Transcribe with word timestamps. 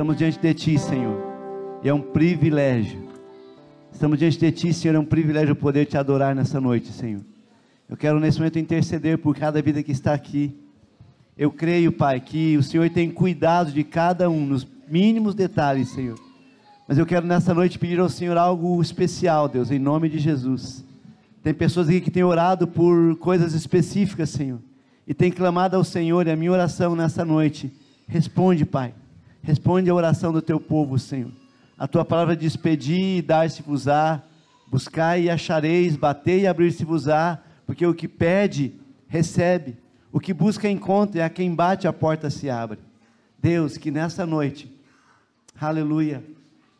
Estamos 0.00 0.16
diante 0.16 0.38
de 0.38 0.54
Ti, 0.54 0.78
Senhor. 0.78 1.20
E 1.84 1.88
é 1.90 1.92
um 1.92 2.00
privilégio. 2.00 3.06
Estamos 3.92 4.18
diante 4.18 4.38
de 4.38 4.50
Ti, 4.50 4.72
Senhor. 4.72 4.94
É 4.94 4.98
um 4.98 5.04
privilégio 5.04 5.54
poder 5.54 5.84
te 5.84 5.98
adorar 5.98 6.34
nessa 6.34 6.58
noite, 6.58 6.90
Senhor. 6.90 7.20
Eu 7.86 7.98
quero 7.98 8.18
nesse 8.18 8.38
momento 8.38 8.58
interceder 8.58 9.18
por 9.18 9.36
cada 9.36 9.60
vida 9.60 9.82
que 9.82 9.92
está 9.92 10.14
aqui. 10.14 10.56
Eu 11.36 11.52
creio, 11.52 11.92
Pai, 11.92 12.18
que 12.18 12.56
o 12.56 12.62
Senhor 12.62 12.88
tem 12.88 13.10
cuidado 13.10 13.72
de 13.72 13.84
cada 13.84 14.30
um, 14.30 14.46
nos 14.46 14.66
mínimos 14.88 15.34
detalhes, 15.34 15.90
Senhor. 15.90 16.18
Mas 16.88 16.96
eu 16.96 17.04
quero 17.04 17.26
nessa 17.26 17.52
noite 17.52 17.78
pedir 17.78 18.00
ao 18.00 18.08
Senhor 18.08 18.38
algo 18.38 18.80
especial, 18.80 19.50
Deus, 19.50 19.70
em 19.70 19.78
nome 19.78 20.08
de 20.08 20.18
Jesus. 20.18 20.82
Tem 21.42 21.52
pessoas 21.52 21.90
aqui 21.90 22.00
que 22.00 22.10
têm 22.10 22.24
orado 22.24 22.66
por 22.66 23.16
coisas 23.16 23.52
específicas, 23.52 24.30
Senhor. 24.30 24.60
E 25.06 25.12
tem 25.12 25.30
clamado 25.30 25.76
ao 25.76 25.84
Senhor, 25.84 26.26
e 26.26 26.30
a 26.30 26.36
minha 26.36 26.52
oração 26.52 26.96
nessa 26.96 27.22
noite. 27.22 27.70
Responde, 28.08 28.64
Pai. 28.64 28.94
Responde 29.42 29.88
a 29.88 29.94
oração 29.94 30.32
do 30.32 30.42
teu 30.42 30.60
povo, 30.60 30.98
Senhor. 30.98 31.30
A 31.78 31.88
tua 31.88 32.04
palavra 32.04 32.36
diz: 32.36 32.56
Pedi 32.56 33.18
e 33.18 33.22
dar-se-vos-á, 33.22 34.22
buscai 34.70 35.22
e 35.22 35.30
achareis, 35.30 35.96
batei 35.96 36.40
e 36.40 36.46
abrir-se-vos-á, 36.46 37.38
porque 37.66 37.86
o 37.86 37.94
que 37.94 38.06
pede, 38.06 38.74
recebe, 39.08 39.76
o 40.12 40.20
que 40.20 40.34
busca, 40.34 40.68
encontra, 40.68 41.20
e 41.20 41.22
a 41.22 41.30
quem 41.30 41.54
bate, 41.54 41.88
a 41.88 41.92
porta 41.92 42.28
se 42.28 42.50
abre. 42.50 42.78
Deus, 43.38 43.78
que 43.78 43.90
nessa 43.90 44.26
noite, 44.26 44.70
aleluia, 45.58 46.22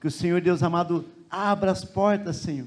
que 0.01 0.07
o 0.07 0.11
Senhor 0.11 0.41
Deus 0.41 0.63
amado 0.63 1.07
abra 1.31 1.71
as 1.71 1.85
portas, 1.85 2.37
Senhor, 2.37 2.67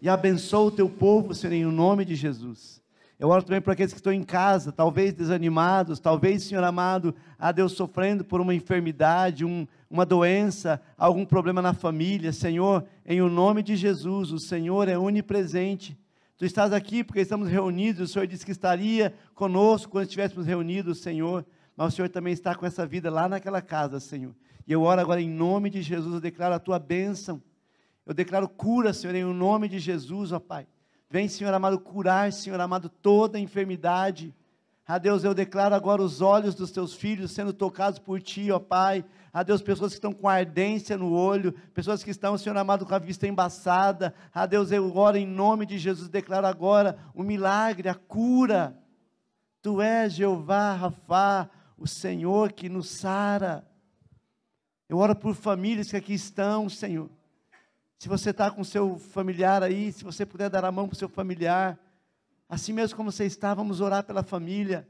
e 0.00 0.08
abençoe 0.08 0.68
o 0.68 0.70
teu 0.70 0.88
povo, 0.88 1.34
Senhor, 1.34 1.52
em 1.52 1.64
nome 1.66 2.04
de 2.04 2.14
Jesus. 2.14 2.80
Eu 3.18 3.30
oro 3.30 3.42
também 3.42 3.62
para 3.62 3.72
aqueles 3.72 3.92
que 3.92 3.98
estão 3.98 4.12
em 4.12 4.22
casa, 4.22 4.70
talvez 4.70 5.14
desanimados, 5.14 5.98
talvez, 5.98 6.42
Senhor 6.42 6.62
amado, 6.62 7.14
a 7.38 7.50
Deus 7.50 7.72
sofrendo 7.72 8.22
por 8.22 8.42
uma 8.42 8.54
enfermidade, 8.54 9.42
um, 9.42 9.66
uma 9.88 10.04
doença, 10.04 10.82
algum 10.98 11.24
problema 11.24 11.62
na 11.62 11.72
família. 11.72 12.30
Senhor, 12.30 12.84
em 13.06 13.22
o 13.22 13.30
nome 13.30 13.62
de 13.62 13.74
Jesus, 13.74 14.32
o 14.32 14.38
Senhor 14.38 14.86
é 14.86 14.98
onipresente. 14.98 15.98
Tu 16.36 16.44
estás 16.44 16.74
aqui 16.74 17.02
porque 17.02 17.20
estamos 17.20 17.48
reunidos, 17.48 18.10
o 18.10 18.12
Senhor 18.12 18.26
disse 18.26 18.44
que 18.44 18.52
estaria 18.52 19.14
conosco 19.34 19.92
quando 19.92 20.04
estivéssemos 20.04 20.46
reunidos, 20.46 21.00
Senhor. 21.00 21.46
Mas 21.74 21.94
o 21.94 21.96
Senhor 21.96 22.10
também 22.10 22.34
está 22.34 22.54
com 22.54 22.66
essa 22.66 22.86
vida 22.86 23.10
lá 23.10 23.26
naquela 23.26 23.62
casa, 23.62 23.98
Senhor. 23.98 24.34
E 24.66 24.72
eu 24.72 24.82
oro 24.82 25.00
agora 25.00 25.22
em 25.22 25.30
nome 25.30 25.70
de 25.70 25.80
Jesus, 25.80 26.12
eu 26.12 26.20
declaro 26.20 26.54
a 26.54 26.58
tua 26.58 26.78
bênção. 26.78 27.42
Eu 28.04 28.12
declaro 28.12 28.46
cura, 28.46 28.92
Senhor, 28.92 29.14
em 29.16 29.24
o 29.24 29.32
nome 29.32 29.68
de 29.70 29.78
Jesus, 29.78 30.32
ó 30.32 30.38
Pai. 30.38 30.66
Vem, 31.08 31.28
Senhor 31.28 31.54
amado, 31.54 31.78
curar, 31.78 32.32
Senhor 32.32 32.60
amado, 32.60 32.88
toda 32.88 33.38
enfermidade. 33.38 34.34
A 34.86 34.98
Deus, 34.98 35.24
eu 35.24 35.34
declaro 35.34 35.74
agora 35.74 36.02
os 36.02 36.20
olhos 36.20 36.54
dos 36.54 36.70
teus 36.70 36.94
filhos 36.94 37.32
sendo 37.32 37.52
tocados 37.52 37.98
por 37.98 38.20
ti, 38.20 38.50
ó 38.50 38.58
Pai. 38.58 39.04
A 39.32 39.42
Deus, 39.42 39.60
pessoas 39.60 39.92
que 39.92 39.96
estão 39.96 40.12
com 40.12 40.28
ardência 40.28 40.96
no 40.96 41.12
olho, 41.12 41.52
pessoas 41.74 42.02
que 42.02 42.10
estão, 42.10 42.38
Senhor 42.38 42.56
amado, 42.56 42.86
com 42.86 42.94
a 42.94 42.98
vista 42.98 43.26
embaçada. 43.26 44.14
A 44.32 44.46
Deus, 44.46 44.70
eu 44.70 44.96
oro 44.96 45.16
em 45.16 45.26
nome 45.26 45.66
de 45.66 45.78
Jesus, 45.78 46.08
declaro 46.08 46.46
agora 46.46 46.98
o 47.14 47.22
milagre, 47.22 47.88
a 47.88 47.94
cura. 47.94 48.76
Tu 49.60 49.80
és 49.80 50.12
Jeová, 50.12 50.74
Rafá, 50.74 51.50
o 51.76 51.86
Senhor 51.86 52.52
que 52.52 52.68
nos 52.68 52.88
sara. 52.88 53.66
Eu 54.88 54.98
oro 54.98 55.14
por 55.14 55.34
famílias 55.34 55.90
que 55.90 55.96
aqui 55.96 56.14
estão, 56.14 56.68
Senhor. 56.68 57.10
Se 57.98 58.08
você 58.08 58.30
está 58.30 58.50
com 58.50 58.62
seu 58.62 58.98
familiar 58.98 59.62
aí, 59.62 59.90
se 59.90 60.04
você 60.04 60.26
puder 60.26 60.50
dar 60.50 60.64
a 60.64 60.72
mão 60.72 60.86
para 60.86 60.94
o 60.94 60.98
seu 60.98 61.08
familiar, 61.08 61.78
assim 62.48 62.72
mesmo 62.72 62.96
como 62.96 63.10
você 63.10 63.24
está, 63.24 63.54
vamos 63.54 63.80
orar 63.80 64.04
pela 64.04 64.22
família. 64.22 64.86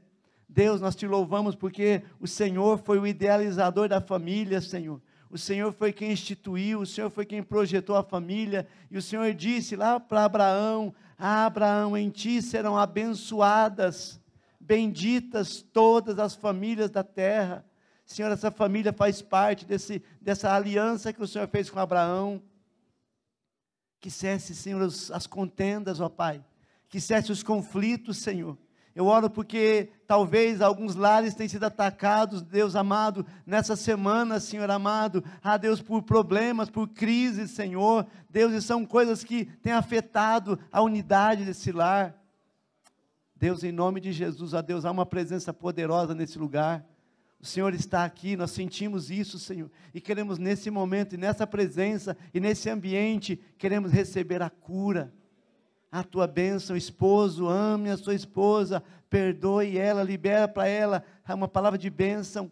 Deus, 0.47 0.81
nós 0.81 0.95
te 0.95 1.07
louvamos 1.07 1.55
porque 1.55 2.03
o 2.19 2.27
Senhor 2.27 2.77
foi 2.79 2.99
o 2.99 3.07
idealizador 3.07 3.87
da 3.87 4.01
família, 4.01 4.59
Senhor. 4.59 5.01
O 5.29 5.37
Senhor 5.37 5.73
foi 5.73 5.91
quem 5.91 6.11
instituiu, 6.11 6.81
o 6.81 6.85
Senhor 6.85 7.09
foi 7.09 7.25
quem 7.25 7.43
projetou 7.43 7.95
a 7.95 8.03
família, 8.03 8.67
e 8.89 8.97
o 8.97 9.01
Senhor 9.01 9.33
disse 9.33 9.75
lá 9.75 9.99
para 9.99 10.23
Abraão: 10.23 10.93
ah, 11.17 11.45
Abraão, 11.45 11.97
em 11.97 12.09
ti 12.09 12.41
serão 12.41 12.77
abençoadas, 12.77 14.21
benditas 14.59 15.61
todas 15.61 16.19
as 16.19 16.35
famílias 16.35 16.89
da 16.89 17.03
terra. 17.03 17.65
Senhor, 18.05 18.31
essa 18.31 18.49
família 18.49 18.93
faz 18.93 19.21
parte 19.21 19.65
desse, 19.65 20.01
dessa 20.21 20.53
aliança 20.53 21.11
que 21.11 21.21
o 21.21 21.27
Senhor 21.27 21.47
fez 21.49 21.69
com 21.69 21.79
Abraão. 21.79 22.41
Que 23.99 24.11
cesse, 24.11 24.55
Senhor, 24.55 24.81
as 24.83 25.27
contendas, 25.27 25.99
ó 25.99 26.09
Pai. 26.09 26.43
Que 26.89 27.01
cesse 27.01 27.31
os 27.31 27.43
conflitos, 27.43 28.17
Senhor. 28.17 28.57
Eu 28.97 29.05
oro 29.05 29.29
porque 29.29 29.91
talvez 30.07 30.59
alguns 30.59 30.95
lares 30.95 31.35
tenham 31.35 31.49
sido 31.49 31.65
atacados, 31.65 32.41
Deus 32.41 32.75
amado, 32.75 33.23
nessa 33.45 33.75
semana, 33.75 34.39
Senhor 34.39 34.71
amado. 34.71 35.23
Ah, 35.43 35.55
Deus, 35.55 35.79
por 35.79 36.01
problemas, 36.01 36.67
por 36.67 36.87
crises, 36.87 37.51
Senhor. 37.51 38.07
Deus, 38.27 38.53
e 38.53 38.61
são 38.61 38.83
coisas 38.83 39.23
que 39.23 39.45
têm 39.45 39.73
afetado 39.73 40.59
a 40.71 40.81
unidade 40.81 41.45
desse 41.45 41.71
lar. 41.71 42.15
Deus, 43.35 43.63
em 43.63 43.71
nome 43.71 44.01
de 44.01 44.11
Jesus, 44.11 44.55
a 44.55 44.61
Deus, 44.61 44.83
há 44.83 44.89
uma 44.89 45.05
presença 45.05 45.53
poderosa 45.53 46.15
nesse 46.15 46.39
lugar. 46.39 46.83
O 47.39 47.45
Senhor 47.45 47.73
está 47.73 48.03
aqui, 48.03 48.35
nós 48.35 48.51
sentimos 48.51 49.11
isso, 49.11 49.37
Senhor, 49.37 49.69
e 49.93 50.01
queremos 50.01 50.39
nesse 50.39 50.71
momento, 50.71 51.13
e 51.13 51.17
nessa 51.17 51.45
presença, 51.45 52.17
e 52.33 52.39
nesse 52.39 52.69
ambiente, 52.69 53.39
queremos 53.57 53.91
receber 53.91 54.41
a 54.41 54.49
cura, 54.49 55.13
a 55.91 56.03
tua 56.03 56.25
bênção, 56.25 56.75
esposo, 56.75 57.47
ame 57.47 57.89
a 57.91 57.97
sua 57.97 58.15
esposa, 58.15 58.83
perdoe 59.09 59.77
ela, 59.77 60.03
libera 60.03 60.47
para 60.47 60.67
ela 60.67 61.03
uma 61.29 61.47
palavra 61.47 61.77
de 61.77 61.89
bênção. 61.89 62.51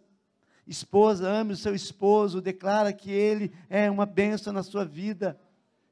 Esposa, 0.68 1.28
ame 1.28 1.54
o 1.54 1.58
seu 1.58 1.76
esposo, 1.76 2.42
declara 2.42 2.94
que 2.94 3.12
ele 3.12 3.52
é 3.70 3.90
uma 3.90 4.06
bênção 4.06 4.54
na 4.54 4.64
sua 4.64 4.86
vida, 4.86 5.40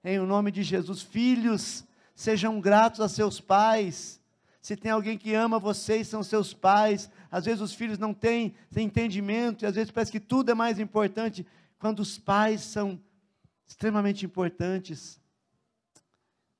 em 0.04 0.20
o 0.20 0.26
nome 0.26 0.52
de 0.52 0.64
Jesus. 0.64 1.02
Filhos, 1.02 1.86
sejam 2.16 2.60
gratos 2.62 3.00
a 3.00 3.10
seus 3.10 3.40
pais. 3.40 4.22
Se 4.64 4.78
tem 4.78 4.94
alguém 4.94 5.18
que 5.18 5.34
ama 5.34 5.60
vocês, 5.60 6.08
são 6.08 6.24
seus 6.24 6.54
pais, 6.54 7.10
às 7.30 7.44
vezes 7.44 7.60
os 7.60 7.74
filhos 7.74 8.00
não 8.00 8.14
têm, 8.14 8.56
têm 8.74 8.86
entendimento, 8.86 9.64
e 9.64 9.66
às 9.66 9.76
vezes 9.76 9.92
parece 9.92 10.10
que 10.10 10.22
tudo 10.22 10.52
é 10.52 10.54
mais 10.54 10.80
importante, 10.80 11.46
quando 11.78 12.00
os 12.00 12.18
pais 12.18 12.62
são 12.62 12.98
extremamente 13.68 14.26
importantes. 14.26 15.20
O 15.94 16.00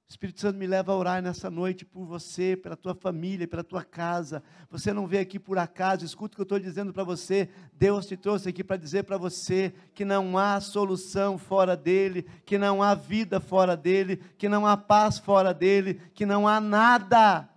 Espírito 0.10 0.42
Santo 0.42 0.60
me 0.60 0.68
leva 0.68 0.92
a 0.92 0.98
orar 0.98 1.22
nessa 1.22 1.50
noite 1.50 1.86
por 1.86 2.04
você, 2.04 2.58
pela 2.58 2.76
tua 2.76 2.94
família, 2.94 3.48
pela 3.48 3.64
tua 3.64 3.86
casa. 3.86 4.44
Você 4.70 4.92
não 4.92 5.08
veio 5.08 5.24
aqui 5.24 5.40
por 5.40 5.58
acaso, 5.58 6.04
escuta 6.04 6.34
o 6.34 6.36
que 6.36 6.42
eu 6.42 6.44
estou 6.44 6.60
dizendo 6.60 6.92
para 6.92 7.06
você. 7.06 7.48
Deus 7.72 8.06
te 8.06 8.18
trouxe 8.18 8.50
aqui 8.50 8.66
para 8.66 8.76
dizer 8.76 9.04
para 9.04 9.18
você 9.18 9.74
que 9.94 10.04
não 10.04 10.38
há 10.38 10.60
solução 10.60 11.38
fora 11.38 11.78
dele, 11.78 12.24
que 12.46 12.58
não 12.58 12.84
há 12.84 12.96
vida 12.96 13.40
fora 13.40 13.78
dele, 13.78 14.18
que 14.38 14.50
não 14.50 14.68
há 14.68 14.76
paz 14.76 15.20
fora 15.20 15.54
dele, 15.54 16.02
que 16.14 16.26
não 16.26 16.46
há 16.46 16.60
nada, 16.60 17.50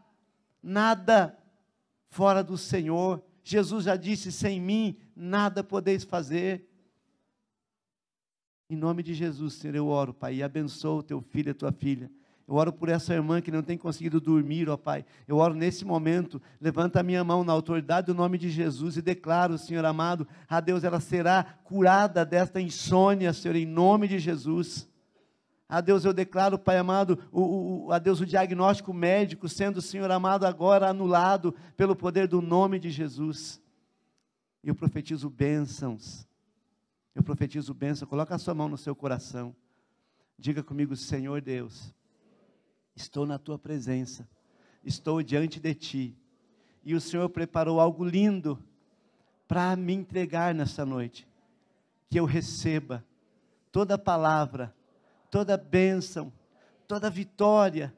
nada 0.66 1.38
fora 2.10 2.42
do 2.42 2.58
Senhor. 2.58 3.22
Jesus 3.44 3.84
já 3.84 3.94
disse: 3.94 4.32
sem 4.32 4.60
mim 4.60 4.98
nada 5.14 5.62
podeis 5.62 6.02
fazer. 6.02 6.68
Em 8.68 8.76
nome 8.76 9.04
de 9.04 9.14
Jesus, 9.14 9.54
Senhor, 9.54 9.76
eu 9.76 9.86
oro, 9.86 10.12
Pai, 10.12 10.34
e 10.34 10.42
abençoa 10.42 10.98
o 10.98 11.02
teu 11.02 11.20
filho 11.20 11.50
e 11.50 11.52
a 11.52 11.54
tua 11.54 11.70
filha. 11.70 12.10
Eu 12.48 12.54
oro 12.54 12.72
por 12.72 12.88
essa 12.88 13.14
irmã 13.14 13.40
que 13.40 13.50
não 13.50 13.62
tem 13.62 13.78
conseguido 13.78 14.20
dormir, 14.20 14.68
ó 14.68 14.76
Pai. 14.76 15.04
Eu 15.26 15.36
oro 15.36 15.54
nesse 15.54 15.84
momento, 15.84 16.42
levanta 16.60 16.98
a 16.98 17.02
minha 17.02 17.22
mão 17.22 17.44
na 17.44 17.52
autoridade 17.52 18.08
do 18.08 18.14
nome 18.14 18.36
de 18.36 18.50
Jesus 18.50 18.96
e 18.96 19.02
declaro, 19.02 19.56
Senhor 19.58 19.84
amado, 19.84 20.26
a 20.48 20.60
Deus, 20.60 20.82
ela 20.82 20.98
será 20.98 21.44
curada 21.62 22.24
desta 22.24 22.60
insônia, 22.60 23.32
Senhor, 23.32 23.54
em 23.54 23.66
nome 23.66 24.08
de 24.08 24.18
Jesus. 24.18 24.88
A 25.68 25.80
Deus 25.80 26.04
eu 26.04 26.12
declaro, 26.12 26.58
Pai 26.58 26.78
amado, 26.78 27.18
o, 27.32 27.86
o, 27.86 27.92
a 27.92 27.98
Deus 27.98 28.20
o 28.20 28.26
diagnóstico 28.26 28.94
médico 28.94 29.48
sendo, 29.48 29.82
Senhor 29.82 30.10
amado, 30.10 30.46
agora 30.46 30.88
anulado 30.88 31.52
pelo 31.76 31.96
poder 31.96 32.28
do 32.28 32.40
nome 32.40 32.78
de 32.78 32.88
Jesus. 32.88 33.60
Eu 34.62 34.74
profetizo 34.74 35.28
bênçãos. 35.28 36.26
Eu 37.14 37.22
profetizo 37.22 37.74
bênção. 37.74 38.06
Coloca 38.06 38.34
a 38.34 38.38
sua 38.38 38.54
mão 38.54 38.68
no 38.68 38.78
seu 38.78 38.94
coração. 38.94 39.56
Diga 40.38 40.62
comigo, 40.62 40.94
Senhor 40.94 41.40
Deus, 41.40 41.92
estou 42.94 43.24
na 43.24 43.38
tua 43.38 43.58
presença. 43.58 44.28
Estou 44.84 45.22
diante 45.22 45.58
de 45.58 45.74
ti. 45.74 46.16
E 46.84 46.94
o 46.94 47.00
Senhor 47.00 47.28
preparou 47.30 47.80
algo 47.80 48.04
lindo 48.04 48.62
para 49.48 49.74
me 49.74 49.94
entregar 49.94 50.54
nessa 50.54 50.84
noite. 50.84 51.26
Que 52.08 52.20
eu 52.20 52.24
receba 52.24 53.04
toda 53.72 53.98
palavra 53.98 54.75
toda 55.30 55.56
bênção, 55.56 56.32
toda 56.86 57.10
vitória, 57.10 57.94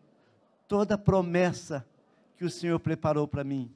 toda 0.66 0.98
promessa 0.98 1.86
que 2.36 2.44
o 2.44 2.50
Senhor 2.50 2.78
preparou 2.78 3.26
para 3.26 3.44
mim. 3.44 3.70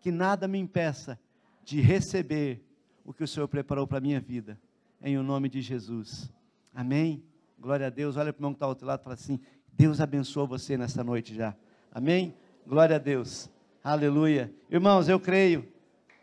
Que 0.00 0.10
nada 0.10 0.48
me 0.48 0.58
impeça 0.58 1.18
de 1.64 1.80
receber 1.80 2.64
o 3.04 3.12
que 3.12 3.22
o 3.22 3.28
Senhor 3.28 3.46
preparou 3.48 3.86
para 3.86 3.98
a 3.98 4.00
minha 4.00 4.20
vida. 4.20 4.58
Em 5.02 5.16
o 5.18 5.22
nome 5.22 5.48
de 5.48 5.60
Jesus. 5.60 6.30
Amém? 6.74 7.22
Glória 7.58 7.86
a 7.86 7.90
Deus. 7.90 8.16
Olha 8.16 8.32
para 8.32 8.40
o 8.40 8.42
irmão 8.42 8.52
que 8.52 8.56
está 8.56 8.66
ao 8.66 8.70
outro 8.70 8.86
lado 8.86 9.00
e 9.00 9.04
fala 9.04 9.14
assim: 9.14 9.40
Deus 9.72 10.00
abençoa 10.00 10.46
você 10.46 10.76
nessa 10.76 11.04
noite 11.04 11.34
já. 11.34 11.54
Amém? 11.92 12.34
Glória 12.66 12.96
a 12.96 12.98
Deus. 12.98 13.50
Aleluia. 13.82 14.52
Irmãos, 14.70 15.08
eu 15.08 15.18
creio 15.18 15.66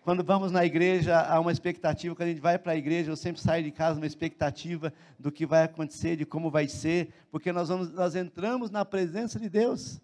quando 0.07 0.24
vamos 0.24 0.54
na 0.54 0.65
igreja, 0.65 1.19
há 1.19 1.38
uma 1.38 1.51
expectativa. 1.51 2.15
Quando 2.15 2.27
a 2.27 2.31
gente 2.31 2.39
vai 2.39 2.57
para 2.57 2.71
a 2.71 2.77
igreja, 2.77 3.12
eu 3.12 3.15
sempre 3.18 3.42
saio 3.42 3.62
de 3.62 3.71
casa 3.71 4.00
uma 4.00 4.06
expectativa 4.06 4.94
do 5.19 5.30
que 5.30 5.45
vai 5.45 5.63
acontecer, 5.63 6.15
de 6.15 6.25
como 6.25 6.50
vai 6.50 6.65
ser, 6.69 7.09
porque 7.30 7.51
nós, 7.51 7.68
vamos, 7.68 7.92
nós 7.92 8.15
entramos 8.15 8.71
na 8.71 8.86
presença 8.86 9.38
de 9.38 9.50
Deus. 9.50 10.00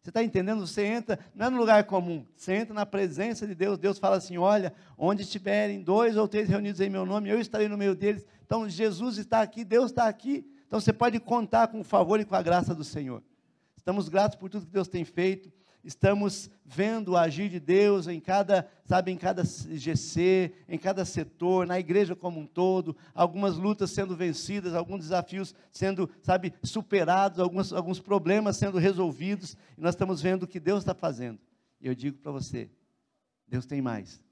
Você 0.00 0.10
está 0.10 0.22
entendendo? 0.22 0.64
Você 0.64 0.84
entra, 0.84 1.18
não 1.34 1.46
é 1.46 1.50
no 1.50 1.56
lugar 1.56 1.82
comum, 1.82 2.24
você 2.36 2.54
entra 2.54 2.72
na 2.72 2.86
presença 2.86 3.44
de 3.44 3.52
Deus. 3.52 3.78
Deus 3.78 3.98
fala 3.98 4.14
assim: 4.14 4.38
olha, 4.38 4.72
onde 4.96 5.22
estiverem 5.22 5.82
dois 5.82 6.16
ou 6.16 6.28
três 6.28 6.48
reunidos 6.48 6.80
em 6.80 6.88
meu 6.88 7.04
nome, 7.04 7.28
eu 7.28 7.40
estarei 7.40 7.66
no 7.66 7.76
meio 7.76 7.96
deles. 7.96 8.24
Então 8.46 8.68
Jesus 8.68 9.18
está 9.18 9.42
aqui, 9.42 9.64
Deus 9.64 9.90
está 9.90 10.06
aqui. 10.06 10.46
Então 10.68 10.78
você 10.78 10.92
pode 10.92 11.18
contar 11.18 11.66
com 11.66 11.80
o 11.80 11.84
favor 11.84 12.20
e 12.20 12.24
com 12.24 12.36
a 12.36 12.42
graça 12.42 12.76
do 12.76 12.84
Senhor. 12.84 13.20
Estamos 13.82 14.08
gratos 14.08 14.38
por 14.38 14.48
tudo 14.48 14.64
que 14.64 14.72
Deus 14.72 14.88
tem 14.88 15.04
feito 15.04 15.52
estamos 15.84 16.48
vendo 16.64 17.12
o 17.12 17.16
agir 17.16 17.48
de 17.48 17.58
Deus 17.58 18.06
em 18.06 18.20
cada, 18.20 18.68
sabe, 18.84 19.10
em 19.10 19.16
cada 19.16 19.42
GC, 19.42 20.52
em 20.68 20.78
cada 20.78 21.04
setor, 21.04 21.66
na 21.66 21.78
igreja 21.78 22.14
como 22.14 22.40
um 22.40 22.46
todo, 22.46 22.96
algumas 23.14 23.56
lutas 23.56 23.90
sendo 23.90 24.16
vencidas, 24.16 24.74
alguns 24.74 25.00
desafios 25.00 25.54
sendo, 25.70 26.08
sabe, 26.22 26.54
superados, 26.62 27.40
alguns, 27.40 27.72
alguns 27.72 27.98
problemas 27.98 28.56
sendo 28.56 28.78
resolvidos, 28.78 29.56
e 29.76 29.80
nós 29.80 29.94
estamos 29.94 30.22
vendo 30.22 30.44
o 30.44 30.48
que 30.48 30.60
Deus 30.60 30.80
está 30.80 30.94
fazendo. 30.94 31.40
E 31.80 31.88
eu 31.88 31.94
digo 31.94 32.18
para 32.18 32.30
você, 32.30 32.70
Deus 33.48 33.66
tem 33.66 33.82
mais. 33.82 34.22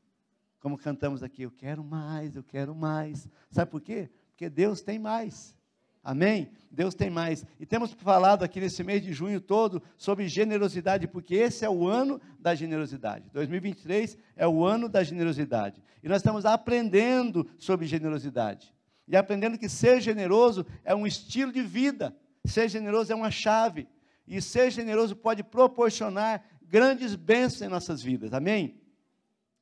Como 0.60 0.78
cantamos 0.78 1.22
aqui, 1.22 1.42
eu 1.42 1.50
quero 1.50 1.82
mais, 1.82 2.36
eu 2.36 2.44
quero 2.44 2.74
mais. 2.74 3.28
Sabe 3.50 3.70
por 3.70 3.80
quê? 3.80 4.08
Porque 4.28 4.48
Deus 4.48 4.82
tem 4.82 4.98
mais. 4.98 5.54
Amém? 6.02 6.50
Deus 6.70 6.94
tem 6.94 7.10
mais. 7.10 7.44
E 7.58 7.66
temos 7.66 7.92
falado 7.92 8.42
aqui 8.42 8.60
nesse 8.60 8.82
mês 8.82 9.02
de 9.02 9.12
junho 9.12 9.40
todo 9.40 9.82
sobre 9.98 10.28
generosidade, 10.28 11.06
porque 11.06 11.34
esse 11.34 11.64
é 11.64 11.70
o 11.70 11.86
ano 11.86 12.20
da 12.38 12.54
generosidade. 12.54 13.28
2023 13.32 14.16
é 14.36 14.46
o 14.46 14.64
ano 14.64 14.88
da 14.88 15.02
generosidade. 15.02 15.82
E 16.02 16.08
nós 16.08 16.18
estamos 16.18 16.46
aprendendo 16.46 17.48
sobre 17.58 17.86
generosidade. 17.86 18.72
E 19.06 19.16
aprendendo 19.16 19.58
que 19.58 19.68
ser 19.68 20.00
generoso 20.00 20.64
é 20.84 20.94
um 20.94 21.06
estilo 21.06 21.52
de 21.52 21.62
vida. 21.62 22.16
Ser 22.44 22.68
generoso 22.68 23.12
é 23.12 23.14
uma 23.14 23.30
chave. 23.30 23.86
E 24.26 24.40
ser 24.40 24.70
generoso 24.70 25.16
pode 25.16 25.42
proporcionar 25.42 26.42
grandes 26.62 27.16
bênçãos 27.16 27.62
em 27.62 27.68
nossas 27.68 28.00
vidas. 28.00 28.32
Amém? 28.32 28.80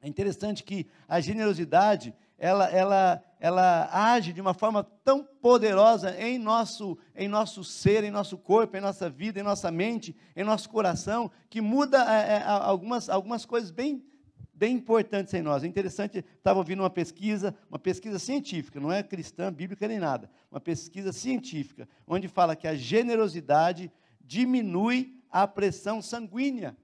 É 0.00 0.06
interessante 0.06 0.62
que 0.62 0.86
a 1.08 1.20
generosidade, 1.20 2.14
ela, 2.36 2.68
ela, 2.70 3.24
ela 3.40 3.88
age 3.92 4.32
de 4.32 4.40
uma 4.40 4.52
forma 4.52 4.82
tão 5.04 5.22
poderosa 5.22 6.18
em 6.20 6.38
nosso, 6.38 6.98
em 7.14 7.28
nosso 7.28 7.62
ser, 7.62 8.02
em 8.02 8.10
nosso 8.10 8.36
corpo, 8.36 8.76
em 8.76 8.80
nossa 8.80 9.08
vida, 9.08 9.38
em 9.38 9.42
nossa 9.42 9.70
mente, 9.70 10.16
em 10.34 10.42
nosso 10.42 10.68
coração, 10.68 11.30
que 11.48 11.60
muda 11.60 11.98
é, 12.12 12.38
é, 12.38 12.42
algumas, 12.44 13.08
algumas 13.08 13.44
coisas 13.44 13.70
bem, 13.70 14.04
bem 14.52 14.74
importantes 14.74 15.32
em 15.34 15.42
nós. 15.42 15.62
É 15.62 15.66
interessante, 15.68 16.24
estava 16.36 16.58
ouvindo 16.58 16.82
uma 16.82 16.90
pesquisa, 16.90 17.54
uma 17.70 17.78
pesquisa 17.78 18.18
científica, 18.18 18.80
não 18.80 18.90
é 18.90 19.02
cristã, 19.02 19.52
bíblica 19.52 19.86
nem 19.86 20.00
nada, 20.00 20.28
uma 20.50 20.60
pesquisa 20.60 21.12
científica, 21.12 21.88
onde 22.06 22.26
fala 22.26 22.56
que 22.56 22.66
a 22.66 22.74
generosidade 22.74 23.92
diminui 24.20 25.16
a 25.30 25.46
pressão 25.46 26.02
sanguínea. 26.02 26.76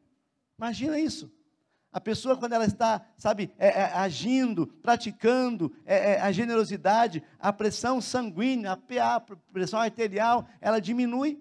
Imagina 0.57 1.01
isso. 1.01 1.34
A 1.95 2.01
pessoa, 2.01 2.37
quando 2.37 2.55
ela 2.55 2.65
está, 2.65 3.07
sabe, 3.17 3.53
é, 3.57 3.69
é, 3.69 3.85
agindo, 3.95 4.67
praticando 4.67 5.73
é, 5.87 6.15
é 6.15 6.21
a 6.21 6.33
generosidade, 6.33 7.23
a 7.39 7.53
pressão 7.53 8.01
sanguínea, 8.01 8.73
a 8.73 8.77
PA, 8.77 9.15
a 9.15 9.21
pressão 9.53 9.79
arterial, 9.79 10.45
ela 10.61 10.81
diminui. 10.81 11.41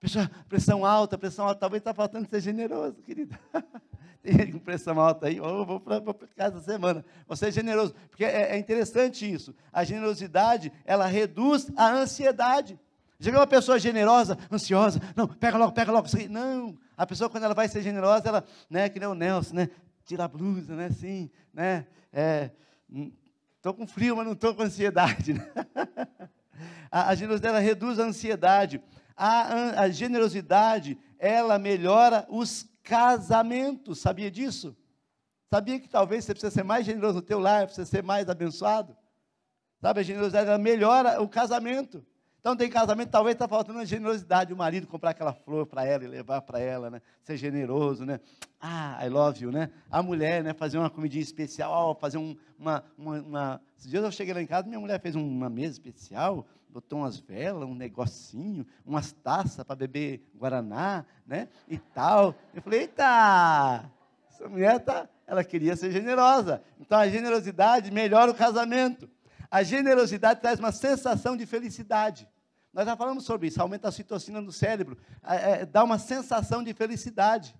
Pessoa, 0.00 0.30
pressão 0.48 0.86
alta, 0.86 1.18
pressão 1.18 1.46
alta, 1.46 1.60
talvez 1.60 1.82
está 1.82 1.92
faltando 1.92 2.26
ser 2.26 2.40
generoso, 2.40 3.02
querida. 3.02 3.38
Tem 4.22 4.32
gente 4.32 4.52
com 4.52 4.58
pressão 4.60 4.98
alta 4.98 5.26
aí, 5.26 5.38
oh, 5.38 5.66
vou 5.66 5.78
para 5.78 6.00
casa 6.34 6.56
essa 6.56 6.72
semana. 6.72 7.04
Você 7.26 7.48
é 7.48 7.50
generoso, 7.50 7.94
porque 8.08 8.24
é, 8.24 8.54
é 8.54 8.58
interessante 8.58 9.30
isso. 9.30 9.54
A 9.70 9.84
generosidade, 9.84 10.72
ela 10.86 11.04
reduz 11.04 11.70
a 11.76 11.90
ansiedade. 11.90 12.80
Já 13.22 13.30
viu 13.30 13.38
uma 13.38 13.46
pessoa 13.46 13.78
generosa, 13.78 14.36
ansiosa? 14.50 15.00
Não, 15.14 15.28
pega 15.28 15.56
logo, 15.56 15.70
pega 15.70 15.92
logo. 15.92 16.08
Não, 16.28 16.76
a 16.96 17.06
pessoa 17.06 17.30
quando 17.30 17.44
ela 17.44 17.54
vai 17.54 17.68
ser 17.68 17.80
generosa, 17.80 18.28
ela, 18.28 18.44
né, 18.68 18.88
que 18.88 18.98
nem 18.98 19.08
o 19.08 19.14
Nelson, 19.14 19.54
né? 19.54 19.70
Tira 20.04 20.24
a 20.24 20.28
blusa, 20.28 20.74
né, 20.74 20.86
assim, 20.86 21.30
né? 21.54 21.86
É, 22.12 22.50
com 23.62 23.86
frio, 23.86 24.16
mas 24.16 24.26
não 24.26 24.32
estou 24.32 24.52
com 24.56 24.64
ansiedade. 24.64 25.34
Né? 25.34 25.46
A, 26.90 27.10
a, 27.10 27.14
generosidade 27.14 27.64
reduz 27.64 27.98
a 27.98 28.04
ansiedade. 28.04 28.82
A, 29.16 29.80
a 29.82 29.88
generosidade, 29.88 30.98
ela 31.18 31.58
melhora 31.58 32.26
os 32.28 32.68
casamentos. 32.82 34.00
Sabia 34.00 34.30
disso? 34.30 34.76
Sabia 35.48 35.80
que 35.80 35.88
talvez 35.88 36.24
você 36.24 36.34
precisa 36.34 36.52
ser 36.52 36.62
mais 36.62 36.84
generoso 36.84 37.14
no 37.14 37.22
teu 37.22 37.38
lar, 37.38 37.64
precisa 37.64 37.86
ser 37.86 38.02
mais 38.02 38.28
abençoado? 38.28 38.96
Sabe, 39.80 40.00
a 40.00 40.02
generosidade 40.02 40.48
ela 40.48 40.58
melhora 40.58 41.22
o 41.22 41.28
casamento. 41.28 42.04
Então 42.42 42.56
tem 42.56 42.68
casamento, 42.68 43.08
talvez 43.08 43.36
está 43.36 43.46
faltando 43.46 43.78
a 43.78 43.84
generosidade, 43.84 44.52
o 44.52 44.56
marido 44.56 44.88
comprar 44.88 45.10
aquela 45.10 45.32
flor 45.32 45.64
para 45.64 45.86
ela 45.86 46.02
e 46.02 46.08
levar 46.08 46.42
para 46.42 46.58
ela, 46.58 46.90
né? 46.90 47.00
Ser 47.22 47.36
generoso, 47.36 48.04
né? 48.04 48.18
Ah, 48.60 48.98
I 49.00 49.08
love 49.08 49.44
you, 49.44 49.52
né? 49.52 49.70
A 49.88 50.02
mulher, 50.02 50.42
né? 50.42 50.52
Fazer 50.52 50.76
uma 50.76 50.90
comidinha 50.90 51.22
especial, 51.22 51.94
fazer 51.94 52.18
um, 52.18 52.36
uma, 52.58 52.82
uma, 52.98 53.20
uma... 53.20 53.60
Esses 53.78 53.88
dias 53.88 54.02
eu 54.02 54.10
cheguei 54.10 54.34
lá 54.34 54.42
em 54.42 54.46
casa, 54.48 54.66
minha 54.66 54.80
mulher 54.80 55.00
fez 55.00 55.14
uma 55.14 55.48
mesa 55.48 55.74
especial, 55.74 56.44
botou 56.68 56.98
umas 56.98 57.16
velas, 57.16 57.68
um 57.68 57.76
negocinho, 57.76 58.66
umas 58.84 59.12
taças 59.12 59.64
para 59.64 59.76
beber 59.76 60.28
Guaraná, 60.34 61.04
né? 61.24 61.46
E 61.68 61.78
tal. 61.78 62.34
Eu 62.52 62.60
falei, 62.60 62.80
eita, 62.80 63.88
essa 64.28 64.48
mulher 64.48 64.80
tá, 64.80 65.08
ela 65.28 65.44
queria 65.44 65.76
ser 65.76 65.92
generosa. 65.92 66.60
Então 66.80 66.98
a 66.98 67.06
generosidade 67.06 67.92
melhora 67.92 68.32
o 68.32 68.34
casamento. 68.34 69.08
A 69.52 69.62
generosidade 69.62 70.40
traz 70.40 70.58
uma 70.58 70.72
sensação 70.72 71.36
de 71.36 71.44
felicidade. 71.44 72.26
Nós 72.72 72.86
já 72.86 72.96
falamos 72.96 73.24
sobre 73.24 73.48
isso, 73.48 73.60
aumenta 73.60 73.86
a 73.86 73.92
citocina 73.92 74.40
no 74.40 74.50
cérebro, 74.50 74.96
é, 75.22 75.50
é, 75.50 75.66
dá 75.66 75.84
uma 75.84 75.98
sensação 75.98 76.62
de 76.64 76.72
felicidade. 76.72 77.54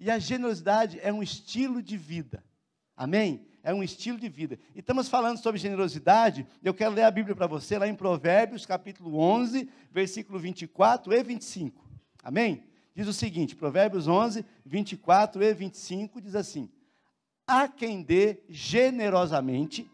E 0.00 0.10
a 0.10 0.18
generosidade 0.18 0.98
é 1.02 1.12
um 1.12 1.22
estilo 1.22 1.82
de 1.82 1.98
vida. 1.98 2.42
Amém? 2.96 3.46
É 3.62 3.74
um 3.74 3.82
estilo 3.82 4.18
de 4.18 4.26
vida. 4.26 4.58
E 4.74 4.78
estamos 4.80 5.10
falando 5.10 5.36
sobre 5.36 5.60
generosidade, 5.60 6.46
eu 6.64 6.72
quero 6.72 6.94
ler 6.94 7.02
a 7.02 7.10
Bíblia 7.10 7.36
para 7.36 7.46
você, 7.46 7.76
lá 7.78 7.86
em 7.86 7.94
Provérbios, 7.94 8.64
capítulo 8.64 9.18
11, 9.18 9.68
versículo 9.92 10.38
24 10.38 11.12
e 11.12 11.22
25. 11.22 11.84
Amém? 12.22 12.64
Diz 12.94 13.06
o 13.06 13.12
seguinte, 13.12 13.54
Provérbios 13.54 14.08
11, 14.08 14.46
24 14.64 15.42
e 15.42 15.52
25, 15.52 16.22
diz 16.22 16.34
assim, 16.34 16.70
Há 17.46 17.68
quem 17.68 18.02
dê 18.02 18.40
generosamente 18.48 19.86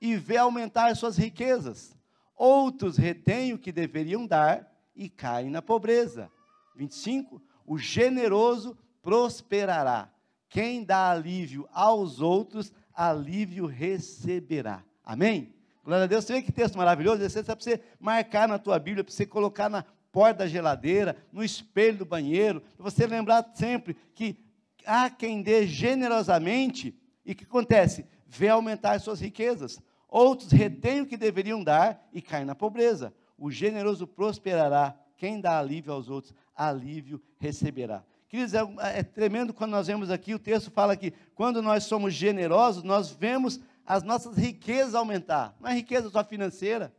e 0.00 0.16
vê 0.16 0.36
aumentar 0.36 0.94
suas 0.96 1.16
riquezas. 1.16 1.96
Outros 2.36 2.96
retêm 2.96 3.52
o 3.52 3.58
que 3.58 3.72
deveriam 3.72 4.26
dar 4.26 4.70
e 4.94 5.08
caem 5.08 5.50
na 5.50 5.62
pobreza. 5.62 6.30
25. 6.74 7.42
O 7.64 7.78
generoso 7.78 8.76
prosperará. 9.02 10.10
Quem 10.48 10.84
dá 10.84 11.10
alívio 11.10 11.68
aos 11.72 12.20
outros, 12.20 12.72
alívio 12.94 13.66
receberá. 13.66 14.82
Amém? 15.04 15.54
Glória 15.84 16.04
a 16.04 16.06
Deus. 16.06 16.24
Você 16.24 16.34
vê 16.34 16.42
que 16.42 16.52
texto 16.52 16.76
maravilhoso? 16.76 17.22
Esse 17.22 17.38
é 17.38 17.42
para 17.42 17.54
você 17.54 17.80
marcar 17.98 18.48
na 18.48 18.58
tua 18.58 18.78
Bíblia, 18.78 19.04
para 19.04 19.12
você 19.12 19.24
colocar 19.24 19.68
na 19.68 19.84
porta 20.12 20.40
da 20.40 20.46
geladeira, 20.46 21.16
no 21.30 21.44
espelho 21.44 21.98
do 21.98 22.06
banheiro, 22.06 22.60
para 22.60 22.82
você 22.82 23.06
lembrar 23.06 23.50
sempre 23.54 23.96
que 24.14 24.42
há 24.86 25.10
quem 25.10 25.42
dê 25.42 25.66
generosamente 25.66 26.98
e 27.24 27.32
o 27.32 27.34
que 27.34 27.44
acontece? 27.44 28.06
Vê 28.26 28.48
aumentar 28.48 28.98
suas 29.00 29.20
riquezas. 29.20 29.80
Outros 30.08 30.50
retêm 30.52 31.00
o 31.00 31.06
que 31.06 31.16
deveriam 31.16 31.62
dar 31.62 32.08
e 32.12 32.22
caem 32.22 32.44
na 32.44 32.54
pobreza. 32.54 33.12
O 33.36 33.50
generoso 33.50 34.06
prosperará. 34.06 34.96
Quem 35.16 35.40
dá 35.40 35.58
alívio 35.58 35.92
aos 35.92 36.08
outros, 36.08 36.34
alívio 36.54 37.20
receberá. 37.38 38.04
Queridos, 38.28 38.54
é, 38.54 38.98
é, 38.98 39.02
tremendo 39.02 39.54
quando 39.54 39.70
nós 39.70 39.86
vemos 39.86 40.10
aqui, 40.10 40.34
o 40.34 40.38
texto 40.38 40.70
fala 40.70 40.96
que 40.96 41.12
quando 41.34 41.62
nós 41.62 41.84
somos 41.84 42.12
generosos, 42.12 42.82
nós 42.82 43.10
vemos 43.10 43.60
as 43.84 44.02
nossas 44.02 44.36
riquezas 44.36 44.94
aumentar. 44.94 45.56
Não 45.60 45.70
é 45.70 45.74
riqueza 45.74 46.10
só 46.10 46.22
financeira. 46.24 46.94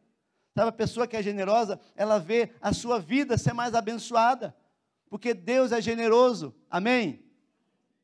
Sabe, 0.56 0.70
a 0.70 0.72
pessoa 0.72 1.06
que 1.06 1.16
é 1.16 1.22
generosa, 1.22 1.80
ela 1.96 2.18
vê 2.18 2.52
a 2.62 2.74
sua 2.74 3.00
vida 3.00 3.38
ser 3.38 3.54
mais 3.54 3.76
abençoada. 3.76 4.56
Porque 5.10 5.34
Deus 5.34 5.72
é 5.72 5.82
generoso. 5.82 6.56
Amém? 6.70 7.24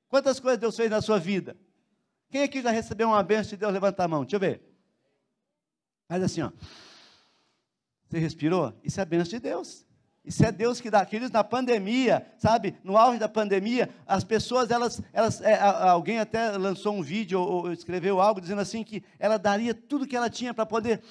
Quantas 0.07 0.39
coisas 0.39 0.59
Deus 0.59 0.75
fez 0.75 0.89
na 0.89 1.01
sua 1.01 1.17
vida? 1.17 1.57
Quem 2.29 2.43
aqui 2.43 2.61
já 2.61 2.71
recebeu 2.71 3.07
uma 3.07 3.23
bênção 3.23 3.51
de 3.51 3.57
Deus? 3.57 3.73
Levanta 3.73 4.03
a 4.03 4.07
mão, 4.07 4.21
deixa 4.21 4.35
eu 4.35 4.39
ver. 4.39 4.72
Faz 6.13 6.21
assim, 6.21 6.43
ó. 6.43 6.51
Você 8.07 8.19
respirou? 8.19 8.71
Isso 8.83 8.99
é 8.99 9.01
a 9.01 9.05
bênção 9.05 9.31
de 9.31 9.39
Deus. 9.39 9.83
Isso 10.23 10.45
é 10.45 10.51
Deus 10.51 10.79
que 10.79 10.91
dá. 10.91 10.99
Aqueles 10.99 11.31
na 11.31 11.43
pandemia, 11.43 12.23
sabe? 12.37 12.75
No 12.83 12.95
auge 12.97 13.17
da 13.17 13.27
pandemia, 13.27 13.89
as 14.05 14.23
pessoas, 14.23 14.69
elas, 14.69 15.01
elas 15.11 15.41
é, 15.41 15.59
alguém 15.59 16.19
até 16.19 16.51
lançou 16.51 16.93
um 16.93 17.01
vídeo 17.01 17.41
ou, 17.41 17.63
ou, 17.63 17.73
escreveu 17.73 18.21
algo 18.21 18.39
dizendo 18.39 18.61
assim 18.61 18.83
que 18.83 19.03
ela 19.17 19.39
daria 19.39 19.73
tudo 19.73 20.05
que 20.05 20.15
ela 20.15 20.29
tinha 20.29 20.53
para 20.53 20.67
poder 20.67 21.01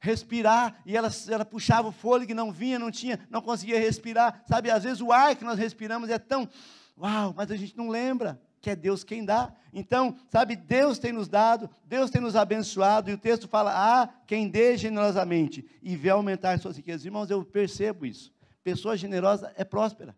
respirar 0.00 0.80
e 0.86 0.96
ela, 0.96 1.10
ela 1.28 1.44
puxava 1.44 1.88
o 1.88 1.92
fôlego 1.92 2.32
e 2.32 2.34
não 2.34 2.50
vinha, 2.50 2.78
não 2.78 2.90
tinha, 2.90 3.20
não 3.28 3.42
conseguia 3.42 3.78
respirar. 3.78 4.42
Sabe? 4.48 4.70
Às 4.70 4.84
vezes 4.84 5.02
o 5.02 5.12
ar 5.12 5.36
que 5.36 5.44
nós 5.44 5.58
respiramos 5.58 6.08
é 6.08 6.18
tão, 6.18 6.48
uau, 6.96 7.34
mas 7.36 7.50
a 7.50 7.56
gente 7.56 7.76
não 7.76 7.90
lembra. 7.90 8.40
Que 8.60 8.70
é 8.70 8.76
Deus 8.76 9.04
quem 9.04 9.24
dá. 9.24 9.52
Então, 9.72 10.16
sabe, 10.28 10.56
Deus 10.56 10.98
tem 10.98 11.12
nos 11.12 11.28
dado, 11.28 11.68
Deus 11.84 12.10
tem 12.10 12.20
nos 12.20 12.36
abençoado, 12.36 13.10
e 13.10 13.14
o 13.14 13.18
texto 13.18 13.46
fala: 13.46 13.72
ah, 13.74 14.08
quem 14.26 14.48
dê 14.48 14.76
generosamente 14.76 15.64
e 15.82 15.96
vê 15.96 16.10
aumentar 16.10 16.58
suas 16.58 16.76
riquezas. 16.76 17.04
Irmãos, 17.04 17.30
eu 17.30 17.44
percebo 17.44 18.06
isso. 18.06 18.32
Pessoa 18.62 18.96
generosa 18.96 19.52
é 19.56 19.64
próspera. 19.64 20.16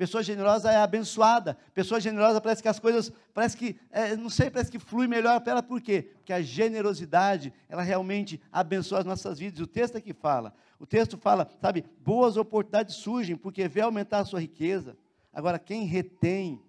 Pessoa 0.00 0.22
generosa 0.22 0.72
é 0.72 0.76
abençoada. 0.76 1.58
Pessoa 1.74 2.00
generosa 2.00 2.40
parece 2.40 2.62
que 2.62 2.68
as 2.68 2.78
coisas, 2.78 3.12
parece 3.34 3.54
que, 3.54 3.78
é, 3.90 4.16
não 4.16 4.30
sei, 4.30 4.48
parece 4.48 4.70
que 4.70 4.78
flui 4.78 5.06
melhor 5.06 5.38
para 5.40 5.52
ela. 5.52 5.62
Por 5.62 5.78
quê? 5.78 6.08
Porque 6.14 6.32
a 6.32 6.40
generosidade, 6.40 7.52
ela 7.68 7.82
realmente 7.82 8.40
abençoa 8.50 9.00
as 9.00 9.04
nossas 9.04 9.38
vidas. 9.38 9.60
O 9.60 9.66
texto 9.66 9.96
aqui 9.96 10.14
fala. 10.14 10.54
O 10.78 10.86
texto 10.86 11.18
fala, 11.18 11.46
sabe, 11.60 11.84
boas 11.98 12.38
oportunidades 12.38 12.94
surgem 12.94 13.36
porque 13.36 13.68
vê 13.68 13.82
aumentar 13.82 14.20
a 14.20 14.24
sua 14.24 14.40
riqueza. 14.40 14.96
Agora, 15.30 15.58
quem 15.58 15.84
retém, 15.84 16.62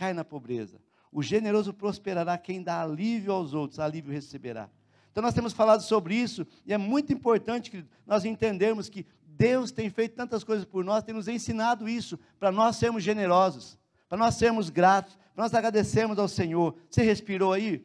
cai 0.00 0.14
na 0.14 0.24
pobreza. 0.24 0.80
O 1.12 1.22
generoso 1.22 1.74
prosperará, 1.74 2.38
quem 2.38 2.62
dá 2.62 2.80
alívio 2.80 3.34
aos 3.34 3.52
outros, 3.52 3.78
alívio 3.78 4.10
receberá. 4.10 4.70
Então 5.12 5.20
nós 5.20 5.34
temos 5.34 5.52
falado 5.52 5.82
sobre 5.82 6.14
isso, 6.14 6.46
e 6.64 6.72
é 6.72 6.78
muito 6.78 7.12
importante 7.12 7.70
que 7.70 7.84
nós 8.06 8.24
entendermos 8.24 8.88
que 8.88 9.04
Deus 9.26 9.70
tem 9.70 9.90
feito 9.90 10.14
tantas 10.14 10.42
coisas 10.42 10.64
por 10.64 10.82
nós, 10.82 11.04
tem 11.04 11.14
nos 11.14 11.28
ensinado 11.28 11.86
isso, 11.86 12.18
para 12.38 12.50
nós 12.50 12.76
sermos 12.76 13.02
generosos, 13.02 13.76
para 14.08 14.16
nós 14.16 14.36
sermos 14.36 14.70
gratos, 14.70 15.18
para 15.34 15.44
nós 15.44 15.52
agradecermos 15.52 16.18
ao 16.18 16.28
Senhor. 16.28 16.74
Você 16.88 17.02
respirou 17.02 17.52
aí? 17.52 17.84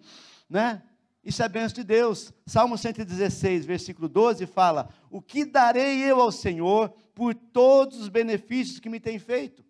Né? 0.50 0.82
Isso 1.22 1.44
é 1.44 1.50
bênção 1.50 1.76
de 1.76 1.84
Deus. 1.84 2.32
Salmo 2.46 2.78
116, 2.78 3.66
versículo 3.66 4.08
12 4.08 4.46
fala: 4.46 4.88
O 5.10 5.22
que 5.22 5.44
darei 5.44 6.00
eu 6.10 6.22
ao 6.22 6.32
Senhor 6.32 6.94
por 7.14 7.36
todos 7.36 8.00
os 8.00 8.08
benefícios 8.08 8.80
que 8.80 8.88
me 8.88 9.02
tem 9.02 9.20
feito? 9.20 9.65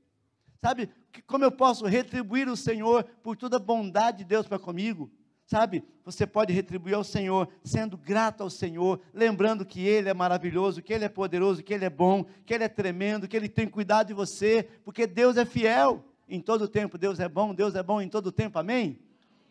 Sabe, 0.66 0.90
como 1.28 1.44
eu 1.44 1.52
posso 1.52 1.86
retribuir 1.86 2.50
o 2.50 2.58
Senhor 2.58 3.04
por 3.22 3.38
toda 3.38 3.58
a 3.58 3.60
bondade 3.60 4.18
de 4.18 4.24
Deus 4.24 4.48
para 4.48 4.58
comigo? 4.58 5.12
Sabe, 5.46 5.84
você 6.04 6.26
pode 6.26 6.52
retribuir 6.52 6.96
ao 6.96 7.04
Senhor, 7.04 7.48
sendo 7.64 7.96
grato 7.96 8.42
ao 8.42 8.50
Senhor, 8.50 9.00
lembrando 9.14 9.64
que 9.64 9.86
Ele 9.86 10.10
é 10.10 10.14
maravilhoso, 10.16 10.82
que 10.82 10.92
Ele 10.92 11.06
é 11.06 11.08
poderoso, 11.08 11.62
que 11.62 11.72
Ele 11.72 11.86
é 11.86 11.90
bom, 11.92 12.26
que 12.48 12.52
Ele 12.52 12.64
é 12.64 12.68
tremendo, 12.68 13.28
que 13.28 13.38
Ele 13.38 13.48
tem 13.48 13.68
cuidado 13.68 14.08
de 14.08 14.16
você, 14.16 14.68
porque 14.84 15.06
Deus 15.06 15.38
é 15.38 15.46
fiel 15.46 16.04
em 16.28 16.42
todo 16.42 16.64
o 16.64 16.68
tempo. 16.68 16.98
Deus 16.98 17.20
é 17.20 17.30
bom, 17.30 17.54
Deus 17.54 17.76
é 17.76 17.84
bom 17.84 18.02
em 18.02 18.10
todo 18.10 18.26
o 18.26 18.32
tempo, 18.32 18.58
amém? 18.58 19.00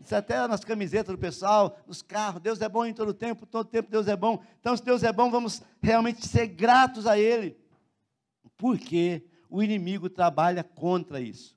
Isso 0.01 0.17
até 0.17 0.49
nas 0.49 0.65
camisetas 0.65 1.15
do 1.15 1.21
pessoal, 1.21 1.79
nos 1.87 2.03
carros, 2.03 2.43
Deus 2.43 2.61
é 2.61 2.69
bom 2.69 2.85
em 2.85 2.93
todo 2.93 3.11
o 3.11 3.15
tempo, 3.15 3.47
todo 3.47 3.67
o 3.67 3.71
tempo 3.71 3.89
Deus 3.89 4.09
é 4.09 4.17
bom. 4.17 4.43
Então, 4.59 4.77
se 4.77 4.85
Deus 4.85 5.05
é 5.05 5.13
bom, 5.13 5.31
vamos 5.31 5.63
realmente 5.81 6.27
ser 6.27 6.49
gratos 6.49 7.07
a 7.07 7.17
Ele, 7.17 7.57
porque 8.57 9.23
o 9.55 9.63
inimigo 9.63 10.11
trabalha 10.11 10.65
contra 10.65 11.21
isso. 11.21 11.57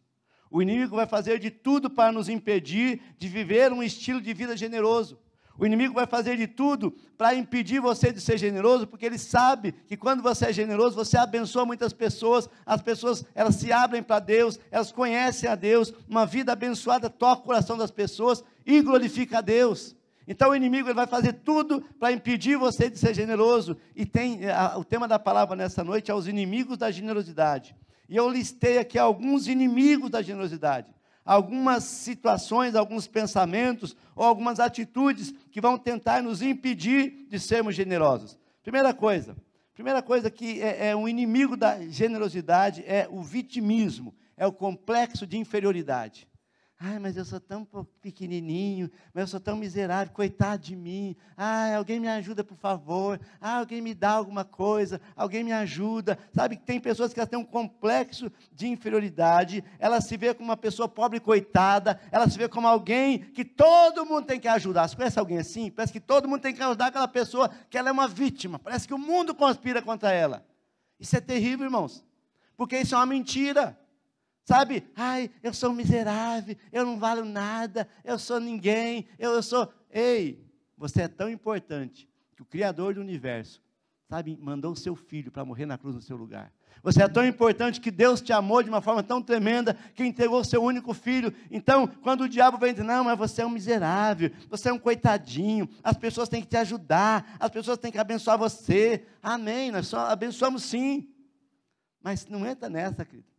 O 0.51 0.61
inimigo 0.61 0.95
vai 0.95 1.07
fazer 1.07 1.39
de 1.39 1.49
tudo 1.49 1.89
para 1.89 2.11
nos 2.11 2.29
impedir 2.29 3.01
de 3.17 3.27
viver 3.27 3.73
um 3.73 3.81
estilo 3.81 4.21
de 4.21 4.31
vida 4.35 4.55
generoso. 4.55 5.17
O 5.57 5.65
inimigo 5.65 5.95
vai 5.95 6.05
fazer 6.05 6.37
de 6.37 6.45
tudo 6.45 6.91
para 7.17 7.33
impedir 7.33 7.79
você 7.79 8.13
de 8.13 8.21
ser 8.21 8.37
generoso, 8.37 8.85
porque 8.85 9.03
ele 9.03 9.17
sabe 9.17 9.71
que 9.71 9.97
quando 9.97 10.21
você 10.21 10.45
é 10.45 10.53
generoso, 10.53 10.95
você 10.95 11.17
abençoa 11.17 11.65
muitas 11.65 11.91
pessoas, 11.91 12.47
as 12.63 12.83
pessoas 12.83 13.25
elas 13.33 13.55
se 13.55 13.71
abrem 13.71 14.03
para 14.03 14.19
Deus, 14.19 14.59
elas 14.69 14.91
conhecem 14.91 15.49
a 15.49 15.55
Deus, 15.55 15.91
uma 16.07 16.27
vida 16.27 16.53
abençoada 16.53 17.09
toca 17.09 17.41
o 17.41 17.45
coração 17.45 17.75
das 17.75 17.89
pessoas 17.89 18.43
e 18.63 18.79
glorifica 18.83 19.39
a 19.39 19.41
Deus. 19.41 19.95
Então 20.27 20.51
o 20.51 20.55
inimigo 20.55 20.87
ele 20.87 20.93
vai 20.93 21.07
fazer 21.07 21.33
tudo 21.33 21.81
para 21.97 22.11
impedir 22.11 22.57
você 22.57 22.91
de 22.91 22.99
ser 22.99 23.15
generoso. 23.15 23.75
E 23.95 24.05
tem 24.05 24.47
a, 24.51 24.77
o 24.77 24.83
tema 24.83 25.07
da 25.07 25.17
palavra 25.17 25.55
nessa 25.55 25.83
noite 25.83 26.11
é 26.11 26.13
os 26.13 26.27
inimigos 26.27 26.77
da 26.77 26.91
generosidade. 26.91 27.75
E 28.09 28.15
eu 28.15 28.29
listei 28.29 28.77
aqui 28.77 28.97
alguns 28.97 29.47
inimigos 29.47 30.09
da 30.09 30.21
generosidade, 30.21 30.93
algumas 31.25 31.83
situações, 31.83 32.75
alguns 32.75 33.07
pensamentos 33.07 33.95
ou 34.15 34.25
algumas 34.25 34.59
atitudes 34.59 35.33
que 35.51 35.59
vão 35.59 35.77
tentar 35.77 36.23
nos 36.23 36.41
impedir 36.41 37.27
de 37.29 37.39
sermos 37.39 37.75
generosos. 37.75 38.37
Primeira 38.63 38.93
coisa, 38.93 39.35
primeira 39.73 40.01
coisa 40.01 40.31
que 40.31 40.61
é, 40.61 40.89
é 40.89 40.95
um 40.95 41.07
inimigo 41.07 41.57
da 41.57 41.79
generosidade 41.87 42.83
é 42.85 43.07
o 43.11 43.21
vitimismo, 43.21 44.15
é 44.35 44.47
o 44.47 44.53
complexo 44.53 45.27
de 45.27 45.37
inferioridade. 45.37 46.26
Ai, 46.79 46.99
mas 46.99 47.17
eu 47.17 47.25
sou 47.25 47.39
tão 47.39 47.67
pequenininho, 48.03 48.91
mas 49.11 49.23
eu 49.23 49.27
sou 49.27 49.39
tão 49.39 49.57
miserável, 49.57 50.13
coitado 50.13 50.61
de 50.61 50.75
mim. 50.75 51.15
Ai, 51.35 51.73
alguém 51.73 51.99
me 51.99 52.07
ajuda, 52.07 52.43
por 52.43 52.55
favor. 52.55 53.19
Ah, 53.41 53.57
alguém 53.57 53.81
me 53.81 53.95
dá 53.95 54.11
alguma 54.11 54.45
coisa, 54.45 55.01
alguém 55.15 55.43
me 55.43 55.51
ajuda. 55.51 56.19
Sabe 56.31 56.55
que 56.55 56.63
tem 56.63 56.79
pessoas 56.79 57.11
que 57.11 57.25
têm 57.25 57.39
um 57.39 57.43
complexo 57.43 58.31
de 58.53 58.67
inferioridade, 58.67 59.63
ela 59.79 59.99
se 59.99 60.15
vê 60.17 60.35
como 60.35 60.49
uma 60.49 60.57
pessoa 60.57 60.87
pobre 60.87 61.19
coitada, 61.19 61.99
ela 62.11 62.29
se 62.29 62.37
vê 62.37 62.47
como 62.47 62.67
alguém 62.67 63.19
que 63.19 63.43
todo 63.43 64.05
mundo 64.05 64.27
tem 64.27 64.39
que 64.39 64.47
ajudar. 64.47 64.87
Você 64.87 64.95
conhece 64.95 65.17
alguém 65.17 65.39
assim? 65.39 65.71
Parece 65.71 65.91
que 65.91 65.99
todo 65.99 66.29
mundo 66.29 66.41
tem 66.41 66.53
que 66.53 66.61
ajudar 66.61 66.87
aquela 66.87 67.07
pessoa, 67.07 67.49
que 67.71 67.77
ela 67.77 67.89
é 67.89 67.91
uma 67.91 68.07
vítima. 68.07 68.59
Parece 68.59 68.87
que 68.87 68.93
o 68.93 68.99
mundo 68.99 69.33
conspira 69.33 69.81
contra 69.81 70.11
ela. 70.11 70.45
Isso 70.99 71.17
é 71.17 71.19
terrível, 71.19 71.65
irmãos, 71.65 72.05
porque 72.55 72.77
isso 72.77 72.93
é 72.93 72.99
uma 72.99 73.05
mentira. 73.07 73.75
Sabe? 74.47 74.87
Ai, 74.95 75.29
eu 75.43 75.53
sou 75.53 75.73
miserável, 75.73 76.55
eu 76.71 76.85
não 76.85 76.97
valho 76.97 77.25
nada, 77.25 77.85
eu 78.01 78.17
sou 78.17 78.39
ninguém, 78.39 79.05
eu, 79.19 79.33
eu 79.33 79.43
sou. 79.43 79.69
Ei, 79.91 80.41
você 80.77 81.01
é 81.01 81.07
tão 81.09 81.29
importante 81.29 82.07
que 82.33 82.43
o 82.43 82.45
Criador 82.45 82.93
do 82.93 83.01
universo, 83.01 83.61
sabe, 84.07 84.37
mandou 84.39 84.71
o 84.71 84.75
seu 84.75 84.95
filho 84.95 85.29
para 85.29 85.43
morrer 85.43 85.65
na 85.65 85.77
cruz 85.77 85.95
no 85.95 86.01
seu 86.01 86.15
lugar. 86.15 86.49
Você 86.81 87.03
é 87.03 87.09
tão 87.09 87.27
importante 87.27 87.81
que 87.81 87.91
Deus 87.91 88.21
te 88.21 88.31
amou 88.31 88.63
de 88.63 88.69
uma 88.69 88.79
forma 88.79 89.03
tão 89.03 89.21
tremenda 89.21 89.73
que 89.93 90.05
entregou 90.05 90.39
o 90.39 90.45
seu 90.45 90.63
único 90.63 90.93
filho. 90.93 91.33
Então, 91.51 91.85
quando 91.85 92.21
o 92.21 92.29
diabo 92.29 92.57
vem 92.57 92.71
dizer, 92.71 92.85
não, 92.85 93.03
mas 93.03 93.17
você 93.17 93.41
é 93.41 93.45
um 93.45 93.49
miserável, 93.49 94.31
você 94.49 94.69
é 94.69 94.73
um 94.73 94.79
coitadinho, 94.79 95.67
as 95.83 95.97
pessoas 95.97 96.29
têm 96.29 96.41
que 96.41 96.47
te 96.47 96.55
ajudar, 96.55 97.35
as 97.37 97.51
pessoas 97.51 97.77
têm 97.77 97.91
que 97.91 97.99
abençoar 97.99 98.37
você. 98.37 99.05
Amém, 99.21 99.71
nós 99.71 99.87
só 99.87 100.07
abençoamos 100.07 100.63
sim. 100.63 101.09
Mas 102.01 102.25
não 102.27 102.45
entra 102.45 102.69
nessa, 102.69 103.03
querido 103.03 103.36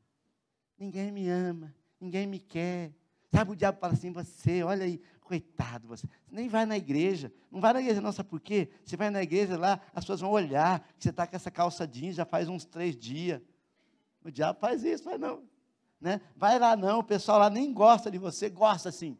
ninguém 0.78 1.10
me 1.10 1.28
ama, 1.28 1.74
ninguém 2.00 2.26
me 2.26 2.38
quer. 2.38 2.92
Sabe, 3.30 3.52
o 3.52 3.56
diabo 3.56 3.78
fala 3.78 3.92
assim, 3.92 4.10
você, 4.10 4.62
olha 4.62 4.84
aí, 4.84 5.00
coitado 5.20 5.86
você, 5.86 6.06
você 6.06 6.34
nem 6.34 6.48
vai 6.48 6.64
na 6.64 6.78
igreja, 6.78 7.30
não 7.50 7.60
vai 7.60 7.74
na 7.74 7.80
igreja 7.80 8.00
não, 8.00 8.10
sabe 8.10 8.30
por 8.30 8.40
quê? 8.40 8.70
Você 8.82 8.96
vai 8.96 9.10
na 9.10 9.22
igreja 9.22 9.58
lá, 9.58 9.80
as 9.94 10.04
pessoas 10.04 10.20
vão 10.20 10.30
olhar, 10.30 10.80
que 10.96 11.04
você 11.04 11.10
está 11.10 11.26
com 11.26 11.36
essa 11.36 11.50
calça 11.50 11.86
jeans 11.86 12.14
já 12.16 12.24
faz 12.24 12.48
uns 12.48 12.64
três 12.64 12.96
dias. 12.96 13.42
O 14.24 14.30
diabo 14.30 14.58
faz 14.58 14.82
isso, 14.82 15.04
faz 15.04 15.20
não. 15.20 15.42
Né? 16.00 16.20
Vai 16.34 16.58
lá 16.58 16.74
não, 16.74 17.00
o 17.00 17.04
pessoal 17.04 17.38
lá 17.38 17.50
nem 17.50 17.72
gosta 17.72 18.10
de 18.10 18.16
você, 18.16 18.48
gosta 18.48 18.90
sim. 18.90 19.18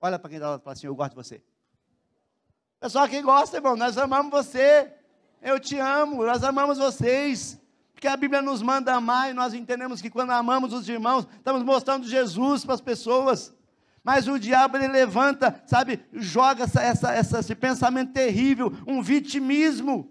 Olha 0.00 0.18
para 0.18 0.30
quem 0.30 0.36
está 0.38 0.50
lá 0.50 0.56
e 0.56 0.60
fala 0.60 0.72
assim, 0.72 0.86
eu 0.86 0.94
gosto 0.94 1.10
de 1.10 1.16
você. 1.16 1.42
Pessoal 2.78 3.06
que 3.06 3.20
gosta, 3.20 3.58
irmão, 3.58 3.76
nós 3.76 3.98
amamos 3.98 4.30
você. 4.30 4.90
Eu 5.42 5.60
te 5.60 5.76
amo, 5.78 6.24
nós 6.24 6.42
amamos 6.42 6.78
vocês. 6.78 7.60
Porque 8.00 8.08
a 8.08 8.16
Bíblia 8.16 8.40
nos 8.40 8.62
manda 8.62 8.94
amar 8.94 9.28
e 9.28 9.34
nós 9.34 9.52
entendemos 9.52 10.00
que 10.00 10.08
quando 10.08 10.30
amamos 10.30 10.72
os 10.72 10.88
irmãos, 10.88 11.28
estamos 11.36 11.62
mostrando 11.62 12.08
Jesus 12.08 12.64
para 12.64 12.72
as 12.74 12.80
pessoas. 12.80 13.54
Mas 14.02 14.26
o 14.26 14.38
diabo 14.38 14.78
ele 14.78 14.88
levanta, 14.88 15.62
sabe, 15.66 16.00
joga 16.14 16.64
essa, 16.64 16.82
essa, 16.82 17.12
essa, 17.12 17.40
esse 17.40 17.54
pensamento 17.54 18.14
terrível, 18.14 18.72
um 18.86 19.02
vitimismo. 19.02 20.10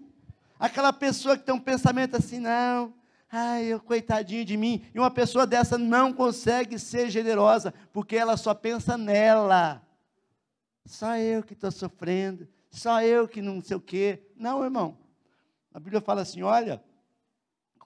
Aquela 0.56 0.92
pessoa 0.92 1.36
que 1.36 1.42
tem 1.42 1.52
um 1.52 1.58
pensamento 1.58 2.16
assim, 2.16 2.38
não, 2.38 2.94
ai, 3.28 3.64
eu 3.64 3.80
coitadinho 3.80 4.44
de 4.44 4.56
mim. 4.56 4.84
E 4.94 4.98
uma 5.00 5.10
pessoa 5.10 5.44
dessa 5.44 5.76
não 5.76 6.12
consegue 6.12 6.78
ser 6.78 7.10
generosa, 7.10 7.74
porque 7.92 8.14
ela 8.14 8.36
só 8.36 8.54
pensa 8.54 8.96
nela. 8.96 9.82
Só 10.86 11.16
eu 11.16 11.42
que 11.42 11.54
estou 11.54 11.72
sofrendo, 11.72 12.46
só 12.70 13.02
eu 13.02 13.26
que 13.26 13.42
não 13.42 13.60
sei 13.60 13.76
o 13.76 13.80
quê. 13.80 14.22
Não, 14.36 14.62
irmão. 14.62 14.96
A 15.74 15.80
Bíblia 15.80 16.00
fala 16.00 16.22
assim: 16.22 16.42
olha, 16.42 16.80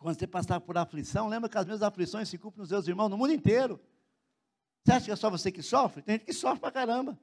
quando 0.05 0.19
você 0.19 0.27
passar 0.27 0.61
por 0.61 0.77
aflição, 0.77 1.29
lembra 1.29 1.49
que 1.49 1.57
as 1.57 1.65
mesmas 1.65 1.83
aflições 1.83 2.29
se 2.29 2.37
cumprem 2.37 2.61
nos 2.61 2.69
seus 2.69 2.87
irmãos 2.87 3.09
no 3.09 3.17
mundo 3.17 3.33
inteiro. 3.33 3.81
Você 4.83 4.93
acha 4.93 5.07
que 5.07 5.11
é 5.11 5.17
só 5.17 5.31
você 5.31 5.51
que 5.51 5.63
sofre? 5.63 6.03
Tem 6.03 6.17
gente 6.17 6.27
que 6.27 6.33
sofre 6.35 6.61
pra 6.61 6.71
caramba. 6.71 7.19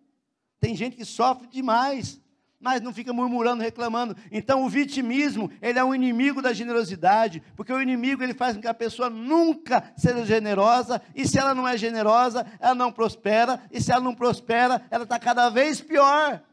Tem 0.59 0.75
gente 0.75 0.95
que 0.95 1.05
sofre 1.05 1.45
demais, 1.45 2.19
mas 2.59 2.81
não 2.81 2.91
fica 2.91 3.13
murmurando, 3.13 3.61
reclamando. 3.61 4.15
Então 4.31 4.65
o 4.65 4.67
vitimismo, 4.67 5.51
ele 5.61 5.77
é 5.77 5.83
um 5.83 5.93
inimigo 5.93 6.41
da 6.41 6.53
generosidade, 6.53 7.43
porque 7.55 7.71
o 7.71 7.79
inimigo 7.79 8.23
ele 8.23 8.33
faz 8.33 8.55
com 8.55 8.61
que 8.63 8.67
a 8.67 8.73
pessoa 8.73 9.11
nunca 9.11 9.93
seja 9.95 10.25
generosa, 10.25 10.99
e 11.13 11.27
se 11.27 11.37
ela 11.37 11.53
não 11.53 11.67
é 11.67 11.77
generosa, 11.77 12.47
ela 12.59 12.73
não 12.73 12.91
prospera, 12.91 13.61
e 13.69 13.79
se 13.79 13.91
ela 13.91 14.01
não 14.01 14.15
prospera, 14.15 14.83
ela 14.89 15.03
está 15.03 15.19
cada 15.19 15.51
vez 15.51 15.79
pior. 15.79 16.43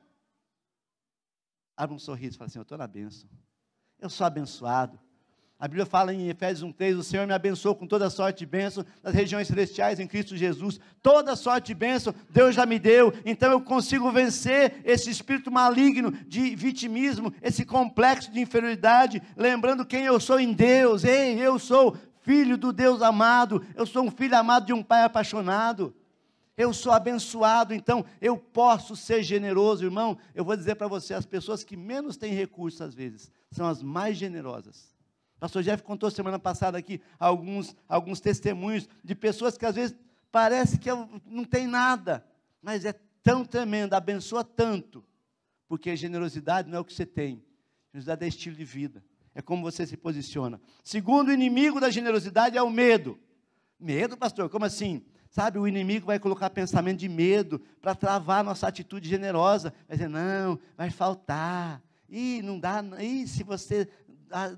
Abre 1.75 1.97
um 1.97 1.99
sorriso 1.99 2.35
e 2.35 2.39
fala 2.39 2.49
assim: 2.49 2.59
Eu 2.59 2.65
estou 2.65 2.77
na 2.77 2.87
bênção, 2.87 3.31
eu 3.99 4.11
sou 4.11 4.27
abençoado, 4.27 5.01
a 5.61 5.67
Bíblia 5.67 5.85
fala 5.85 6.15
em 6.15 6.29
Efésios 6.29 6.71
1,3: 6.71 6.99
O 6.99 7.03
Senhor 7.03 7.27
me 7.27 7.33
abençoou 7.33 7.75
com 7.75 7.85
toda 7.85 8.09
sorte 8.09 8.39
de 8.41 8.47
bênção 8.47 8.85
nas 9.03 9.13
regiões 9.13 9.49
celestiais 9.49 9.99
em 9.99 10.07
Cristo 10.07 10.37
Jesus. 10.37 10.79
Toda 11.03 11.35
sorte 11.35 11.69
de 11.69 11.75
bênção 11.75 12.15
Deus 12.31 12.55
já 12.55 12.65
me 12.65 12.79
deu, 12.79 13.13
então 13.25 13.51
eu 13.51 13.61
consigo 13.61 14.11
vencer 14.13 14.81
esse 14.85 15.11
espírito 15.11 15.51
maligno 15.51 16.13
de 16.13 16.55
vitimismo, 16.55 17.35
esse 17.43 17.65
complexo 17.65 18.31
de 18.31 18.41
inferioridade, 18.41 19.21
lembrando 19.37 19.85
quem 19.85 20.05
eu 20.05 20.21
sou 20.21 20.39
em 20.39 20.53
Deus. 20.53 21.03
Ei, 21.03 21.41
eu 21.41 21.59
sou 21.59 21.97
filho 22.23 22.57
do 22.57 22.73
Deus 22.73 23.03
amado, 23.03 23.65
eu 23.75 23.85
sou 23.85 24.05
um 24.05 24.11
filho 24.13 24.37
amado 24.37 24.67
de 24.67 24.73
um 24.73 24.83
pai 24.83 25.03
apaixonado. 25.03 25.93
Eu 26.57 26.73
sou 26.73 26.91
abençoado, 26.91 27.73
então 27.73 28.05
eu 28.21 28.37
posso 28.37 28.97
ser 28.97 29.23
generoso, 29.23 29.85
irmão. 29.85 30.19
Eu 30.35 30.45
vou 30.45 30.57
dizer 30.57 30.75
para 30.75 30.89
você: 30.89 31.15
as 31.15 31.25
pessoas 31.25 31.63
que 31.63 31.77
menos 31.77 32.17
têm 32.17 32.35
recursos, 32.35 32.81
às 32.81 32.93
vezes, 32.93 33.31
são 33.53 33.65
as 33.65 33.81
mais 33.81 34.17
generosas. 34.17 34.98
Pastor 35.39 35.63
Jeff 35.63 35.83
contou 35.83 36.11
semana 36.11 36.39
passada 36.39 36.77
aqui 36.79 37.01
alguns, 37.19 37.77
alguns 37.89 38.21
testemunhos 38.21 38.89
de 39.05 39.15
pessoas 39.15 39.57
que 39.57 39.65
às 39.65 39.77
vezes 39.77 39.97
parece 40.33 40.79
que 40.79 40.89
não 41.27 41.45
tem 41.45 41.67
nada, 41.67 42.27
mas 42.61 42.85
é 42.85 42.93
tão 43.23 43.45
tremenda, 43.45 43.97
abençoa 43.97 44.43
tanto, 44.43 45.05
porque 45.69 45.95
generosidade 45.95 46.69
não 46.69 46.79
é 46.79 46.81
o 46.81 46.85
que 46.85 46.93
você 46.93 47.07
tem, 47.07 47.43
generosidade 47.93 48.25
é 48.25 48.29
estilo 48.29 48.57
de 48.57 48.65
vida, 48.65 49.05
é 49.35 49.41
como 49.41 49.63
você 49.63 49.87
se 49.87 49.97
posiciona. 49.97 50.61
Segundo 50.83 51.33
inimigo 51.33 51.81
da 51.81 51.91
generosidade 51.91 52.59
é 52.59 52.63
o 52.63 52.71
medo. 52.71 53.19
Medo, 53.79 54.17
pastor, 54.17 54.51
como 54.51 54.65
assim? 54.65 55.05
Sabe, 55.31 55.59
o 55.59 55.69
inimigo 55.69 56.07
vai 56.07 56.19
colocar 56.19 56.51
pensamento 56.51 56.99
de 56.99 57.09
medo 57.09 57.61
para 57.81 57.95
travar 57.95 58.43
nossa 58.43 58.67
atitude 58.67 59.09
generosa. 59.09 59.73
Vai 59.87 59.97
dizer, 59.97 60.09
não, 60.09 60.59
vai 60.77 60.91
faltar. 60.91 61.83
Ih, 62.09 62.41
não 62.43 62.59
dá, 62.59 62.83
ih, 62.99 63.29
se 63.29 63.45
você 63.45 63.87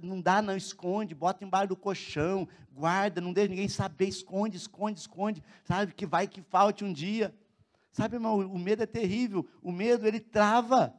não 0.02 0.20
dá, 0.20 0.40
não 0.40 0.56
esconde, 0.56 1.14
bota 1.14 1.44
embaixo 1.44 1.68
do 1.68 1.76
colchão, 1.76 2.48
guarda, 2.72 3.20
não 3.20 3.32
deixa 3.32 3.50
ninguém 3.50 3.68
saber, 3.68 4.06
esconde, 4.06 4.56
esconde, 4.56 5.00
esconde, 5.00 5.42
sabe, 5.64 5.92
que 5.92 6.06
vai 6.06 6.26
que 6.26 6.42
falte 6.42 6.84
um 6.84 6.92
dia. 6.92 7.34
Sabe, 7.92 8.16
irmão, 8.16 8.38
o 8.38 8.58
medo 8.58 8.82
é 8.82 8.86
terrível, 8.86 9.46
o 9.62 9.72
medo 9.72 10.06
ele 10.06 10.20
trava. 10.20 10.94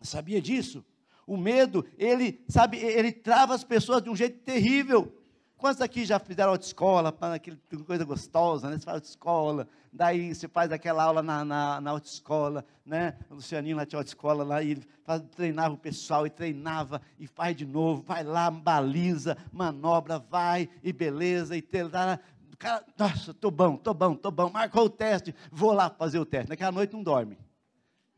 Sabia 0.00 0.40
disso? 0.40 0.84
O 1.26 1.36
medo, 1.36 1.84
ele, 1.98 2.44
sabe, 2.48 2.76
ele 2.76 3.10
trava 3.10 3.54
as 3.54 3.64
pessoas 3.64 4.02
de 4.02 4.10
um 4.10 4.14
jeito 4.14 4.38
terrível. 4.44 5.15
Quantos 5.58 5.80
aqui 5.80 6.04
já 6.04 6.18
fizeram 6.18 6.50
autoescola, 6.50 7.08
aquela 7.08 7.38
coisa 7.86 8.04
gostosa, 8.04 8.68
né? 8.68 8.76
Você 8.76 8.84
faz 8.84 8.96
autoescola, 8.96 9.66
daí 9.90 10.34
você 10.34 10.46
faz 10.46 10.70
aquela 10.70 11.02
aula 11.02 11.22
na, 11.22 11.44
na, 11.46 11.80
na 11.80 11.90
autoescola, 11.92 12.62
né? 12.84 13.16
O 13.30 13.36
Lucianinho 13.36 13.74
lá 13.76 13.86
tinha 13.86 13.98
autoescola 13.98 14.44
lá, 14.44 14.62
e 14.62 14.72
ele 14.72 14.86
faz, 15.02 15.22
treinava 15.34 15.74
o 15.74 15.78
pessoal, 15.78 16.26
e 16.26 16.30
treinava, 16.30 17.00
e 17.18 17.26
faz 17.26 17.56
de 17.56 17.64
novo, 17.64 18.02
vai 18.02 18.22
lá, 18.22 18.50
baliza, 18.50 19.38
manobra, 19.50 20.18
vai, 20.18 20.68
e 20.82 20.92
beleza, 20.92 21.56
e 21.56 21.64
lá, 21.90 22.20
cara, 22.58 22.84
nossa, 22.98 23.32
tô 23.32 23.50
bom, 23.50 23.76
tô 23.76 23.94
bom, 23.94 24.14
tô 24.14 24.30
bom, 24.30 24.50
marcou 24.50 24.84
o 24.84 24.90
teste, 24.90 25.34
vou 25.50 25.72
lá 25.72 25.88
fazer 25.88 26.18
o 26.18 26.26
teste. 26.26 26.50
Naquela 26.50 26.72
noite 26.72 26.92
não 26.92 27.02
dorme, 27.02 27.38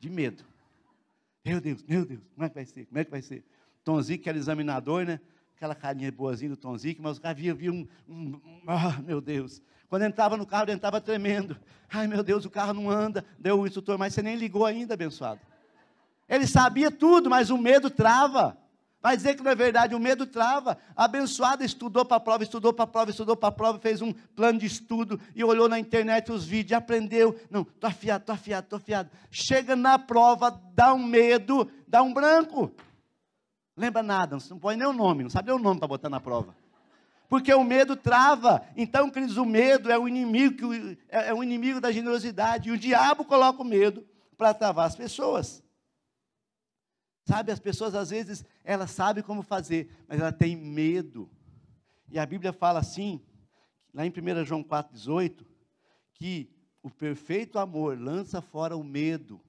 de 0.00 0.10
medo. 0.10 0.44
Meu 1.44 1.60
Deus, 1.60 1.84
meu 1.84 2.04
Deus, 2.04 2.20
como 2.34 2.44
é 2.44 2.48
que 2.48 2.54
vai 2.56 2.64
ser? 2.64 2.86
Como 2.86 2.98
é 2.98 3.04
que 3.04 3.10
vai 3.12 3.22
ser? 3.22 3.44
Tonzinho, 3.84 4.18
que 4.18 4.28
era 4.28 4.36
examinador, 4.36 5.06
né? 5.06 5.20
Aquela 5.58 5.74
carinha 5.74 6.10
boazinha 6.12 6.50
do 6.50 6.56
Tonzique, 6.56 7.02
mas 7.02 7.18
o 7.18 7.20
cara 7.20 7.34
via, 7.34 7.52
via 7.52 7.72
um, 7.72 7.84
um, 8.08 8.40
um, 8.44 8.62
ah, 8.68 9.02
meu 9.04 9.20
Deus. 9.20 9.60
Quando 9.88 10.04
entrava 10.04 10.36
no 10.36 10.46
carro, 10.46 10.66
ele 10.66 10.72
entrava 10.72 11.00
tremendo. 11.00 11.58
Ai, 11.92 12.06
meu 12.06 12.22
Deus, 12.22 12.44
o 12.44 12.50
carro 12.50 12.72
não 12.72 12.88
anda. 12.88 13.24
Deu 13.36 13.58
o 13.58 13.66
instrutor, 13.66 13.98
mas 13.98 14.14
você 14.14 14.22
nem 14.22 14.36
ligou 14.36 14.64
ainda, 14.64 14.94
abençoado. 14.94 15.40
Ele 16.28 16.46
sabia 16.46 16.92
tudo, 16.92 17.28
mas 17.28 17.50
o 17.50 17.58
medo 17.58 17.90
trava. 17.90 18.56
Vai 19.02 19.16
dizer 19.16 19.34
que 19.34 19.42
não 19.42 19.50
é 19.50 19.54
verdade, 19.56 19.96
o 19.96 19.98
medo 19.98 20.26
trava. 20.26 20.78
Abençoado 20.94 21.64
estudou 21.64 22.04
para 22.04 22.18
a 22.18 22.20
prova, 22.20 22.44
estudou 22.44 22.72
para 22.72 22.84
a 22.84 22.88
prova, 22.88 23.10
estudou 23.10 23.36
para 23.36 23.48
a 23.48 23.52
prova, 23.52 23.78
fez 23.80 24.00
um 24.00 24.12
plano 24.12 24.60
de 24.60 24.66
estudo 24.66 25.20
e 25.34 25.42
olhou 25.42 25.68
na 25.68 25.78
internet 25.78 26.30
os 26.30 26.44
vídeos, 26.44 26.78
aprendeu. 26.78 27.36
Não, 27.50 27.62
estou 27.62 27.88
afiado, 27.88 28.22
estou 28.22 28.34
afiado, 28.34 28.64
estou 28.64 28.76
afiado. 28.76 29.10
Chega 29.28 29.74
na 29.74 29.98
prova, 29.98 30.50
dá 30.72 30.94
um 30.94 31.02
medo, 31.02 31.68
dá 31.88 32.00
um 32.00 32.14
branco. 32.14 32.72
Lembra 33.78 34.02
nada, 34.02 34.36
não 34.50 34.58
põe 34.58 34.76
nem 34.76 34.88
o 34.88 34.92
nome, 34.92 35.22
não 35.22 35.30
sabe 35.30 35.48
nem 35.48 35.56
o 35.56 35.62
nome 35.62 35.78
para 35.78 35.86
botar 35.86 36.10
na 36.10 36.18
prova. 36.18 36.54
Porque 37.28 37.54
o 37.54 37.62
medo 37.62 37.94
trava. 37.94 38.66
Então, 38.76 39.08
queridos, 39.08 39.36
o 39.36 39.44
medo 39.44 39.88
é 39.88 39.96
o 39.96 40.08
inimigo, 40.08 40.74
é, 41.08 41.28
é 41.28 41.34
o 41.34 41.44
inimigo 41.44 41.80
da 41.80 41.92
generosidade. 41.92 42.68
E 42.68 42.72
o 42.72 42.78
diabo 42.78 43.24
coloca 43.24 43.62
o 43.62 43.64
medo 43.64 44.04
para 44.36 44.52
travar 44.52 44.86
as 44.86 44.96
pessoas. 44.96 45.62
Sabe, 47.24 47.52
as 47.52 47.60
pessoas 47.60 47.94
às 47.94 48.10
vezes, 48.10 48.44
elas 48.64 48.90
sabem 48.90 49.22
como 49.22 49.42
fazer, 49.42 49.94
mas 50.08 50.18
ela 50.18 50.32
tem 50.32 50.56
medo. 50.56 51.30
E 52.10 52.18
a 52.18 52.26
Bíblia 52.26 52.52
fala 52.52 52.80
assim, 52.80 53.20
lá 53.94 54.04
em 54.04 54.10
1 54.10 54.44
João 54.44 54.64
4,18, 54.64 55.46
que 56.14 56.50
o 56.82 56.90
perfeito 56.90 57.58
amor 57.60 57.96
lança 58.00 58.40
fora 58.40 58.76
o 58.76 58.82
medo. 58.82 59.40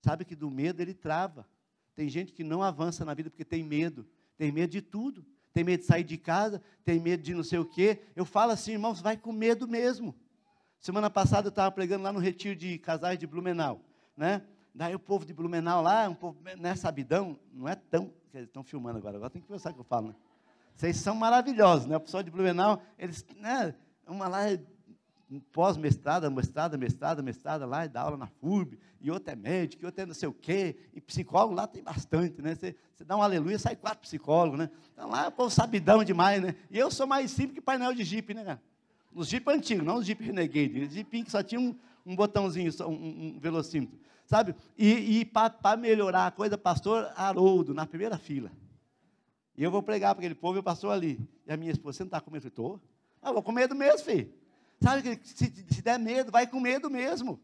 Sabe 0.00 0.24
que 0.24 0.34
do 0.34 0.50
medo 0.50 0.80
ele 0.80 0.94
trava. 0.94 1.46
Tem 1.94 2.08
gente 2.08 2.32
que 2.32 2.42
não 2.42 2.62
avança 2.62 3.04
na 3.04 3.14
vida 3.14 3.30
porque 3.30 3.44
tem 3.44 3.62
medo, 3.62 4.06
tem 4.36 4.50
medo 4.50 4.70
de 4.70 4.80
tudo, 4.80 5.24
tem 5.52 5.62
medo 5.62 5.80
de 5.80 5.86
sair 5.86 6.04
de 6.04 6.16
casa, 6.16 6.62
tem 6.84 6.98
medo 6.98 7.22
de 7.22 7.34
não 7.34 7.44
sei 7.44 7.58
o 7.58 7.64
quê. 7.64 8.00
Eu 8.16 8.24
falo 8.24 8.52
assim, 8.52 8.72
irmãos, 8.72 9.00
vai 9.00 9.16
com 9.16 9.32
medo 9.32 9.68
mesmo. 9.68 10.14
Semana 10.80 11.10
passada 11.10 11.48
eu 11.48 11.50
estava 11.50 11.70
pregando 11.70 12.04
lá 12.04 12.12
no 12.12 12.18
retiro 12.18 12.56
de 12.56 12.78
casais 12.78 13.18
de 13.18 13.26
Blumenau, 13.26 13.80
né? 14.16 14.42
Daí 14.74 14.94
o 14.94 14.98
povo 14.98 15.24
de 15.24 15.34
Blumenau 15.34 15.82
lá, 15.82 16.08
um 16.08 16.14
povo, 16.14 16.38
não 16.58 16.70
é 16.70 16.74
sabidão, 16.74 17.38
não 17.52 17.68
é 17.68 17.74
tão, 17.76 18.12
estão 18.34 18.64
filmando 18.64 18.98
agora, 18.98 19.16
agora 19.16 19.30
tem 19.30 19.42
que 19.42 19.46
pensar 19.46 19.70
o 19.70 19.74
que 19.74 19.80
eu 19.80 19.84
falo, 19.84 20.08
né? 20.08 20.14
Vocês 20.74 20.96
são 20.96 21.14
maravilhosos, 21.14 21.86
né? 21.86 21.96
O 21.96 22.00
pessoal 22.00 22.22
de 22.22 22.30
Blumenau, 22.30 22.82
eles, 22.98 23.24
né? 23.36 23.74
Uma 24.06 24.26
lá 24.26 24.40
pós-mestrada, 25.40 26.28
mestrada, 26.28 26.76
mestrada, 26.76 27.22
mestrada 27.22 27.66
lá, 27.66 27.84
e 27.84 27.88
dá 27.88 28.02
aula 28.02 28.16
na 28.16 28.26
FURB, 28.26 28.78
e 29.00 29.10
outro 29.10 29.32
é 29.32 29.36
médico, 29.36 29.82
e 29.82 29.86
outro 29.86 30.02
é 30.02 30.06
não 30.06 30.14
sei 30.14 30.28
o 30.28 30.32
quê, 30.32 30.76
e 30.94 31.00
psicólogo 31.00 31.54
lá 31.54 31.66
tem 31.66 31.82
bastante, 31.82 32.40
né? 32.42 32.54
Você, 32.54 32.74
dá 33.04 33.16
um 33.16 33.22
aleluia, 33.22 33.58
sai 33.58 33.76
quatro 33.76 34.00
psicólogos, 34.00 34.58
né? 34.58 34.70
Então 34.92 35.08
lá 35.08 35.28
o 35.28 35.32
povo 35.32 35.50
sabidão 35.50 36.04
demais, 36.04 36.42
né? 36.42 36.54
E 36.70 36.78
eu 36.78 36.90
sou 36.90 37.06
mais 37.06 37.30
simples 37.30 37.54
que 37.54 37.60
painel 37.60 37.94
de 37.94 38.04
Jeep, 38.04 38.34
né, 38.34 38.44
cara? 38.44 38.62
Os 39.14 39.28
Jeep 39.28 39.48
antigos, 39.50 39.84
não 39.84 39.96
os 39.96 40.06
Jeep 40.06 40.22
Renegade, 40.22 40.80
os 40.80 40.92
Jeep 40.92 41.24
que 41.24 41.30
só 41.30 41.42
tinha 41.42 41.60
um, 41.60 41.74
um 42.04 42.16
botãozinho, 42.16 42.70
um, 42.86 43.36
um 43.36 43.38
velocímetro, 43.38 43.98
sabe? 44.26 44.54
E, 44.76 45.20
e 45.20 45.24
para 45.24 45.76
melhorar 45.76 46.26
a 46.26 46.30
coisa, 46.30 46.56
pastor 46.56 47.10
Haroldo, 47.16 47.74
na 47.74 47.86
primeira 47.86 48.18
fila. 48.18 48.50
E 49.56 49.62
eu 49.62 49.70
vou 49.70 49.82
pregar 49.82 50.14
para 50.14 50.20
aquele 50.20 50.34
povo 50.34 50.58
e 50.58 50.60
o 50.60 50.62
pastor 50.62 50.92
ali. 50.92 51.20
E 51.46 51.52
a 51.52 51.56
minha 51.56 51.70
esposa, 51.70 51.98
você 51.98 52.02
não 52.04 52.08
está 52.08 52.20
com 52.20 52.30
medo? 52.30 52.48
Estou. 52.48 52.80
Ah, 53.20 53.32
vou 53.32 53.42
com 53.42 53.52
medo 53.52 53.74
mesmo, 53.74 53.98
filho. 53.98 54.32
Sabe 54.82 55.16
que 55.16 55.28
se, 55.28 55.52
se 55.70 55.82
der 55.82 55.98
medo, 55.98 56.32
vai 56.32 56.46
com 56.46 56.58
medo 56.58 56.90
mesmo. 56.90 57.40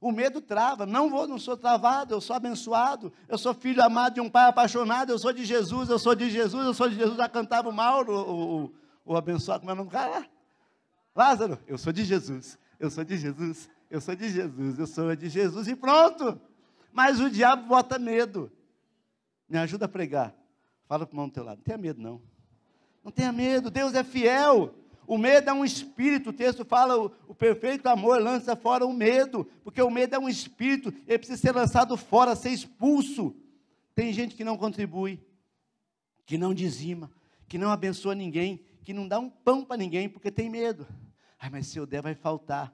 O 0.00 0.10
medo 0.10 0.40
trava. 0.40 0.84
Não 0.84 1.08
vou, 1.08 1.28
não 1.28 1.38
sou 1.38 1.56
travado, 1.56 2.14
eu 2.14 2.20
sou 2.20 2.34
abençoado. 2.34 3.12
Eu 3.28 3.38
sou 3.38 3.54
filho 3.54 3.82
amado 3.82 4.14
de 4.14 4.20
um 4.20 4.28
pai 4.28 4.48
apaixonado. 4.48 5.10
Eu 5.10 5.18
sou 5.18 5.32
de 5.32 5.44
Jesus, 5.44 5.88
eu 5.88 5.98
sou 5.98 6.14
de 6.14 6.28
Jesus, 6.30 6.66
eu 6.66 6.74
sou 6.74 6.88
de 6.88 6.96
Jesus. 6.96 7.16
Já 7.16 7.28
cantava 7.28 7.68
o 7.68 7.72
Mauro, 7.72 8.12
o, 8.12 8.64
o, 8.64 8.74
o 9.04 9.16
abençoado, 9.16 9.60
como 9.60 9.70
é 9.70 9.74
o 9.74 9.76
nome 9.76 9.90
cara 9.90 10.10
lá? 10.10 10.26
Lázaro, 11.14 11.58
eu 11.66 11.76
sou 11.76 11.92
de 11.92 12.04
Jesus, 12.04 12.58
eu 12.78 12.90
sou 12.90 13.04
de 13.04 13.16
Jesus, 13.18 13.68
eu 13.90 14.00
sou 14.00 14.14
de 14.14 14.28
Jesus, 14.28 14.78
eu 14.78 14.86
sou 14.86 15.14
de 15.14 15.28
Jesus 15.28 15.68
e 15.68 15.76
pronto. 15.76 16.40
Mas 16.92 17.20
o 17.20 17.30
diabo 17.30 17.68
bota 17.68 17.98
medo. 17.98 18.50
Me 19.48 19.58
ajuda 19.58 19.84
a 19.84 19.88
pregar. 19.88 20.34
Fala 20.88 21.06
para 21.06 21.12
o 21.12 21.14
irmão 21.14 21.28
do 21.28 21.34
teu 21.34 21.44
lado. 21.44 21.58
Não 21.58 21.64
tenha 21.64 21.78
medo, 21.78 22.00
não. 22.00 22.22
Não 23.04 23.12
tenha 23.12 23.32
medo, 23.32 23.70
Deus 23.70 23.94
é 23.94 24.02
fiel. 24.02 24.74
O 25.10 25.18
medo 25.18 25.50
é 25.50 25.52
um 25.52 25.64
espírito, 25.64 26.30
o 26.30 26.32
texto 26.32 26.64
fala, 26.64 26.96
o, 26.96 27.10
o, 27.26 27.34
perfeito 27.34 27.88
amor 27.88 28.22
lança 28.22 28.54
fora 28.54 28.86
o 28.86 28.92
medo, 28.92 29.44
porque 29.64 29.82
o 29.82 29.90
medo 29.90 30.14
é 30.14 30.18
um 30.20 30.28
espírito, 30.28 30.94
ele 31.04 31.18
precisa 31.18 31.36
ser 31.36 31.52
lançado 31.52 31.96
fora, 31.96 32.36
ser 32.36 32.50
expulso. 32.50 33.34
Tem 33.92 34.12
gente 34.12 34.36
que 34.36 34.44
não 34.44 34.56
contribui, 34.56 35.20
que 36.24 36.38
não 36.38 36.54
dizima, 36.54 37.10
que 37.48 37.58
não 37.58 37.72
abençoa 37.72 38.14
ninguém, 38.14 38.64
que 38.84 38.92
não 38.92 39.08
dá 39.08 39.18
um 39.18 39.28
pão 39.28 39.64
para 39.64 39.76
ninguém, 39.76 40.08
porque 40.08 40.30
tem 40.30 40.48
medo. 40.48 40.86
Ai, 41.40 41.50
mas 41.50 41.66
se 41.66 41.76
eu 41.76 41.86
der, 41.86 42.02
vai 42.02 42.14
faltar. 42.14 42.72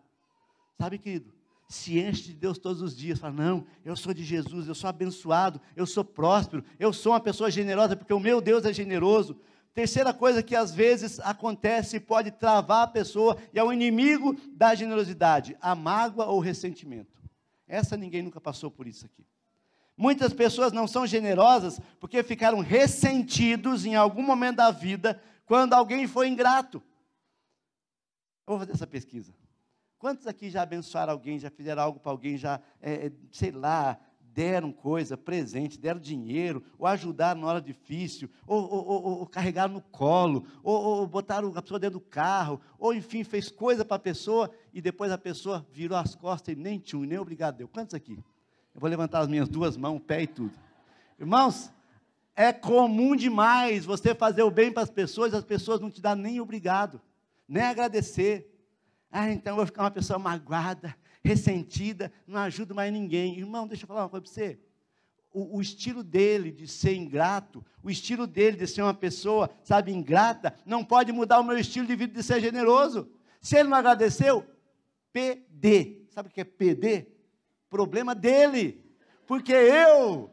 Sabe, 0.78 0.98
querido? 0.98 1.32
Se 1.70 1.98
enche 1.98 2.24
de 2.24 2.34
Deus 2.34 2.58
todos 2.58 2.82
os 2.82 2.94
dias, 2.94 3.18
fala: 3.18 3.32
não, 3.32 3.66
eu 3.82 3.96
sou 3.96 4.12
de 4.12 4.22
Jesus, 4.22 4.68
eu 4.68 4.74
sou 4.74 4.90
abençoado, 4.90 5.58
eu 5.74 5.86
sou 5.86 6.04
próspero, 6.04 6.62
eu 6.78 6.92
sou 6.92 7.12
uma 7.12 7.20
pessoa 7.20 7.50
generosa, 7.50 7.96
porque 7.96 8.12
o 8.12 8.20
meu 8.20 8.42
Deus 8.42 8.66
é 8.66 8.74
generoso. 8.74 9.40
Terceira 9.76 10.14
coisa 10.14 10.42
que 10.42 10.56
às 10.56 10.74
vezes 10.74 11.20
acontece 11.20 11.96
e 11.96 12.00
pode 12.00 12.30
travar 12.30 12.84
a 12.84 12.86
pessoa, 12.86 13.36
e 13.52 13.58
é 13.58 13.62
o 13.62 13.70
inimigo 13.70 14.34
da 14.54 14.74
generosidade: 14.74 15.54
a 15.60 15.74
mágoa 15.74 16.24
ou 16.24 16.38
o 16.38 16.40
ressentimento. 16.40 17.20
Essa 17.68 17.94
ninguém 17.94 18.22
nunca 18.22 18.40
passou 18.40 18.70
por 18.70 18.86
isso 18.86 19.04
aqui. 19.04 19.22
Muitas 19.94 20.32
pessoas 20.32 20.72
não 20.72 20.88
são 20.88 21.06
generosas 21.06 21.78
porque 22.00 22.22
ficaram 22.22 22.60
ressentidos 22.60 23.84
em 23.84 23.94
algum 23.94 24.22
momento 24.22 24.56
da 24.56 24.70
vida 24.70 25.22
quando 25.44 25.74
alguém 25.74 26.06
foi 26.06 26.28
ingrato. 26.28 26.82
Eu 28.46 28.56
vou 28.56 28.60
fazer 28.60 28.72
essa 28.72 28.86
pesquisa. 28.86 29.34
Quantos 29.98 30.26
aqui 30.26 30.48
já 30.48 30.62
abençoaram 30.62 31.12
alguém, 31.12 31.38
já 31.38 31.50
fizeram 31.50 31.82
algo 31.82 32.00
para 32.00 32.12
alguém, 32.12 32.38
já, 32.38 32.62
é, 32.80 33.12
sei 33.30 33.50
lá, 33.50 34.00
deram 34.36 34.70
coisa, 34.70 35.16
presente, 35.16 35.78
deram 35.78 35.98
dinheiro, 35.98 36.62
ou 36.78 36.86
ajudaram 36.86 37.40
na 37.40 37.46
hora 37.46 37.60
difícil, 37.60 38.28
ou, 38.46 38.62
ou, 38.70 38.86
ou, 38.86 39.18
ou 39.20 39.26
carregaram 39.26 39.72
no 39.72 39.80
colo, 39.80 40.46
ou, 40.62 41.06
botaram 41.06 41.50
a 41.56 41.62
pessoa 41.62 41.80
dentro 41.80 41.98
do 41.98 42.04
carro, 42.04 42.60
ou 42.78 42.92
enfim, 42.92 43.24
fez 43.24 43.50
coisa 43.50 43.82
para 43.82 43.96
a 43.96 43.98
pessoa 43.98 44.50
e 44.74 44.82
depois 44.82 45.10
a 45.10 45.16
pessoa 45.16 45.66
virou 45.72 45.96
as 45.96 46.14
costas 46.14 46.52
e 46.52 46.56
nem 46.56 46.78
tchum, 46.78 47.04
nem 47.04 47.18
obrigado 47.18 47.56
deu. 47.56 47.66
Quantos 47.66 47.94
aqui? 47.94 48.22
Eu 48.74 48.80
vou 48.80 48.90
levantar 48.90 49.20
as 49.20 49.28
minhas 49.28 49.48
duas 49.48 49.74
mãos, 49.74 50.02
pé 50.06 50.24
e 50.24 50.26
tudo. 50.26 50.52
Irmãos, 51.18 51.72
é 52.36 52.52
comum 52.52 53.16
demais 53.16 53.86
você 53.86 54.14
fazer 54.14 54.42
o 54.42 54.50
bem 54.50 54.70
para 54.70 54.82
as 54.82 54.90
pessoas, 54.90 55.32
as 55.32 55.44
pessoas 55.44 55.80
não 55.80 55.90
te 55.90 56.02
dão 56.02 56.14
nem 56.14 56.42
obrigado, 56.42 57.00
nem 57.48 57.62
agradecer. 57.62 58.52
Ah, 59.10 59.32
então 59.32 59.52
eu 59.52 59.56
vou 59.56 59.64
ficar 59.64 59.84
uma 59.84 59.90
pessoa 59.90 60.18
magoada, 60.18 60.94
ressentida, 61.24 62.12
não 62.26 62.40
ajudo 62.40 62.74
mais 62.74 62.92
ninguém. 62.92 63.38
Irmão, 63.38 63.66
deixa 63.66 63.84
eu 63.84 63.88
falar 63.88 64.02
uma 64.02 64.08
coisa 64.08 64.24
para 64.24 64.32
você. 64.32 64.58
O, 65.32 65.58
o, 65.58 65.60
estilo 65.60 66.02
dele 66.02 66.50
de 66.50 66.66
ser 66.66 66.94
ingrato, 66.94 67.64
o 67.82 67.90
estilo 67.90 68.26
dele 68.26 68.56
de 68.56 68.66
ser 68.66 68.82
uma 68.82 68.94
pessoa, 68.94 69.50
sabe, 69.62 69.92
ingrata, 69.92 70.54
não 70.64 70.82
pode 70.82 71.12
mudar 71.12 71.40
o 71.40 71.44
meu 71.44 71.58
estilo 71.58 71.86
de 71.86 71.94
vida 71.94 72.14
de 72.14 72.22
ser 72.22 72.40
generoso. 72.40 73.10
Se 73.40 73.56
ele 73.56 73.68
não 73.68 73.76
agradeceu, 73.76 74.46
PD. 75.12 76.06
Sabe 76.10 76.28
o 76.28 76.32
que 76.32 76.40
é 76.40 76.44
PD? 76.44 77.06
Problema 77.68 78.14
dele. 78.14 78.82
Porque 79.26 79.52
eu 79.52 80.30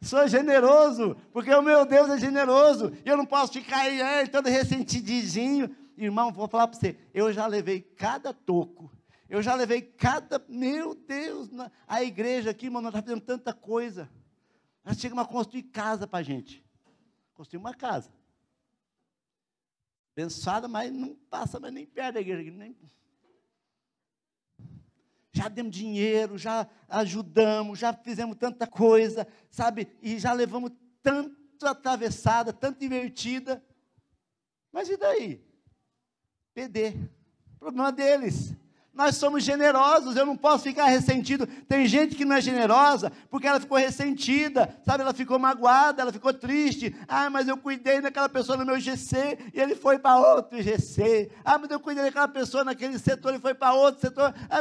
sou 0.00 0.26
generoso, 0.26 1.16
porque 1.32 1.52
o 1.52 1.62
meu 1.62 1.84
Deus 1.84 2.08
é 2.08 2.18
generoso, 2.18 2.92
e 3.04 3.08
eu 3.08 3.16
não 3.16 3.26
posso 3.26 3.52
ficar 3.52 3.80
aí 3.80 4.28
todo 4.28 4.48
ressentidinho. 4.48 5.74
Irmão, 5.96 6.32
vou 6.32 6.48
falar 6.48 6.66
para 6.68 6.78
você, 6.78 6.96
eu 7.12 7.32
já 7.32 7.46
levei 7.46 7.80
cada 7.80 8.32
toco, 8.32 8.90
eu 9.30 9.40
já 9.40 9.54
levei 9.54 9.80
cada, 9.80 10.44
meu 10.48 10.92
Deus, 10.92 11.48
na, 11.50 11.70
a 11.86 12.02
igreja 12.02 12.50
aqui, 12.50 12.68
nós 12.68 12.82
estamos 12.84 13.00
fazendo 13.00 13.20
tanta 13.20 13.54
coisa. 13.54 14.10
Nós 14.84 14.98
chegamos 14.98 15.24
a 15.24 15.28
construir 15.28 15.62
casa 15.62 16.04
para 16.04 16.18
a 16.18 16.22
gente. 16.22 16.64
Construir 17.32 17.60
uma 17.60 17.72
casa. 17.72 18.10
Abençoada, 20.12 20.66
mas 20.66 20.92
não 20.92 21.14
passa 21.14 21.60
mais 21.60 21.72
nem 21.72 21.86
perto 21.86 22.14
da 22.14 22.20
igreja. 22.20 22.50
Nem... 22.50 22.76
Já 25.32 25.46
demos 25.46 25.76
dinheiro, 25.76 26.36
já 26.36 26.68
ajudamos, 26.88 27.78
já 27.78 27.92
fizemos 27.92 28.36
tanta 28.36 28.66
coisa, 28.66 29.28
sabe? 29.48 29.96
E 30.02 30.18
já 30.18 30.32
levamos 30.32 30.72
tanto 31.04 31.64
atravessada, 31.64 32.52
tanto 32.52 32.84
invertida. 32.84 33.64
Mas 34.72 34.88
e 34.88 34.96
daí? 34.96 35.40
PD. 36.52 36.96
Problema 37.60 37.92
deles. 37.92 38.58
Nós 38.92 39.16
somos 39.16 39.44
generosos, 39.44 40.16
eu 40.16 40.26
não 40.26 40.36
posso 40.36 40.64
ficar 40.64 40.86
ressentido. 40.86 41.46
Tem 41.46 41.86
gente 41.86 42.16
que 42.16 42.24
não 42.24 42.36
é 42.36 42.40
generosa 42.40 43.10
porque 43.30 43.46
ela 43.46 43.60
ficou 43.60 43.78
ressentida, 43.78 44.76
sabe? 44.84 45.02
Ela 45.02 45.14
ficou 45.14 45.38
magoada, 45.38 46.02
ela 46.02 46.12
ficou 46.12 46.34
triste. 46.34 46.94
Ah, 47.06 47.30
mas 47.30 47.46
eu 47.46 47.56
cuidei 47.56 48.00
daquela 48.00 48.28
pessoa 48.28 48.58
no 48.58 48.66
meu 48.66 48.80
GC 48.80 49.38
e 49.54 49.60
ele 49.60 49.76
foi 49.76 49.98
para 49.98 50.18
outro 50.18 50.60
GC. 50.60 51.30
Ah, 51.44 51.56
mas 51.56 51.70
eu 51.70 51.78
cuidei 51.78 52.04
daquela 52.04 52.28
pessoa 52.28 52.64
naquele 52.64 52.98
setor 52.98 53.34
e 53.34 53.38
foi 53.38 53.54
para 53.54 53.74
outro 53.74 54.00
setor. 54.00 54.34
Ah, 54.50 54.60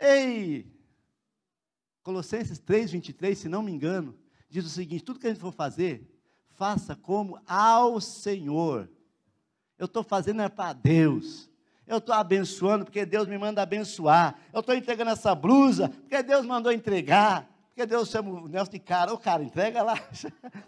Ei! 0.00 0.66
Colossenses 2.02 2.58
3, 2.58 2.90
23, 2.90 3.38
se 3.38 3.48
não 3.48 3.62
me 3.62 3.70
engano, 3.70 4.18
diz 4.50 4.66
o 4.66 4.68
seguinte: 4.68 5.04
tudo 5.04 5.20
que 5.20 5.28
a 5.28 5.30
gente 5.30 5.40
for 5.40 5.52
fazer, 5.52 6.12
faça 6.50 6.96
como 6.96 7.40
ao 7.46 8.00
Senhor. 8.00 8.90
Eu 9.78 9.86
estou 9.86 10.02
fazendo 10.02 10.42
é 10.42 10.48
para 10.48 10.72
Deus. 10.72 11.51
Eu 11.86 11.98
estou 11.98 12.14
abençoando 12.14 12.84
porque 12.84 13.04
Deus 13.04 13.26
me 13.26 13.36
manda 13.36 13.62
abençoar. 13.62 14.36
Eu 14.52 14.60
estou 14.60 14.74
entregando 14.74 15.10
essa 15.10 15.34
blusa 15.34 15.88
porque 15.88 16.22
Deus 16.22 16.46
mandou 16.46 16.72
entregar. 16.72 17.48
Porque 17.68 17.86
Deus 17.86 18.08
chama 18.08 18.30
o 18.30 18.48
Nelson 18.48 18.72
de 18.72 18.78
cara. 18.78 19.12
Ô 19.12 19.18
cara, 19.18 19.42
entrega 19.42 19.82
lá. 19.82 19.94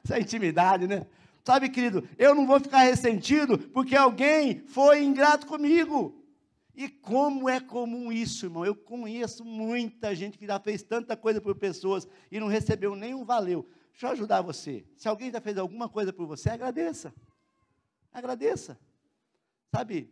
Isso 0.03 0.13
é 0.13 0.21
intimidade, 0.21 0.87
né? 0.87 1.07
Sabe, 1.45 1.69
querido, 1.69 2.09
eu 2.17 2.35
não 2.35 2.47
vou 2.47 2.59
ficar 2.59 2.79
ressentido 2.79 3.59
porque 3.59 3.95
alguém 3.95 4.61
foi 4.67 5.05
ingrato 5.05 5.47
comigo. 5.47 6.25
E 6.75 6.89
como 6.89 7.49
é 7.49 7.61
comum 7.61 8.11
isso, 8.11 8.47
irmão? 8.47 8.65
Eu 8.65 8.75
conheço 8.75 9.45
muita 9.45 10.15
gente 10.15 10.37
que 10.37 10.47
já 10.47 10.59
fez 10.59 10.83
tanta 10.83 11.17
coisa 11.17 11.41
por 11.41 11.55
pessoas 11.55 12.09
e 12.33 12.41
não 12.41 12.49
recebeu 12.49 12.97
nenhum 12.97 13.25
valeu. 13.25 13.69
Deixa 13.93 14.09
eu 14.09 14.11
ajudar 14.11 14.43
você. 14.43 14.85
Se 14.97 15.07
alguém 15.07 15.31
já 15.31 15.41
fez 15.41 15.57
alguma 15.57 15.89
coisa 15.89 16.13
por 16.13 16.27
você, 16.27 16.51
agradeça. 16.51 17.15
Agradeça. 18.13 18.77
Sabe, 19.71 20.11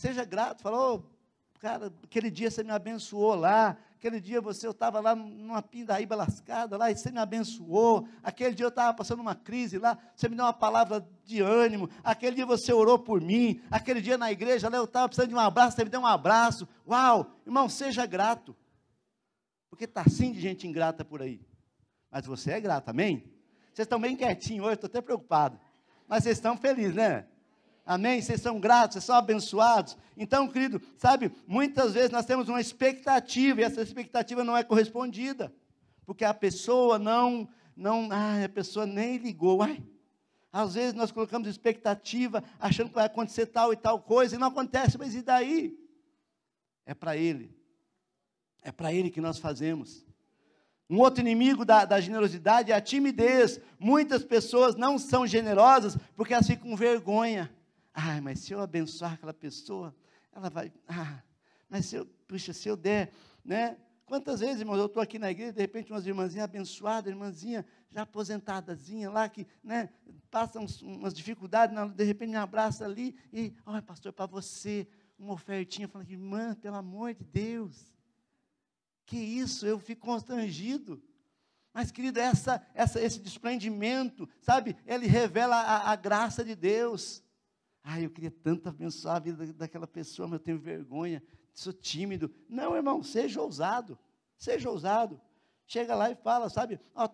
Seja 0.00 0.24
grato, 0.24 0.62
falou, 0.62 1.04
oh, 1.04 1.58
cara, 1.58 1.92
aquele 2.02 2.30
dia 2.30 2.50
você 2.50 2.64
me 2.64 2.70
abençoou 2.70 3.34
lá, 3.34 3.76
aquele 3.96 4.18
dia 4.18 4.40
você, 4.40 4.66
eu 4.66 4.70
estava 4.70 4.98
lá 4.98 5.14
numa 5.14 5.60
pindaíba 5.60 6.16
lascada 6.16 6.78
lá, 6.78 6.90
e 6.90 6.96
você 6.96 7.10
me 7.10 7.18
abençoou, 7.18 8.08
aquele 8.22 8.54
dia 8.54 8.64
eu 8.64 8.70
estava 8.70 8.96
passando 8.96 9.20
uma 9.20 9.34
crise 9.34 9.76
lá, 9.76 9.98
você 10.16 10.26
me 10.26 10.36
deu 10.36 10.46
uma 10.46 10.54
palavra 10.54 11.06
de 11.22 11.42
ânimo, 11.42 11.90
aquele 12.02 12.36
dia 12.36 12.46
você 12.46 12.72
orou 12.72 12.98
por 12.98 13.20
mim, 13.20 13.60
aquele 13.70 14.00
dia 14.00 14.16
na 14.16 14.32
igreja 14.32 14.70
lá 14.70 14.78
eu 14.78 14.84
estava 14.84 15.06
precisando 15.06 15.28
de 15.28 15.34
um 15.34 15.38
abraço, 15.38 15.76
você 15.76 15.84
me 15.84 15.90
deu 15.90 16.00
um 16.00 16.06
abraço, 16.06 16.66
uau, 16.88 17.36
irmão, 17.44 17.68
seja 17.68 18.06
grato, 18.06 18.56
porque 19.68 19.84
está 19.84 20.00
assim 20.00 20.32
de 20.32 20.40
gente 20.40 20.66
ingrata 20.66 21.04
por 21.04 21.20
aí, 21.20 21.46
mas 22.10 22.24
você 22.24 22.52
é 22.52 22.60
grato, 22.60 22.88
amém? 22.88 23.30
Vocês 23.74 23.84
estão 23.84 24.00
bem 24.00 24.16
quietinhos 24.16 24.64
hoje, 24.64 24.76
estou 24.76 24.88
até 24.88 25.02
preocupado, 25.02 25.60
mas 26.08 26.22
vocês 26.22 26.38
estão 26.38 26.56
felizes, 26.56 26.94
né? 26.94 27.26
Amém? 27.90 28.22
Vocês 28.22 28.40
são 28.40 28.60
gratos, 28.60 28.94
vocês 28.94 29.04
são 29.04 29.16
abençoados. 29.16 29.98
Então, 30.16 30.46
querido, 30.46 30.80
sabe, 30.96 31.32
muitas 31.44 31.92
vezes 31.92 32.12
nós 32.12 32.24
temos 32.24 32.48
uma 32.48 32.60
expectativa 32.60 33.60
e 33.60 33.64
essa 33.64 33.82
expectativa 33.82 34.44
não 34.44 34.56
é 34.56 34.62
correspondida. 34.62 35.52
Porque 36.06 36.24
a 36.24 36.32
pessoa 36.32 37.00
não, 37.00 37.48
não, 37.76 38.08
ah, 38.12 38.44
a 38.44 38.48
pessoa 38.48 38.86
nem 38.86 39.16
ligou. 39.16 39.60
Ai, 39.60 39.82
às 40.52 40.74
vezes 40.74 40.94
nós 40.94 41.10
colocamos 41.10 41.48
expectativa, 41.48 42.44
achando 42.60 42.90
que 42.90 42.94
vai 42.94 43.06
acontecer 43.06 43.46
tal 43.46 43.72
e 43.72 43.76
tal 43.76 44.00
coisa, 44.00 44.36
e 44.36 44.38
não 44.38 44.46
acontece, 44.46 44.96
mas 44.96 45.12
e 45.16 45.20
daí? 45.22 45.76
É 46.86 46.94
para 46.94 47.16
Ele. 47.16 47.52
É 48.62 48.70
para 48.70 48.92
Ele 48.92 49.10
que 49.10 49.20
nós 49.20 49.40
fazemos. 49.40 50.06
Um 50.88 51.00
outro 51.00 51.22
inimigo 51.22 51.64
da, 51.64 51.84
da, 51.84 52.00
generosidade 52.00 52.70
é 52.70 52.74
a 52.76 52.80
timidez. 52.80 53.60
Muitas 53.80 54.22
pessoas 54.22 54.76
não 54.76 54.96
são 54.96 55.26
generosas 55.26 55.98
porque 56.14 56.32
elas 56.32 56.46
ficam 56.46 56.70
com 56.70 56.76
vergonha. 56.76 57.52
Ai, 57.92 58.20
mas 58.20 58.40
se 58.40 58.52
eu 58.52 58.60
abençoar 58.60 59.14
aquela 59.14 59.34
pessoa, 59.34 59.94
ela 60.32 60.48
vai. 60.48 60.72
Ah, 60.88 61.22
mas 61.68 61.86
se 61.86 61.96
eu, 61.96 62.06
puxa, 62.26 62.52
se 62.52 62.68
eu 62.68 62.76
der, 62.76 63.12
né? 63.44 63.76
Quantas 64.06 64.40
vezes, 64.40 64.60
irmãos, 64.60 64.78
eu 64.78 64.86
estou 64.86 65.00
aqui 65.00 65.20
na 65.20 65.30
igreja, 65.30 65.52
de 65.52 65.60
repente, 65.60 65.92
umas 65.92 66.04
irmãzinhas 66.04 66.44
abençoadas, 66.44 67.12
irmãzinha 67.12 67.64
já 67.90 68.02
aposentadazinha 68.02 69.10
lá, 69.10 69.28
que 69.28 69.46
né, 69.62 69.88
passam 70.30 70.66
umas 70.82 71.14
dificuldades, 71.14 71.76
de 71.94 72.04
repente 72.04 72.30
me 72.30 72.36
abraça 72.36 72.84
ali 72.84 73.16
e, 73.32 73.54
olha, 73.66 73.82
pastor, 73.82 74.12
para 74.12 74.26
você, 74.26 74.88
uma 75.18 75.34
ofertinha, 75.34 75.88
falando, 75.88 76.10
irmã, 76.10 76.54
pelo 76.54 76.76
amor 76.76 77.14
de 77.14 77.24
Deus, 77.24 77.92
que 79.04 79.16
isso, 79.16 79.66
eu 79.66 79.78
fico 79.78 80.06
constrangido. 80.06 81.02
Mas, 81.72 81.90
querido, 81.90 82.18
essa, 82.18 82.64
essa, 82.74 83.00
esse 83.00 83.20
desprendimento, 83.20 84.28
sabe, 84.40 84.76
ele 84.86 85.06
revela 85.06 85.56
a, 85.56 85.92
a 85.92 85.96
graça 85.96 86.44
de 86.44 86.54
Deus. 86.54 87.22
Ah, 87.82 88.00
eu 88.00 88.10
queria 88.10 88.30
tanto 88.30 88.68
abençoar 88.68 89.16
a 89.16 89.20
vida 89.20 89.52
daquela 89.54 89.86
pessoa, 89.86 90.28
mas 90.28 90.38
eu 90.38 90.44
tenho 90.44 90.58
vergonha, 90.58 91.22
sou 91.52 91.72
tímido. 91.72 92.32
Não, 92.48 92.76
irmão, 92.76 93.02
seja 93.02 93.40
ousado. 93.40 93.98
Seja 94.36 94.70
ousado. 94.70 95.20
Chega 95.66 95.94
lá 95.94 96.10
e 96.10 96.14
fala, 96.14 96.48
sabe? 96.48 96.80
Oh, 96.94 97.08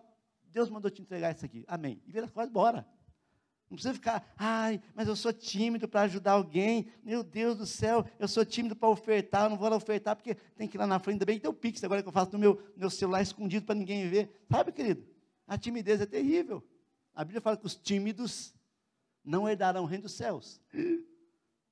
Deus 0.45 0.69
mandou 0.69 0.89
te 0.89 1.01
entregar 1.01 1.35
isso 1.35 1.45
aqui. 1.45 1.63
Amém. 1.67 2.01
E 2.05 2.11
vira 2.11 2.25
as 2.25 2.31
coisas, 2.31 2.51
bora. 2.51 2.87
Não 3.69 3.75
precisa 3.75 3.93
ficar, 3.93 4.33
ai, 4.37 4.81
mas 4.95 5.09
eu 5.09 5.15
sou 5.15 5.33
tímido 5.33 5.89
para 5.89 6.01
ajudar 6.01 6.31
alguém. 6.31 6.87
Meu 7.03 7.21
Deus 7.21 7.57
do 7.57 7.65
céu, 7.65 8.05
eu 8.17 8.27
sou 8.27 8.45
tímido 8.45 8.75
para 8.75 8.87
ofertar, 8.87 9.43
eu 9.43 9.49
não 9.49 9.57
vou 9.57 9.67
lá 9.67 9.75
ofertar 9.75 10.15
porque 10.15 10.35
tem 10.55 10.67
que 10.67 10.77
ir 10.77 10.79
lá 10.79 10.87
na 10.87 10.99
frente. 10.99 11.15
Ainda 11.15 11.25
bem 11.25 11.35
que 11.35 11.41
tem 11.41 11.51
o 11.51 11.53
Pix 11.53 11.83
agora 11.83 12.01
que 12.01 12.07
eu 12.07 12.13
faço 12.13 12.31
no 12.31 12.39
meu, 12.39 12.61
meu 12.77 12.89
celular 12.89 13.21
escondido 13.21 13.65
para 13.65 13.75
ninguém 13.75 14.09
ver. 14.09 14.45
Sabe, 14.49 14.71
querido? 14.71 15.05
A 15.45 15.57
timidez 15.57 15.99
é 15.99 16.05
terrível. 16.05 16.63
A 17.13 17.25
Bíblia 17.25 17.41
fala 17.41 17.57
que 17.57 17.65
os 17.65 17.75
tímidos 17.75 18.55
não 19.27 19.47
herdarão 19.47 19.83
o 19.83 19.85
reino 19.85 20.03
dos 20.03 20.13
céus. 20.13 20.61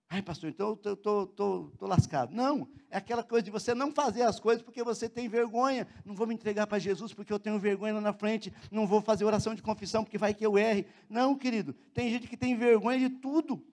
Ai, 0.09 0.21
pastor, 0.21 0.49
então 0.49 0.79
eu 0.83 0.93
estou 0.93 1.73
lascado. 1.81 2.35
Não, 2.35 2.69
é 2.91 2.97
aquela 2.97 3.23
coisa 3.23 3.43
de 3.43 3.49
você 3.49 3.73
não 3.73 3.91
fazer 3.91 4.21
as 4.21 4.39
coisas 4.39 4.61
porque 4.61 4.83
você 4.83 5.09
tem 5.09 5.27
vergonha. 5.27 5.87
Não 6.03 6.13
vou 6.13 6.27
me 6.27 6.35
entregar 6.35 6.67
para 6.67 6.77
Jesus 6.77 7.13
porque 7.13 7.33
eu 7.33 7.39
tenho 7.39 7.57
vergonha 7.57 7.95
lá 7.95 8.01
na 8.01 8.13
frente. 8.13 8.53
Não 8.69 8.85
vou 8.85 9.01
fazer 9.01 9.25
oração 9.25 9.55
de 9.55 9.63
confissão 9.63 10.03
porque 10.03 10.17
vai 10.17 10.33
que 10.33 10.45
eu 10.45 10.57
erre. 10.57 10.85
Não, 11.09 11.35
querido, 11.35 11.73
tem 11.93 12.09
gente 12.09 12.27
que 12.27 12.37
tem 12.37 12.55
vergonha 12.55 12.99
de 12.99 13.09
tudo. 13.09 13.65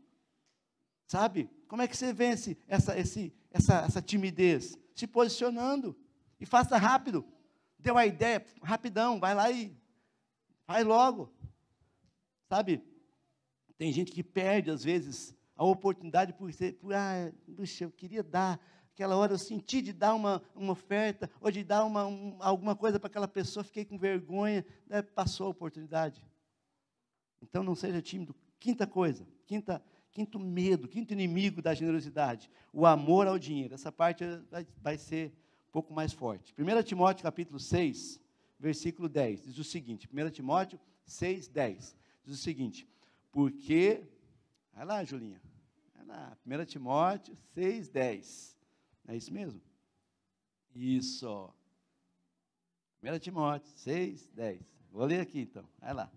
Sabe? 1.06 1.50
Como 1.68 1.82
é 1.82 1.88
que 1.88 1.96
você 1.96 2.12
vence 2.12 2.56
essa, 2.66 2.98
esse, 2.98 3.34
essa, 3.50 3.80
essa 3.80 4.00
timidez? 4.00 4.78
Se 4.94 5.06
posicionando. 5.06 5.94
E 6.40 6.46
faça 6.46 6.76
rápido. 6.78 7.24
Deu 7.78 7.98
a 7.98 8.06
ideia, 8.06 8.44
rapidão, 8.62 9.18
vai 9.18 9.34
lá 9.34 9.50
e 9.50 9.76
faz 10.64 10.86
logo. 10.86 11.32
Sabe? 12.48 12.91
Tem 13.76 13.92
gente 13.92 14.12
que 14.12 14.22
perde, 14.22 14.70
às 14.70 14.84
vezes, 14.84 15.34
a 15.56 15.64
oportunidade 15.64 16.32
por 16.32 16.52
ser, 16.52 16.74
por, 16.74 16.94
ah, 16.94 17.32
puxa, 17.56 17.84
eu 17.84 17.90
queria 17.90 18.22
dar, 18.22 18.60
aquela 18.92 19.16
hora 19.16 19.32
eu 19.32 19.38
senti 19.38 19.80
de 19.80 19.92
dar 19.92 20.14
uma, 20.14 20.42
uma 20.54 20.72
oferta, 20.72 21.30
ou 21.40 21.50
de 21.50 21.62
dar 21.62 21.84
uma, 21.84 22.06
um, 22.06 22.36
alguma 22.40 22.74
coisa 22.74 22.98
para 22.98 23.08
aquela 23.08 23.28
pessoa, 23.28 23.64
fiquei 23.64 23.84
com 23.84 23.98
vergonha, 23.98 24.64
né, 24.86 25.02
passou 25.02 25.46
a 25.46 25.50
oportunidade. 25.50 26.24
Então 27.40 27.62
não 27.62 27.74
seja 27.74 28.00
tímido. 28.00 28.34
Quinta 28.58 28.86
coisa, 28.86 29.26
quinta, 29.46 29.82
quinto 30.12 30.38
medo, 30.38 30.86
quinto 30.86 31.12
inimigo 31.12 31.60
da 31.60 31.74
generosidade, 31.74 32.50
o 32.72 32.86
amor 32.86 33.26
ao 33.26 33.38
dinheiro. 33.38 33.74
Essa 33.74 33.90
parte 33.90 34.24
vai, 34.50 34.66
vai 34.80 34.98
ser 34.98 35.32
um 35.68 35.72
pouco 35.72 35.92
mais 35.92 36.12
forte. 36.12 36.54
1 36.56 36.82
Timóteo 36.82 37.22
capítulo 37.22 37.58
6, 37.58 38.20
versículo 38.58 39.08
10, 39.08 39.44
diz 39.44 39.58
o 39.58 39.64
seguinte, 39.64 40.08
1 40.12 40.30
Timóteo 40.30 40.78
6, 41.04 41.48
10, 41.48 41.96
diz 42.24 42.34
o 42.34 42.38
seguinte, 42.40 42.86
porque, 43.32 44.04
vai 44.74 44.84
lá, 44.84 45.02
Julinha, 45.02 45.40
vai 45.96 46.06
lá, 46.06 46.36
1 46.46 46.64
Timóteo 46.66 47.34
6, 47.54 47.88
10. 47.88 48.58
É 49.08 49.16
isso 49.16 49.32
mesmo? 49.32 49.60
Isso. 50.74 51.52
1 53.02 53.18
Timóteo 53.18 53.72
6, 53.76 54.28
10. 54.28 54.60
Vou 54.92 55.06
ler 55.06 55.20
aqui 55.20 55.40
então, 55.40 55.64
vai 55.80 55.94
lá. 55.94 56.12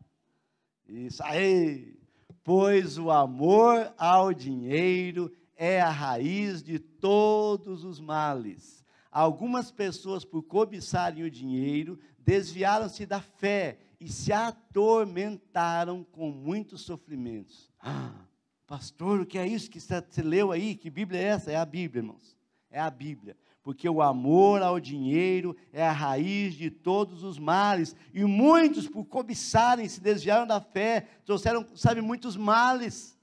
Isso 0.87 1.23
aí. 1.23 1.97
Pois 2.43 2.97
o 2.97 3.09
amor 3.09 3.91
ao 3.97 4.33
dinheiro 4.33 5.31
é 5.55 5.81
a 5.81 5.89
raiz 5.89 6.61
de 6.61 6.77
todos 6.77 7.83
os 7.83 7.99
males. 7.99 8.85
Algumas 9.09 9.71
pessoas, 9.71 10.25
por 10.25 10.43
cobiçarem 10.43 11.23
o 11.23 11.31
dinheiro, 11.31 11.97
desviaram-se 12.19 13.05
da 13.05 13.21
fé 13.21 13.79
e 13.99 14.09
se 14.09 14.31
atormentaram 14.33 16.03
com 16.03 16.29
muitos 16.29 16.81
sofrimentos. 16.81 17.71
Ah, 17.79 18.13
pastor, 18.67 19.21
o 19.21 19.25
que 19.25 19.37
é 19.37 19.47
isso 19.47 19.69
que 19.69 19.79
você 19.79 20.21
leu 20.21 20.51
aí? 20.51 20.75
Que 20.75 20.89
Bíblia 20.89 21.19
é 21.19 21.23
essa? 21.23 21.51
É 21.51 21.55
a 21.55 21.65
Bíblia, 21.65 22.01
irmãos. 22.01 22.35
É 22.69 22.79
a 22.79 22.89
Bíblia. 22.89 23.37
Porque 23.63 23.89
o 23.89 24.01
amor 24.01 24.61
ao 24.61 24.79
dinheiro 24.79 25.55
é 25.73 25.85
a 25.85 25.91
raiz 25.91 26.53
de 26.53 26.69
todos 26.69 27.23
os 27.23 27.39
males. 27.39 27.95
E 28.13 28.23
muitos, 28.23 28.87
por 28.87 29.05
cobiçarem, 29.05 29.87
se 29.89 29.99
desviaram 29.99 30.45
da 30.45 30.61
fé, 30.61 31.07
trouxeram, 31.25 31.65
sabe, 31.75 32.01
muitos 32.01 32.37
males. 32.37 33.17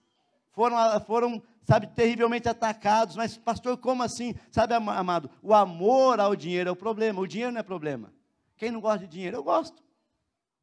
Foram, 0.50 1.00
foram 1.02 1.42
sabe, 1.64 1.86
terrivelmente 1.88 2.48
atacados. 2.48 3.16
Mas, 3.16 3.36
pastor, 3.36 3.76
como 3.76 4.02
assim? 4.02 4.34
Sabe, 4.50 4.74
amado, 4.74 5.30
o 5.42 5.54
amor 5.54 6.20
ao 6.20 6.34
dinheiro 6.34 6.68
é 6.68 6.72
o 6.72 6.76
problema. 6.76 7.20
O 7.20 7.26
dinheiro 7.26 7.52
não 7.52 7.60
é 7.60 7.64
problema. 7.64 8.12
Quem 8.56 8.70
não 8.70 8.80
gosta 8.80 9.00
de 9.00 9.08
dinheiro? 9.08 9.36
Eu 9.36 9.44
gosto. 9.44 9.81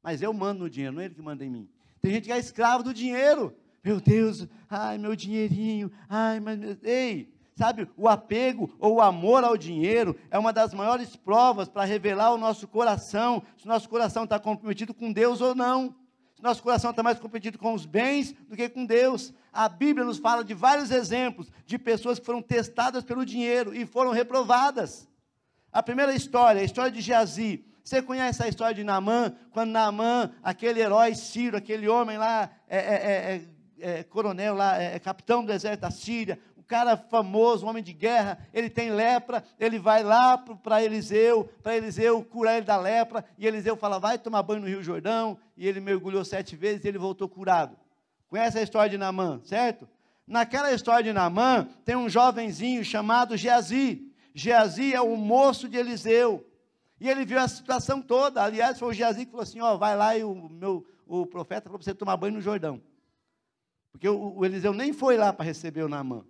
Mas 0.02 0.22
eu 0.22 0.34
mando 0.34 0.62
no 0.62 0.70
dinheiro, 0.70 0.96
não 0.96 1.02
é 1.02 1.06
ele 1.06 1.16
que 1.16 1.22
manda 1.22 1.44
em 1.44 1.50
mim. 1.50 1.70
Tem 2.02 2.12
gente 2.12 2.26
que 2.26 2.32
é 2.32 2.40
escravo 2.40 2.84
do 2.84 2.94
dinheiro. 2.94 3.56
Meu 3.84 4.00
Deus, 4.00 4.48
ai, 4.70 4.98
meu 4.98 5.16
dinheirinho, 5.16 5.92
ai, 6.10 6.40
mas. 6.40 6.60
Ei, 6.84 7.34
sabe, 7.56 7.90
o 7.98 8.08
apego 8.08 8.74
ou 8.80 8.96
o 8.96 9.02
amor 9.02 9.44
ao 9.44 9.58
dinheiro 9.58 10.16
é 10.32 10.38
uma 10.38 10.54
das 10.54 10.74
maiores 10.74 11.16
provas 11.16 11.68
para 11.68 11.86
revelar 11.86 12.34
o 12.34 12.38
nosso 12.38 12.68
coração, 12.68 13.44
se 13.58 13.66
o 13.66 13.68
nosso 13.68 13.90
coração 13.90 14.24
está 14.24 14.40
comprometido 14.40 14.94
com 14.94 15.12
Deus 15.12 15.42
ou 15.42 15.54
não. 15.56 15.96
Se 16.36 16.44
nosso 16.44 16.64
coração 16.64 16.92
está 16.92 17.04
mais 17.04 17.20
comprometido 17.20 17.58
com 17.58 17.74
os 17.74 17.86
bens 17.86 18.34
do 18.48 18.56
que 18.56 18.70
com 18.70 18.86
Deus. 18.86 19.34
A 19.52 19.68
Bíblia 19.68 20.06
nos 20.06 20.20
fala 20.20 20.42
de 20.42 20.54
vários 20.54 20.90
exemplos 20.90 21.52
de 21.66 21.78
pessoas 21.78 22.18
que 22.18 22.26
foram 22.26 22.42
testadas 22.42 23.04
pelo 23.04 23.26
dinheiro 23.26 23.76
e 23.76 23.86
foram 23.86 24.12
reprovadas. 24.12 25.06
A 25.70 25.84
primeira 25.84 26.16
história, 26.16 26.62
a 26.62 26.64
história 26.64 26.92
de 26.92 27.02
Geazi. 27.02 27.66
Você 27.90 28.04
conhece 28.04 28.44
a 28.44 28.48
história 28.48 28.76
de 28.76 28.84
Naamã? 28.84 29.34
Quando 29.50 29.72
Naamã, 29.72 30.32
aquele 30.44 30.80
herói 30.80 31.16
sírio, 31.16 31.58
aquele 31.58 31.90
homem 31.90 32.20
lá, 32.20 32.48
é, 32.68 32.78
é, 32.78 32.82
é, 32.82 33.42
é, 33.80 34.00
é 34.00 34.04
coronel 34.04 34.54
lá, 34.54 34.80
é, 34.80 34.94
é, 34.94 35.00
capitão 35.00 35.44
do 35.44 35.52
exército 35.52 35.82
da 35.82 35.90
Síria, 35.90 36.40
um 36.56 36.62
cara 36.62 36.96
famoso, 36.96 37.66
um 37.66 37.70
homem 37.70 37.82
de 37.82 37.92
guerra, 37.92 38.48
ele 38.54 38.70
tem 38.70 38.92
lepra, 38.92 39.44
ele 39.60 39.80
vai 39.80 40.04
lá 40.04 40.38
para 40.38 40.84
Eliseu, 40.84 41.50
para 41.64 41.78
Eliseu 41.78 42.24
curar 42.24 42.58
ele 42.58 42.66
da 42.68 42.78
lepra, 42.78 43.26
e 43.40 43.48
Eliseu 43.48 43.76
fala, 43.76 43.98
vai 43.98 44.20
tomar 44.20 44.44
banho 44.44 44.62
no 44.62 44.68
Rio 44.68 44.84
Jordão, 44.84 45.36
e 45.58 45.68
ele 45.68 45.80
mergulhou 45.80 46.24
sete 46.24 46.56
vezes 46.56 46.86
e 46.86 46.88
ele 46.88 47.00
voltou 47.00 47.28
curado. 47.28 47.76
Conhece 48.28 48.60
a 48.60 48.62
história 48.62 48.92
de 48.92 49.00
Naamã, 49.00 49.42
certo? 49.44 49.90
Naquela 50.28 50.72
história 50.72 51.06
de 51.06 51.12
Naamã, 51.12 51.68
tem 51.84 51.96
um 51.96 52.08
jovenzinho 52.08 52.86
chamado 52.86 53.36
Geazi. 53.36 54.14
Geazi 54.36 54.94
é 54.94 55.02
o 55.02 55.16
moço 55.16 55.68
de 55.68 55.76
Eliseu. 55.76 56.46
E 57.00 57.10
ele 57.10 57.26
viu 57.26 57.40
a 57.40 57.48
situação 57.48 58.02
toda. 58.02 58.44
Aliás, 58.44 58.78
foi 58.78 58.90
o 58.90 58.94
Geazi 58.94 59.26
que 59.26 59.32
falou 59.32 59.44
assim: 59.44 59.62
Ó, 59.62 59.78
vai 59.78 59.96
lá 59.96 60.18
e 60.18 60.24
o, 60.24 60.50
meu, 60.50 60.86
o 61.06 61.26
profeta 61.26 61.64
falou 61.64 61.80
para 61.80 61.86
você 61.86 61.96
tomar 61.96 62.18
banho 62.18 62.36
no 62.36 62.42
Jordão. 62.42 62.82
Porque 63.92 64.08
o, 64.08 64.38
o 64.38 64.46
Eliseu 64.46 64.74
nem 64.74 64.94
foi 64.94 65.18
lá 65.18 65.32
para 65.32 65.46
receber 65.46 65.84
o 65.84 65.90
Naamã. 65.90 66.26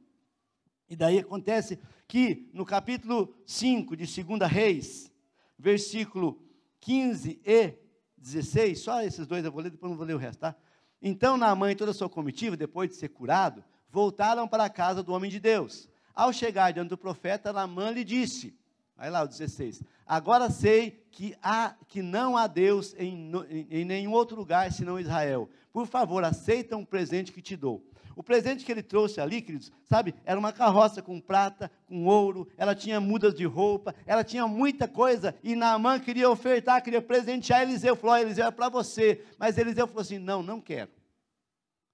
E 0.90 0.96
daí 0.96 1.20
acontece 1.20 1.80
que 2.08 2.50
no 2.54 2.66
capítulo 2.66 3.36
5 3.46 3.96
de 3.96 4.24
2 4.24 4.52
Reis, 4.52 5.12
versículo 5.58 6.42
15 6.80 7.42
e 7.46 7.74
16, 8.18 8.80
só 8.80 9.02
esses 9.04 9.28
dois 9.28 9.46
eu 9.46 9.52
vou 9.52 9.62
ler, 9.62 9.70
depois 9.70 9.90
não 9.90 9.98
vou 9.98 10.06
ler 10.06 10.16
o 10.16 10.18
resto, 10.18 10.40
tá? 10.40 10.56
Então 11.02 11.38
Naamã 11.38 11.72
e 11.72 11.76
toda 11.76 11.92
a 11.92 11.94
sua 11.94 12.10
comitiva, 12.10 12.58
depois 12.58 12.90
de 12.90 12.96
ser 12.96 13.10
curado, 13.10 13.64
voltaram 13.90 14.48
para 14.48 14.66
a 14.66 14.70
casa 14.70 15.04
do 15.04 15.14
homem 15.14 15.30
de 15.30 15.40
Deus. 15.40 15.88
Ao 16.14 16.34
chegar 16.34 16.72
diante 16.72 16.90
do 16.90 16.98
profeta, 16.98 17.54
Naamã 17.54 17.92
lhe 17.92 18.04
disse, 18.04 18.59
vai 19.00 19.10
lá 19.10 19.24
o 19.24 19.28
16, 19.28 19.82
agora 20.06 20.50
sei 20.50 21.02
que, 21.10 21.34
há, 21.42 21.74
que 21.88 22.02
não 22.02 22.36
há 22.36 22.48
Deus 22.48 22.94
em, 23.00 23.32
em, 23.70 23.86
nenhum 23.86 24.12
outro 24.12 24.36
lugar 24.36 24.70
senão 24.74 25.00
Israel. 25.00 25.50
Por 25.72 25.88
favor, 25.88 26.22
aceita 26.26 26.76
um 26.76 26.84
presente 26.84 27.32
que 27.32 27.42
te 27.42 27.56
dou. 27.56 27.82
O 28.14 28.22
presente 28.22 28.66
que 28.66 28.72
ele 28.74 28.84
trouxe 28.84 29.22
ali, 29.22 29.42
queridos, 29.42 29.72
sabe, 29.86 30.14
era 30.26 30.38
uma 30.38 30.52
carroça 30.52 31.02
com 31.02 31.22
prata, 31.22 31.72
com 31.88 32.08
ouro, 32.08 32.46
ela 32.58 32.76
tinha 32.76 33.00
mudas 33.00 33.34
de 33.34 33.46
roupa, 33.46 33.96
ela 34.06 34.22
tinha 34.22 34.46
muita 34.46 34.86
coisa, 34.86 35.34
e 35.42 35.56
Naamã 35.56 35.98
queria 35.98 36.30
ofertar, 36.30 36.84
queria 36.84 37.02
presentear 37.02 37.62
Eliseu, 37.62 37.96
falou, 37.96 38.18
Eliseu 38.18 38.48
é 38.48 38.52
para 38.52 38.68
você, 38.68 39.24
mas 39.38 39.58
Eliseu 39.58 39.88
falou 39.88 40.02
assim, 40.02 40.18
não, 40.18 40.44
não 40.44 40.60
quero, 40.60 40.92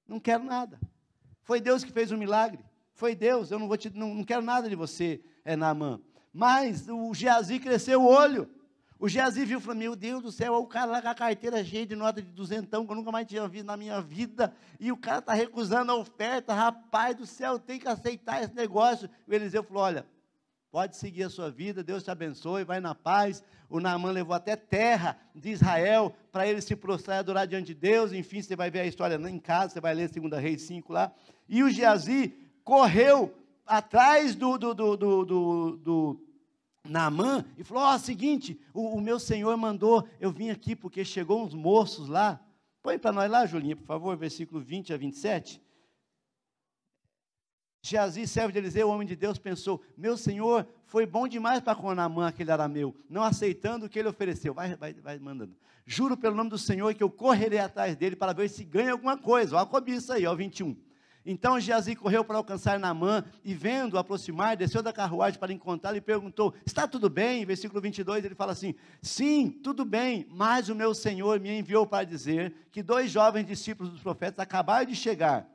não 0.07 0.19
quero 0.19 0.43
nada, 0.43 0.79
foi 1.43 1.61
Deus 1.61 1.83
que 1.83 1.91
fez 1.91 2.09
o 2.09 2.17
milagre, 2.17 2.59
foi 2.95 3.13
Deus, 3.13 3.51
eu 3.51 3.59
não, 3.59 3.67
vou 3.67 3.77
te, 3.77 3.91
não, 3.95 4.15
não 4.15 4.23
quero 4.23 4.41
nada 4.41 4.67
de 4.67 4.75
você, 4.75 5.21
é 5.43 5.55
Naamã, 5.55 6.01
mas 6.35 6.89
o 6.89 7.13
Geazi 7.13 7.59
cresceu 7.59 8.01
o 8.01 8.07
olho, 8.07 8.49
o 8.99 9.07
Geazi 9.07 9.45
viu 9.45 9.57
e 9.57 9.61
falou: 9.61 9.77
Meu 9.77 9.95
Deus 9.95 10.21
do 10.21 10.33
céu, 10.33 10.55
o 10.55 10.67
cara 10.67 10.91
lá 10.91 11.01
com 11.01 11.07
a 11.07 11.15
carteira 11.15 11.63
cheia 11.63 11.85
de 11.85 11.95
nota 11.95 12.21
de 12.21 12.29
duzentão, 12.29 12.85
que 12.85 12.91
eu 12.91 12.95
nunca 12.97 13.09
mais 13.09 13.25
tinha 13.25 13.47
visto 13.47 13.65
na 13.65 13.77
minha 13.77 14.01
vida, 14.01 14.53
e 14.77 14.91
o 14.91 14.97
cara 14.97 15.19
está 15.19 15.33
recusando 15.33 15.93
a 15.93 15.95
oferta, 15.95 16.53
rapaz 16.53 17.15
do 17.15 17.25
céu, 17.25 17.57
tem 17.57 17.79
que 17.79 17.87
aceitar 17.87 18.43
esse 18.43 18.53
negócio. 18.53 19.09
O 19.25 19.33
Eliseu 19.33 19.63
falou: 19.63 19.83
Olha, 19.83 20.05
pode 20.69 20.97
seguir 20.97 21.23
a 21.23 21.29
sua 21.29 21.49
vida, 21.49 21.81
Deus 21.81 22.03
te 22.03 22.11
abençoe, 22.11 22.65
vai 22.65 22.81
na 22.81 22.93
paz. 22.93 23.41
O 23.69 23.79
Naamã 23.79 24.11
levou 24.11 24.35
até 24.35 24.57
terra 24.57 25.17
de 25.33 25.51
Israel 25.51 26.13
para 26.33 26.45
ele 26.45 26.59
se 26.59 26.75
prostrar 26.75 27.15
e 27.15 27.19
adorar 27.19 27.47
diante 27.47 27.67
de 27.67 27.75
Deus. 27.75 28.11
Enfim, 28.11 28.41
você 28.41 28.57
vai 28.57 28.69
ver 28.69 28.81
a 28.81 28.85
história 28.85 29.15
em 29.15 29.39
casa, 29.39 29.73
você 29.73 29.79
vai 29.79 29.93
ler 29.93 30.09
2 30.09 30.41
Reis 30.41 30.63
5 30.63 30.91
lá. 30.91 31.13
E 31.47 31.63
o 31.63 31.69
Geazi 31.69 32.35
correu 32.61 33.33
atrás 33.65 34.35
do, 34.35 34.57
do, 34.57 34.73
do, 34.73 34.95
do 35.77 36.24
Naamã 36.85 37.45
e 37.57 37.63
falou: 37.63 37.83
Ó, 37.83 37.95
oh, 37.95 37.99
seguinte, 37.99 38.59
o, 38.73 38.95
o, 38.95 39.01
meu 39.01 39.19
senhor 39.19 39.55
mandou 39.57 40.07
eu 40.19 40.31
vim 40.31 40.49
aqui 40.49 40.75
porque 40.75 41.03
chegou 41.03 41.43
uns 41.43 41.53
moços 41.53 42.07
lá. 42.07 42.39
Põe 42.81 42.99
para 42.99 43.11
nós 43.11 43.29
lá, 43.29 43.45
Julinha, 43.45 43.75
por 43.75 43.85
favor, 43.85 44.15
versículo 44.15 44.61
20 44.61 44.93
a 44.93 44.97
27. 44.97 45.61
Geazi, 47.81 48.27
servo 48.27 48.51
de 48.51 48.57
Eliseu, 48.57 48.89
homem 48.89 49.07
de 49.07 49.15
Deus, 49.15 49.37
pensou: 49.37 49.81
Meu 49.97 50.17
senhor 50.17 50.67
foi 50.85 51.05
bom 51.05 51.27
demais 51.27 51.61
para 51.61 51.75
com 51.75 51.93
Naamã, 51.93 52.27
aquele 52.27 52.51
arameu, 52.51 52.95
não 53.09 53.23
aceitando 53.23 53.85
o 53.85 53.89
que 53.89 53.99
ele 53.99 54.09
ofereceu. 54.09 54.53
Vai, 54.53 54.75
vai, 54.75 54.93
vai 54.93 55.19
mandando. 55.19 55.55
Juro 55.85 56.17
pelo 56.17 56.35
nome 56.35 56.49
do 56.49 56.57
Senhor 56.57 56.93
que 56.95 57.03
eu 57.03 57.11
correrei 57.11 57.59
atrás 57.59 57.95
dele 57.95 58.15
para 58.15 58.33
ver 58.33 58.49
se 58.49 58.63
ganha 58.63 58.91
alguma 58.91 59.17
coisa. 59.17 59.55
Olha 59.55 59.63
a 59.63 59.67
cobiça 59.67 60.15
aí, 60.15 60.25
ó, 60.25 60.33
21. 60.33 60.75
Então 61.25 61.59
Geazi 61.59 61.95
correu 61.95 62.23
para 62.23 62.37
alcançar 62.37 62.79
Naamã 62.79 63.25
e 63.43 63.55
vendo 63.55 63.97
aproximar, 63.97 64.55
desceu 64.55 64.83
da 64.83 64.93
carruagem 64.93 65.39
para 65.39 65.51
encontrá-lo 65.51 65.97
e 65.97 66.01
perguntou: 66.01 66.53
Está 66.63 66.87
tudo 66.87 67.09
bem? 67.09 67.43
Versículo 67.45 67.81
22 67.81 68.23
ele 68.23 68.35
fala 68.35 68.51
assim: 68.51 68.75
Sim, 69.01 69.49
tudo 69.49 69.83
bem, 69.83 70.27
mas 70.29 70.69
o 70.69 70.75
meu 70.75 70.93
senhor 70.93 71.39
me 71.39 71.57
enviou 71.57 71.87
para 71.87 72.05
dizer 72.05 72.53
que 72.71 72.83
dois 72.83 73.09
jovens 73.09 73.47
discípulos 73.47 73.91
dos 73.91 74.01
profetas 74.01 74.39
acabaram 74.39 74.85
de 74.85 74.95
chegar, 74.95 75.49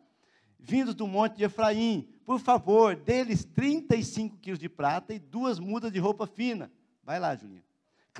vindos 0.58 0.94
do 0.94 1.06
monte 1.06 1.36
de 1.36 1.44
Efraim. 1.44 2.08
Por 2.26 2.40
favor, 2.40 2.96
deles 2.96 3.44
35 3.44 4.38
quilos 4.38 4.58
de 4.58 4.68
prata 4.68 5.14
e 5.14 5.18
duas 5.20 5.60
mudas 5.60 5.92
de 5.92 6.00
roupa 6.00 6.26
fina. 6.26 6.70
Vai 7.04 7.20
lá, 7.20 7.34
Julinha. 7.36 7.69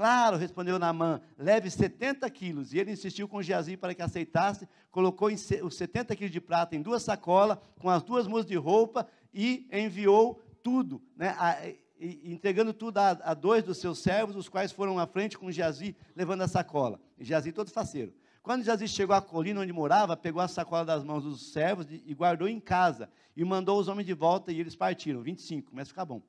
Claro, 0.00 0.38
respondeu 0.38 0.78
Naamã, 0.78 1.20
leve 1.36 1.68
70 1.68 2.30
quilos. 2.30 2.72
E 2.72 2.78
ele 2.78 2.90
insistiu 2.90 3.28
com 3.28 3.42
Geazi 3.42 3.76
para 3.76 3.94
que 3.94 4.00
aceitasse, 4.00 4.66
colocou 4.90 5.28
os 5.30 5.74
70 5.76 6.16
quilos 6.16 6.32
de 6.32 6.40
prata 6.40 6.74
em 6.74 6.80
duas 6.80 7.02
sacolas, 7.02 7.58
com 7.78 7.90
as 7.90 8.02
duas 8.02 8.26
mudas 8.26 8.46
de 8.46 8.56
roupa, 8.56 9.06
e 9.34 9.68
enviou 9.70 10.42
tudo, 10.62 11.02
né, 11.14 11.36
a, 11.38 11.68
e, 12.00 12.32
entregando 12.32 12.72
tudo 12.72 12.96
a, 12.96 13.10
a, 13.10 13.34
dois 13.34 13.62
dos 13.62 13.76
seus 13.76 13.98
servos, 13.98 14.36
os 14.36 14.48
quais 14.48 14.72
foram 14.72 14.98
à 14.98 15.06
frente 15.06 15.36
com 15.36 15.52
Geazi, 15.52 15.94
levando 16.16 16.40
a 16.40 16.48
sacola. 16.48 16.98
E 17.18 17.24
Geazi 17.26 17.52
todo 17.52 17.70
faceiro. 17.70 18.14
Quando 18.42 18.64
Geazi 18.64 18.88
chegou 18.88 19.14
à 19.14 19.20
colina 19.20 19.60
onde 19.60 19.70
morava, 19.70 20.16
pegou 20.16 20.40
a 20.40 20.48
sacola 20.48 20.82
das 20.82 21.04
mãos 21.04 21.24
dos 21.24 21.52
servos 21.52 21.86
e, 21.90 22.14
guardou 22.14 22.48
em 22.48 22.58
casa, 22.58 23.10
e 23.36 23.44
mandou 23.44 23.78
os 23.78 23.86
homens 23.86 24.06
de 24.06 24.14
volta, 24.14 24.50
e 24.50 24.60
eles 24.60 24.74
partiram. 24.74 25.20
25, 25.20 25.72
começa 25.72 25.90
a 25.90 25.92
ficar 25.92 26.06
bom. 26.06 26.22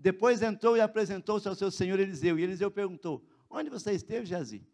Depois 0.00 0.40
entrou 0.40 0.78
e 0.78 0.80
apresentou-se 0.80 1.46
ao 1.46 1.54
seu 1.54 1.70
senhor 1.70 2.00
Eliseu. 2.00 2.38
E 2.38 2.42
Eliseu 2.42 2.70
perguntou: 2.70 3.22
Onde 3.50 3.68
você 3.68 3.92
esteve, 3.92 4.24
Jazi? 4.24 4.66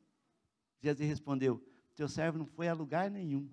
Jazi 0.80 1.04
respondeu: 1.04 1.60
Teu 1.96 2.08
servo 2.08 2.38
não 2.38 2.46
foi 2.46 2.68
a 2.68 2.74
lugar 2.74 3.10
nenhum. 3.10 3.50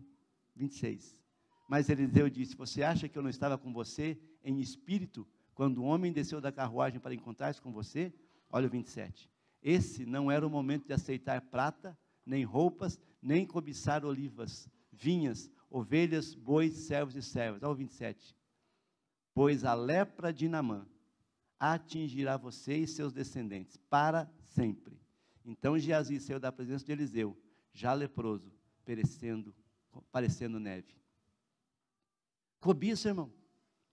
26. 0.56 1.20
Mas 1.68 1.90
Eliseu 1.90 2.30
disse: 2.30 2.56
Você 2.56 2.84
acha 2.84 3.10
que 3.10 3.18
eu 3.18 3.24
não 3.24 3.30
estava 3.30 3.58
com 3.58 3.74
você 3.74 4.20
em 4.44 4.60
espírito 4.60 5.28
quando 5.56 5.80
o 5.80 5.84
homem 5.86 6.14
desceu 6.14 6.40
da 6.40 6.52
carruagem 6.52 7.00
para 7.00 7.16
encontrar-se 7.16 7.60
com 7.60 7.72
você? 7.72 8.14
Olha 8.52 8.68
o 8.68 8.70
27. 8.70 9.28
Esse 9.60 10.06
não 10.06 10.30
era 10.30 10.46
o 10.46 10.52
momento 10.52 10.86
de 10.86 10.94
aceitar 10.94 11.42
prata, 11.42 11.98
nem 12.24 12.44
roupas, 12.44 13.00
nem 13.20 13.48
cobiçar 13.48 14.06
olivas, 14.06 14.70
vinhas, 14.92 15.50
ovelhas, 15.72 16.36
bois, 16.36 16.74
servos 16.86 17.16
e 17.16 17.22
servas. 17.24 17.64
Olha 17.64 17.72
o 17.72 17.76
27. 17.76 18.36
pois 19.34 19.66
a 19.66 19.74
lepra 19.74 20.32
de 20.32 20.48
Namã 20.48 20.88
atingirá 21.72 22.36
você 22.36 22.76
e 22.76 22.88
seus 22.88 23.14
descendentes 23.14 23.78
para 23.90 24.30
sempre. 24.48 25.00
Então 25.46 25.80
Geazi 25.80 26.20
saiu 26.20 26.38
da 26.38 26.52
presença 26.52 26.84
de 26.84 26.92
Eliseu, 26.92 27.38
já 27.72 27.94
leproso, 27.94 28.52
perecendo, 28.84 29.56
parecendo 30.12 30.60
neve. 30.60 30.94
Cobiça, 32.60 33.08
irmão. 33.08 33.32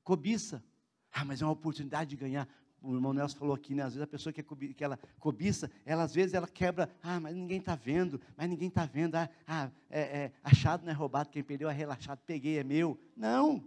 Cobiça. 0.03 0.65
Ah, 1.13 1.25
mas 1.25 1.43
é 1.43 1.45
uma 1.45 1.53
oportunidade 1.53 2.11
de 2.11 2.17
ganhar. 2.17 2.49
O 2.83 2.95
irmão 2.95 3.13
Nelson 3.13 3.39
falou 3.39 3.55
aqui, 3.55 3.73
né? 3.73 3.85
Às 3.85 3.95
vezes 3.95 4.03
a 4.03 4.07
pessoa 4.07 4.33
que, 4.33 4.41
é 4.41 4.45
cobi, 4.45 4.75
que 4.75 4.83
ela 4.83 4.99
cobiça, 5.21 5.71
ela 5.85 6.03
às 6.03 6.15
vezes 6.15 6.35
ela 6.35 6.49
quebra, 6.49 6.91
ah, 7.03 7.21
mas 7.21 7.37
ninguém 7.37 7.59
está 7.59 7.77
vendo, 7.77 8.21
mas 8.37 8.49
ninguém 8.49 8.69
está 8.69 8.85
vendo, 8.85 9.15
ah, 9.15 9.31
ah 9.47 9.71
é, 9.89 10.01
é, 10.01 10.33
achado 10.43 10.85
não 10.85 10.91
é 10.91 10.95
roubado, 10.95 11.31
quem 11.31 11.43
perdeu 11.43 11.69
é 11.69 11.73
relaxado, 11.73 12.21
peguei, 12.27 12.59
é 12.59 12.65
meu. 12.65 12.99
Não, 13.17 13.65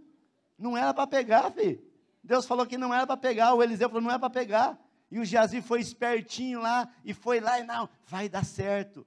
não 0.58 0.76
era 0.76 0.92
para 0.92 1.06
pegar, 1.06 1.50
filho. 1.52 1.93
Deus 2.24 2.46
falou 2.46 2.66
que 2.66 2.78
não 2.78 2.92
era 2.92 3.06
para 3.06 3.16
pegar, 3.16 3.54
o 3.54 3.62
Eliseu 3.62 3.88
falou, 3.88 4.02
não 4.02 4.10
é 4.10 4.18
para 4.18 4.30
pegar. 4.30 4.78
E 5.10 5.20
o 5.20 5.24
Jazi 5.24 5.60
foi 5.60 5.80
espertinho 5.80 6.60
lá, 6.60 6.88
e 7.04 7.12
foi 7.12 7.38
lá, 7.38 7.60
e 7.60 7.62
não, 7.62 7.88
vai 8.06 8.28
dar 8.28 8.44
certo. 8.44 9.06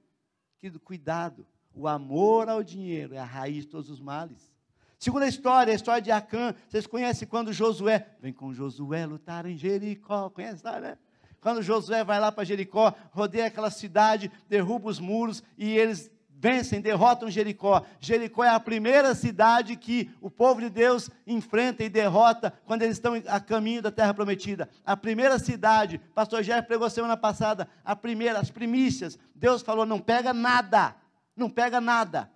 Querido, 0.56 0.80
cuidado, 0.80 1.46
o 1.74 1.86
amor 1.86 2.48
ao 2.48 2.62
dinheiro 2.62 3.14
é 3.14 3.18
a 3.18 3.24
raiz 3.24 3.64
de 3.64 3.66
todos 3.66 3.90
os 3.90 4.00
males. 4.00 4.52
Segunda 4.98 5.28
história, 5.28 5.72
a 5.72 5.76
história 5.76 6.02
de 6.02 6.10
Acã. 6.10 6.54
Vocês 6.68 6.86
conhecem 6.86 7.26
quando 7.26 7.52
Josué, 7.52 8.08
vem 8.20 8.32
com 8.32 8.54
Josué 8.54 9.06
lutar 9.06 9.46
em 9.46 9.56
Jericó, 9.56 10.30
conhece 10.30 10.56
história, 10.56 10.80
né? 10.80 10.98
Quando 11.40 11.62
Josué 11.62 12.02
vai 12.02 12.18
lá 12.18 12.32
para 12.32 12.44
Jericó, 12.44 12.92
rodeia 13.12 13.46
aquela 13.46 13.70
cidade, 13.70 14.30
derruba 14.48 14.88
os 14.88 14.98
muros 14.98 15.42
e 15.56 15.70
eles 15.70 16.10
vencem, 16.38 16.80
derrotam 16.80 17.28
Jericó. 17.28 17.82
Jericó 18.00 18.44
é 18.44 18.48
a 18.48 18.60
primeira 18.60 19.14
cidade 19.14 19.74
que 19.76 20.10
o 20.20 20.30
povo 20.30 20.60
de 20.60 20.70
Deus 20.70 21.10
enfrenta 21.26 21.82
e 21.82 21.88
derrota 21.88 22.52
quando 22.64 22.82
eles 22.82 22.96
estão 22.96 23.20
a 23.26 23.40
caminho 23.40 23.82
da 23.82 23.90
terra 23.90 24.14
prometida. 24.14 24.68
A 24.86 24.96
primeira 24.96 25.38
cidade, 25.38 25.98
pastor 26.14 26.42
Jeff 26.42 26.66
pregou 26.66 26.88
semana 26.88 27.16
passada, 27.16 27.68
a 27.84 27.96
primeira, 27.96 28.38
as 28.38 28.50
primícias. 28.50 29.18
Deus 29.34 29.62
falou: 29.62 29.84
não 29.84 29.98
pega 29.98 30.32
nada, 30.32 30.94
não 31.36 31.50
pega 31.50 31.80
nada. 31.80 32.30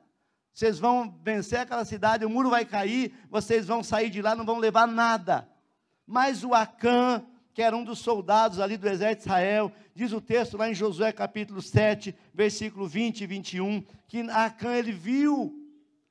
Vocês 0.53 0.79
vão 0.79 1.19
vencer 1.23 1.61
aquela 1.61 1.85
cidade, 1.85 2.27
o 2.27 2.31
muro 2.31 2.51
vai 2.51 2.65
cair, 2.65 3.15
vocês 3.31 3.67
vão 3.67 3.83
sair 3.83 4.11
de 4.11 4.21
lá, 4.21 4.35
não 4.35 4.45
vão 4.45 4.59
levar 4.59 4.87
nada. 4.87 5.49
Mas 6.07 6.45
o 6.45 6.53
Acã, 6.53 7.25
que 7.55 7.63
era 7.63 7.77
um 7.77 7.85
dos 7.85 7.99
soldados 7.99 8.59
ali 8.59 8.77
do 8.77 8.89
exército 8.89 9.25
de 9.25 9.29
Israel, 9.29 9.73
diz 9.95 10.13
o 10.13 10.21
texto 10.21 10.57
lá 10.57 10.71
em 10.71 10.75
Josué 10.75 11.13
capítulo 11.13 11.61
7, 11.61 12.15
versículo 12.33 12.87
20 12.87 13.21
e 13.21 13.27
21, 13.27 13.85
que 14.09 14.21
Acã 14.31 14.75
ele 14.75 14.93
viu, 14.93 15.55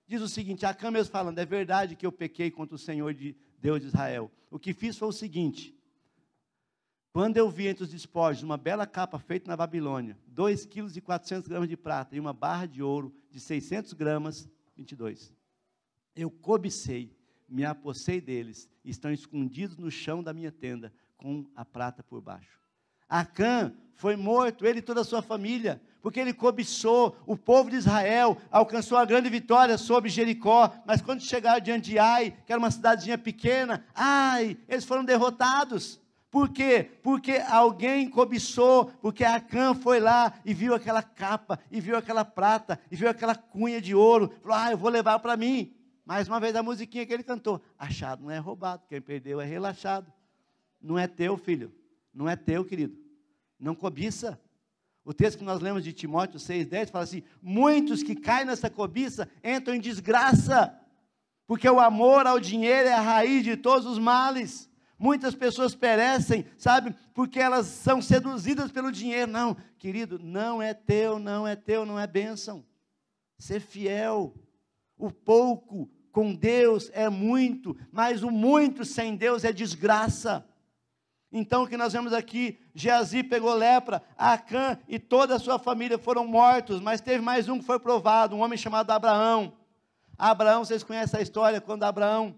diz 0.07 0.21
o 0.21 0.29
seguinte, 0.29 0.65
Acã 0.65 0.91
mesmo 0.91 1.11
falando, 1.11 1.39
é 1.39 1.45
verdade 1.45 1.95
que 1.95 2.05
eu 2.05 2.11
pequei 2.11 2.51
contra 2.51 2.75
o 2.75 2.79
Senhor 2.79 3.13
de 3.13 3.35
Deus 3.59 3.81
de 3.81 3.87
Israel. 3.87 4.31
O 4.49 4.59
que 4.59 4.73
fiz 4.73 4.97
foi 4.97 5.07
o 5.07 5.13
seguinte, 5.13 5.75
quando 7.11 7.37
eu 7.37 7.49
vi 7.49 7.67
entre 7.67 7.83
os 7.83 7.89
despojos 7.89 8.43
uma 8.43 8.55
bela 8.55 8.87
capa 8.87 9.19
feita 9.19 9.49
na 9.49 9.57
Babilônia, 9.57 10.17
2 10.27 10.65
quilos 10.65 10.95
e 10.95 11.01
400 11.01 11.47
gramas 11.47 11.67
de 11.67 11.75
prata 11.75 12.15
e 12.15 12.19
uma 12.19 12.33
barra 12.33 12.65
de 12.65 12.81
ouro 12.81 13.13
de 13.29 13.39
600 13.39 13.93
gramas, 13.93 14.49
22. 14.77 15.33
Eu 16.15 16.31
cobicei, 16.31 17.13
me 17.49 17.65
apossei 17.65 18.21
deles, 18.21 18.69
estão 18.85 19.11
escondidos 19.11 19.77
no 19.77 19.91
chão 19.91 20.23
da 20.23 20.33
minha 20.33 20.51
tenda, 20.51 20.93
com 21.21 21.45
a 21.55 21.63
prata 21.63 22.03
por 22.03 22.19
baixo. 22.19 22.59
Acã 23.07 23.71
foi 23.95 24.15
morto, 24.15 24.65
ele 24.65 24.79
e 24.79 24.81
toda 24.81 25.01
a 25.01 25.05
sua 25.05 25.21
família, 25.21 25.79
porque 26.01 26.19
ele 26.19 26.33
cobiçou, 26.33 27.15
o 27.27 27.37
povo 27.37 27.69
de 27.69 27.75
Israel 27.75 28.37
alcançou 28.49 28.97
a 28.97 29.05
grande 29.05 29.29
vitória 29.29 29.77
sobre 29.77 30.09
Jericó, 30.09 30.73
mas 30.85 31.01
quando 31.01 31.21
chegaram 31.21 31.61
diante 31.61 31.91
de 31.91 31.99
Ai, 31.99 32.35
que 32.45 32.51
era 32.51 32.57
uma 32.57 32.71
cidadezinha 32.71 33.17
pequena, 33.17 33.85
ai, 33.93 34.57
eles 34.67 34.83
foram 34.83 35.05
derrotados. 35.05 36.01
Por 36.31 36.49
quê? 36.49 36.89
Porque 37.03 37.43
alguém 37.49 38.09
cobiçou, 38.09 38.85
porque 39.01 39.23
Acã 39.23 39.75
foi 39.75 39.99
lá 39.99 40.33
e 40.45 40.53
viu 40.53 40.73
aquela 40.73 41.03
capa, 41.03 41.59
e 41.69 41.81
viu 41.81 41.97
aquela 41.97 42.23
prata, 42.23 42.79
e 42.89 42.95
viu 42.95 43.09
aquela 43.09 43.35
cunha 43.35 43.81
de 43.81 43.93
ouro, 43.93 44.33
falou: 44.41 44.57
Ah, 44.57 44.71
eu 44.71 44.77
vou 44.77 44.89
levar 44.89 45.19
para 45.19 45.35
mim. 45.35 45.75
Mais 46.05 46.29
uma 46.29 46.39
vez 46.39 46.55
a 46.55 46.63
musiquinha 46.63 47.05
que 47.05 47.13
ele 47.13 47.21
cantou: 47.21 47.61
Achado 47.77 48.23
não 48.23 48.31
é 48.31 48.37
roubado, 48.37 48.83
quem 48.87 49.01
perdeu 49.01 49.41
é 49.41 49.45
relaxado. 49.45 50.11
Não 50.81 50.97
é 50.97 51.07
teu, 51.07 51.37
filho, 51.37 51.73
não 52.13 52.27
é 52.27 52.35
teu, 52.35 52.65
querido. 52.65 52.97
Não 53.59 53.75
cobiça. 53.75 54.39
O 55.03 55.13
texto 55.13 55.39
que 55.39 55.43
nós 55.43 55.59
lemos 55.59 55.83
de 55.83 55.93
Timóteo 55.93 56.39
6,10 56.39 56.89
fala 56.89 57.03
assim: 57.03 57.23
Muitos 57.41 58.03
que 58.03 58.15
caem 58.15 58.45
nessa 58.45 58.69
cobiça 58.69 59.29
entram 59.43 59.75
em 59.75 59.79
desgraça, 59.79 60.77
porque 61.47 61.69
o 61.69 61.79
amor 61.79 62.25
ao 62.27 62.39
dinheiro 62.39 62.87
é 62.89 62.93
a 62.93 63.01
raiz 63.01 63.43
de 63.43 63.55
todos 63.57 63.85
os 63.85 63.99
males. 63.99 64.69
Muitas 64.97 65.33
pessoas 65.33 65.73
perecem, 65.73 66.45
sabe, 66.57 66.95
porque 67.15 67.39
elas 67.39 67.65
são 67.65 68.01
seduzidas 68.01 68.71
pelo 68.71 68.91
dinheiro. 68.91 69.31
Não, 69.31 69.57
querido, 69.79 70.19
não 70.19 70.61
é 70.61 70.75
teu, 70.75 71.17
não 71.17 71.47
é 71.47 71.55
teu, 71.55 71.85
não 71.85 71.99
é 71.99 72.05
bênção. 72.05 72.63
Ser 73.39 73.59
fiel. 73.59 74.35
O 74.95 75.11
pouco 75.11 75.89
com 76.11 76.35
Deus 76.35 76.91
é 76.93 77.09
muito, 77.09 77.75
mas 77.91 78.21
o 78.21 78.29
muito 78.29 78.85
sem 78.85 79.15
Deus 79.15 79.43
é 79.43 79.51
desgraça. 79.51 80.45
Então, 81.31 81.63
o 81.63 81.67
que 81.67 81.77
nós 81.77 81.93
vemos 81.93 82.11
aqui, 82.11 82.59
Geazi 82.75 83.23
pegou 83.23 83.53
lepra, 83.53 84.03
Acã 84.17 84.77
e 84.87 84.99
toda 84.99 85.35
a 85.35 85.39
sua 85.39 85.57
família 85.57 85.97
foram 85.97 86.27
mortos, 86.27 86.81
mas 86.81 86.99
teve 86.99 87.23
mais 87.23 87.47
um 87.47 87.57
que 87.57 87.65
foi 87.65 87.79
provado, 87.79 88.35
um 88.35 88.41
homem 88.41 88.57
chamado 88.57 88.91
Abraão. 88.91 89.53
Abraão, 90.17 90.65
vocês 90.65 90.83
conhecem 90.83 91.19
a 91.19 91.23
história, 91.23 91.61
quando 91.61 91.83
Abraão, 91.83 92.37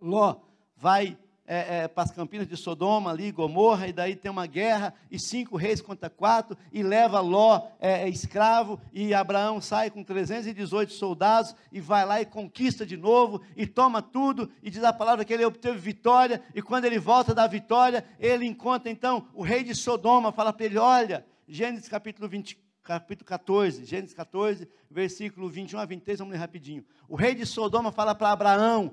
Ló, 0.00 0.36
vai 0.76 1.18
é, 1.46 1.84
é, 1.84 1.88
para 1.88 2.04
as 2.04 2.10
campinas 2.10 2.48
de 2.48 2.56
Sodoma, 2.56 3.10
ali, 3.10 3.30
Gomorra, 3.30 3.86
e 3.86 3.92
daí 3.92 4.16
tem 4.16 4.30
uma 4.30 4.46
guerra, 4.46 4.92
e 5.10 5.18
cinco 5.18 5.56
reis 5.56 5.80
contra 5.80 6.10
quatro, 6.10 6.56
e 6.72 6.82
leva 6.82 7.20
Ló 7.20 7.68
é, 7.78 8.02
é 8.02 8.08
escravo, 8.08 8.80
e 8.92 9.14
Abraão 9.14 9.60
sai 9.60 9.90
com 9.90 10.02
318 10.02 10.92
soldados, 10.92 11.54
e 11.70 11.80
vai 11.80 12.04
lá 12.04 12.20
e 12.20 12.26
conquista 12.26 12.84
de 12.84 12.96
novo, 12.96 13.40
e 13.56 13.66
toma 13.66 14.02
tudo, 14.02 14.50
e 14.62 14.70
diz 14.70 14.82
a 14.82 14.92
palavra 14.92 15.24
que 15.24 15.32
ele 15.32 15.44
obteve 15.44 15.78
vitória, 15.78 16.42
e 16.54 16.60
quando 16.60 16.84
ele 16.84 16.98
volta 16.98 17.34
da 17.34 17.46
vitória, 17.46 18.04
ele 18.18 18.44
encontra 18.44 18.90
então 18.90 19.28
o 19.32 19.42
rei 19.42 19.62
de 19.62 19.74
Sodoma, 19.74 20.32
fala 20.32 20.52
para 20.52 20.66
ele: 20.66 20.78
olha, 20.78 21.24
Gênesis 21.46 21.88
capítulo 21.88 22.28
20, 22.28 22.58
capítulo 22.82 23.26
14, 23.26 23.84
Gênesis 23.84 24.14
14, 24.14 24.68
versículo 24.90 25.48
21 25.48 25.78
a 25.78 25.84
23, 25.84 26.18
vamos 26.18 26.32
ler 26.32 26.38
rapidinho. 26.38 26.84
O 27.08 27.14
rei 27.14 27.34
de 27.34 27.46
Sodoma 27.46 27.92
fala 27.92 28.14
para 28.14 28.32
Abraão: 28.32 28.92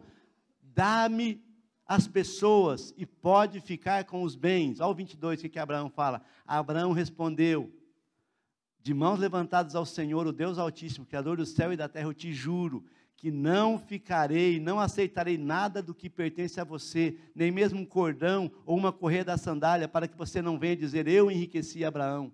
dá-me 0.61 1.41
as 1.85 2.07
pessoas 2.07 2.93
e 2.97 3.05
pode 3.05 3.59
ficar 3.59 4.05
com 4.05 4.23
os 4.23 4.35
bens. 4.35 4.79
Olha 4.79 4.91
o 4.91 4.95
22 4.95 5.41
que, 5.41 5.49
que 5.49 5.59
Abraão 5.59 5.89
fala. 5.89 6.21
Abraão 6.45 6.91
respondeu: 6.91 7.71
De 8.81 8.93
mãos 8.93 9.19
levantadas 9.19 9.75
ao 9.75 9.85
Senhor, 9.85 10.25
o 10.25 10.31
Deus 10.31 10.57
Altíssimo, 10.57 11.05
Criador 11.05 11.37
do 11.37 11.45
céu 11.45 11.73
e 11.73 11.77
da 11.77 11.89
terra, 11.89 12.07
eu 12.07 12.13
te 12.13 12.33
juro 12.33 12.83
que 13.15 13.31
não 13.31 13.79
ficarei, 13.79 14.59
não 14.59 14.79
aceitarei 14.79 15.37
nada 15.37 15.81
do 15.81 15.93
que 15.93 16.09
pertence 16.09 16.59
a 16.59 16.65
você, 16.65 17.17
nem 17.33 17.51
mesmo 17.51 17.79
um 17.79 17.85
cordão 17.85 18.51
ou 18.65 18.77
uma 18.77 18.91
correia 18.91 19.23
da 19.23 19.37
sandália, 19.37 19.87
para 19.87 20.07
que 20.07 20.17
você 20.17 20.41
não 20.41 20.59
venha 20.59 20.75
dizer: 20.75 21.07
Eu 21.07 21.31
enriqueci 21.31 21.85
Abraão. 21.85 22.33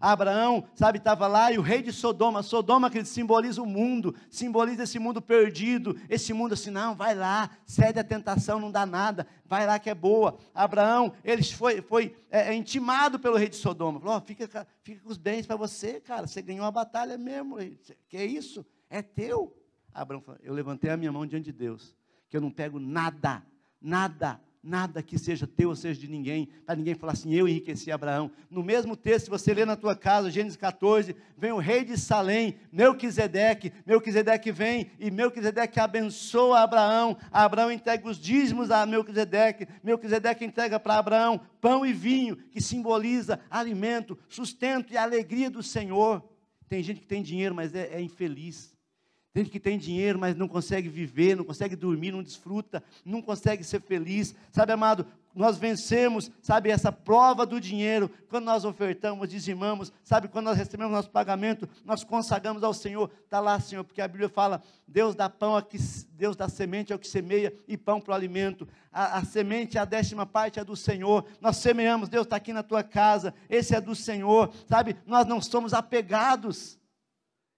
Abraão, 0.00 0.64
sabe, 0.74 0.98
estava 0.98 1.26
lá 1.26 1.50
e 1.50 1.58
o 1.58 1.62
rei 1.62 1.82
de 1.82 1.92
Sodoma, 1.92 2.42
Sodoma 2.42 2.88
que 2.88 3.04
simboliza 3.04 3.60
o 3.60 3.66
mundo, 3.66 4.14
simboliza 4.30 4.84
esse 4.84 4.98
mundo 4.98 5.20
perdido, 5.20 5.98
esse 6.08 6.32
mundo 6.32 6.52
assim, 6.52 6.70
não, 6.70 6.94
vai 6.94 7.14
lá, 7.14 7.50
cede 7.66 7.98
a 7.98 8.04
tentação, 8.04 8.60
não 8.60 8.70
dá 8.70 8.86
nada, 8.86 9.26
vai 9.44 9.66
lá 9.66 9.78
que 9.78 9.90
é 9.90 9.94
boa. 9.94 10.38
Abraão, 10.54 11.12
ele 11.24 11.42
foi, 11.42 11.82
foi 11.82 12.16
é, 12.30 12.50
é 12.50 12.54
intimado 12.54 13.18
pelo 13.18 13.36
rei 13.36 13.48
de 13.48 13.56
Sodoma, 13.56 13.98
falou, 13.98 14.16
oh, 14.16 14.20
fica, 14.20 14.66
fica 14.82 15.02
com 15.02 15.10
os 15.10 15.18
bens 15.18 15.46
para 15.46 15.56
você, 15.56 16.00
cara, 16.00 16.26
você 16.26 16.40
ganhou 16.40 16.64
a 16.64 16.70
batalha 16.70 17.18
mesmo, 17.18 17.56
que 18.08 18.16
é 18.16 18.24
isso? 18.24 18.64
É 18.88 19.02
teu. 19.02 19.52
Abraão 19.92 20.20
falou, 20.20 20.40
eu 20.44 20.54
levantei 20.54 20.90
a 20.90 20.96
minha 20.96 21.10
mão 21.10 21.26
diante 21.26 21.46
de 21.46 21.52
Deus, 21.52 21.96
que 22.28 22.36
eu 22.36 22.40
não 22.40 22.52
pego 22.52 22.78
nada, 22.78 23.42
nada, 23.80 24.40
nada 24.62 25.02
que 25.02 25.18
seja 25.18 25.46
teu 25.46 25.70
ou 25.70 25.76
seja 25.76 26.00
de 26.00 26.08
ninguém, 26.08 26.48
para 26.66 26.76
ninguém 26.76 26.94
falar 26.94 27.12
assim, 27.12 27.32
eu 27.34 27.48
enriqueci 27.48 27.90
Abraão. 27.90 28.30
No 28.50 28.62
mesmo 28.62 28.96
texto, 28.96 29.24
se 29.24 29.30
você 29.30 29.54
ler 29.54 29.66
na 29.66 29.76
tua 29.76 29.94
casa, 29.94 30.30
Gênesis 30.30 30.56
14, 30.56 31.14
vem 31.36 31.52
o 31.52 31.58
rei 31.58 31.84
de 31.84 31.96
Salém, 31.96 32.56
Melquisedeque, 32.72 33.72
Melquisedeque 33.86 34.50
vem 34.50 34.90
e 34.98 35.10
Melquisedeque 35.10 35.80
abençoa 35.80 36.60
Abraão, 36.60 37.16
Abraão 37.30 37.70
entrega 37.70 38.08
os 38.08 38.18
dízimos 38.18 38.70
a 38.70 38.84
Melquisedeque, 38.84 39.68
Melquisedeque 39.82 40.44
entrega 40.44 40.78
para 40.78 40.98
Abraão 40.98 41.40
pão 41.60 41.84
e 41.84 41.92
vinho, 41.92 42.36
que 42.36 42.60
simboliza 42.60 43.40
alimento, 43.50 44.18
sustento 44.28 44.92
e 44.92 44.96
alegria 44.96 45.50
do 45.50 45.62
Senhor. 45.62 46.22
Tem 46.68 46.82
gente 46.82 47.00
que 47.00 47.06
tem 47.06 47.22
dinheiro, 47.22 47.54
mas 47.54 47.74
é, 47.74 47.94
é 47.94 48.00
infeliz. 48.00 48.77
Tem 49.32 49.44
gente 49.44 49.52
que 49.52 49.60
tem 49.60 49.78
dinheiro, 49.78 50.18
mas 50.18 50.34
não 50.34 50.48
consegue 50.48 50.88
viver, 50.88 51.36
não 51.36 51.44
consegue 51.44 51.76
dormir, 51.76 52.12
não 52.12 52.22
desfruta, 52.22 52.82
não 53.04 53.20
consegue 53.20 53.62
ser 53.62 53.80
feliz. 53.80 54.34
Sabe, 54.50 54.72
amado, 54.72 55.06
nós 55.34 55.56
vencemos, 55.56 56.30
sabe, 56.42 56.70
essa 56.70 56.90
prova 56.90 57.46
do 57.46 57.60
dinheiro, 57.60 58.10
quando 58.28 58.44
nós 58.44 58.64
ofertamos, 58.64 59.28
dizimamos, 59.28 59.92
sabe, 60.02 60.26
quando 60.26 60.46
nós 60.46 60.58
recebemos 60.58 60.92
nosso 60.92 61.10
pagamento, 61.10 61.68
nós 61.84 62.02
consagramos 62.02 62.64
ao 62.64 62.74
Senhor, 62.74 63.08
está 63.24 63.38
lá, 63.38 63.60
Senhor, 63.60 63.84
porque 63.84 64.00
a 64.00 64.08
Bíblia 64.08 64.28
fala, 64.28 64.62
Deus 64.86 65.14
dá 65.14 65.28
pão, 65.28 65.56
a 65.56 65.62
que, 65.62 65.78
Deus 66.10 66.34
dá 66.34 66.48
semente 66.48 66.92
ao 66.92 66.98
que 66.98 67.06
semeia, 67.06 67.54
e 67.68 67.76
pão 67.76 68.00
para 68.00 68.12
o 68.12 68.14
alimento, 68.14 68.66
a, 68.90 69.18
a 69.18 69.24
semente, 69.24 69.78
a 69.78 69.84
décima 69.84 70.26
parte 70.26 70.58
é 70.58 70.64
do 70.64 70.74
Senhor, 70.74 71.24
nós 71.40 71.58
semeamos, 71.58 72.08
Deus 72.08 72.26
está 72.26 72.34
aqui 72.34 72.52
na 72.52 72.64
tua 72.64 72.82
casa, 72.82 73.32
esse 73.48 73.74
é 73.76 73.80
do 73.80 73.94
Senhor, 73.94 74.52
sabe, 74.66 74.96
nós 75.06 75.24
não 75.26 75.40
somos 75.40 75.72
apegados, 75.72 76.78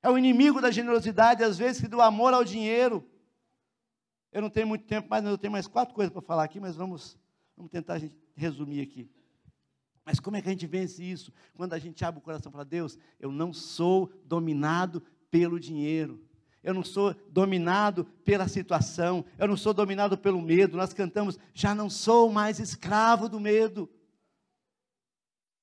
é 0.02 0.08
o 0.08 0.16
inimigo 0.16 0.60
da 0.60 0.70
generosidade, 0.70 1.44
às 1.44 1.58
vezes, 1.58 1.80
que 1.80 1.88
do 1.88 2.00
amor 2.00 2.32
ao 2.32 2.44
dinheiro. 2.44 3.04
Eu 4.32 4.40
não 4.40 4.50
tenho 4.50 4.66
muito 4.66 4.86
tempo, 4.86 5.08
mas 5.10 5.24
eu 5.24 5.36
tenho 5.36 5.52
mais 5.52 5.66
quatro 5.66 5.94
coisas 5.94 6.12
para 6.12 6.22
falar 6.22 6.44
aqui, 6.44 6.60
mas 6.60 6.76
vamos, 6.76 7.18
vamos 7.56 7.70
tentar 7.70 8.00
resumir 8.34 8.80
aqui. 8.80 9.10
Mas 10.04 10.18
como 10.18 10.36
é 10.36 10.42
que 10.42 10.48
a 10.48 10.52
gente 10.52 10.66
vence 10.66 11.02
isso? 11.02 11.32
Quando 11.54 11.74
a 11.74 11.78
gente 11.78 12.04
abre 12.04 12.18
o 12.20 12.22
coração 12.22 12.50
para 12.50 12.64
Deus, 12.64 12.98
eu 13.18 13.30
não 13.30 13.52
sou 13.52 14.10
dominado 14.24 15.02
pelo 15.30 15.60
dinheiro. 15.60 16.20
Eu 16.62 16.74
não 16.74 16.84
sou 16.84 17.14
dominado 17.30 18.04
pela 18.24 18.46
situação, 18.46 19.24
eu 19.38 19.48
não 19.48 19.56
sou 19.56 19.72
dominado 19.72 20.18
pelo 20.18 20.42
medo. 20.42 20.76
Nós 20.76 20.92
cantamos, 20.92 21.38
já 21.54 21.74
não 21.74 21.88
sou 21.88 22.30
mais 22.30 22.58
escravo 22.58 23.28
do 23.28 23.40
medo. 23.40 23.88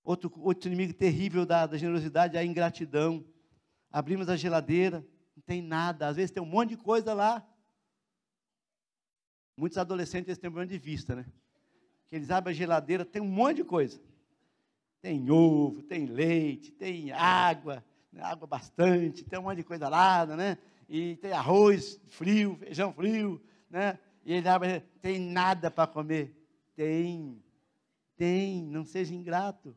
Outro, 0.04 0.32
outro 0.38 0.70
inimigo 0.70 0.94
terrível 0.94 1.46
da, 1.46 1.68
da 1.68 1.78
generosidade 1.78 2.36
é 2.36 2.40
a 2.40 2.46
ingratidão. 2.46 3.24
Abrimos 3.92 4.30
a 4.30 4.36
geladeira, 4.36 5.06
não 5.36 5.44
tem 5.44 5.62
nada. 5.62 6.08
Às 6.08 6.16
vezes 6.16 6.32
tem 6.32 6.42
um 6.42 6.48
monte 6.48 6.70
de 6.70 6.78
coisa 6.78 7.14
lá. 7.14 7.48
Muitos 9.56 9.78
adolescentes 9.78 10.38
têm 10.38 10.50
um 10.50 10.54
problema 10.54 10.72
de 10.72 10.78
vista, 10.78 11.16
né? 11.16 11.26
Que 12.08 12.16
eles 12.16 12.30
abrem 12.30 12.54
a 12.54 12.58
geladeira, 12.58 13.04
tem 13.04 13.22
um 13.22 13.28
monte 13.28 13.58
de 13.58 13.64
coisa. 13.64 14.00
Tem 15.02 15.30
ovo, 15.30 15.82
tem 15.84 16.06
leite, 16.06 16.72
tem 16.72 17.12
água, 17.12 17.84
né? 18.12 18.22
água 18.24 18.48
bastante, 18.48 19.24
tem 19.24 19.40
um 19.40 19.44
monte 19.44 19.58
de 19.58 19.64
coisa 19.64 19.88
lá, 19.88 20.26
né? 20.26 20.58
E 20.90 21.16
tem 21.18 21.32
arroz 21.32 22.00
frio, 22.08 22.56
feijão 22.58 22.94
frio, 22.94 23.42
né? 23.70 24.00
E 24.26 24.34
ele 24.34 24.48
abre, 24.48 24.82
tem 25.02 25.20
nada 25.20 25.72
para 25.72 25.88
comer. 25.88 26.36
Tem, 26.76 27.42
tem, 28.16 28.64
não 28.64 28.86
seja 28.86 29.14
ingrato. 29.14 29.76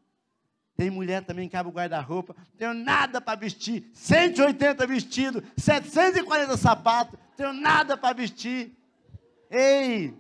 Tem 0.81 0.89
mulher 0.89 1.23
também 1.23 1.47
que 1.47 1.59
abre 1.59 1.71
o 1.71 1.75
guarda-roupa, 1.75 2.35
tenho 2.57 2.73
nada 2.73 3.21
para 3.21 3.39
vestir, 3.39 3.91
180 3.93 4.87
vestidos, 4.87 5.43
740 5.55 6.57
sapatos, 6.57 7.21
tenho 7.37 7.53
nada 7.53 7.99
para 7.99 8.15
vestir. 8.15 8.75
Ei, 9.51 10.17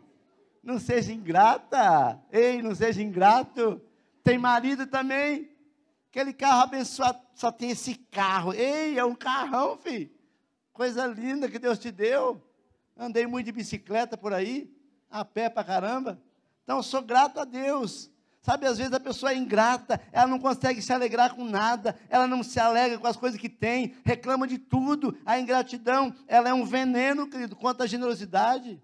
não 0.63 0.79
seja 0.79 1.15
ingrata, 1.15 2.21
ei, 2.31 2.61
não 2.61 2.75
seja 2.75 3.01
ingrato. 3.01 3.81
Tem 4.23 4.37
marido 4.37 4.87
também, 4.87 5.51
aquele 6.11 6.35
carro 6.35 6.65
abençoado, 6.65 7.19
só 7.35 7.51
tem 7.51 7.71
esse 7.71 7.95
carro. 7.95 8.53
Ei, 8.53 8.99
é 8.99 9.05
um 9.07 9.15
carrão, 9.15 9.79
filho. 9.79 10.11
Coisa 10.75 11.07
linda 11.07 11.49
que 11.49 11.59
Deus 11.59 11.79
te 11.79 11.91
deu. 11.91 12.39
Andei 12.95 13.27
muito 13.27 13.47
de 13.47 13.53
bicicleta 13.53 14.15
por 14.15 14.35
aí, 14.35 14.71
a 15.11 15.25
pé 15.25 15.49
para 15.49 15.65
caramba. 15.65 16.21
Então, 16.65 16.83
sou 16.83 17.01
grato 17.01 17.41
a 17.41 17.47
Deus. 17.47 18.11
Sabe, 18.43 18.67
às 18.67 18.79
vezes 18.79 18.93
a 18.93 19.01
pessoa 19.01 19.33
é 19.33 19.37
ingrata, 19.37 20.01
ela 20.11 20.27
não 20.27 20.39
consegue 20.39 20.81
se 20.81 20.93
alegrar 20.93 21.35
com 21.35 21.45
nada, 21.45 21.99
ela 22.09 22.27
não 22.27 22.43
se 22.43 22.59
alegra 22.59 22.99
com 22.99 23.07
as 23.07 23.17
coisas 23.17 23.39
que 23.39 23.51
tem, 23.51 23.95
reclama 24.03 24.47
de 24.47 24.57
tudo. 24.57 25.17
A 25.27 25.39
ingratidão, 25.39 26.15
ela 26.27 26.49
é 26.49 26.55
um 26.55 26.65
veneno, 26.65 27.29
querido, 27.29 27.55
quanto 27.55 27.83
à 27.83 27.87
generosidade. 27.87 28.83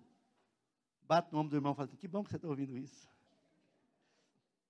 Bate 1.09 1.29
no 1.33 1.39
ombro 1.39 1.51
do 1.51 1.57
irmão 1.57 1.73
e 1.73 1.75
fala 1.75 1.89
assim, 1.89 1.97
que 1.97 2.07
bom 2.07 2.23
que 2.23 2.31
você 2.31 2.37
está 2.37 2.49
ouvindo 2.49 2.77
isso. 2.77 3.09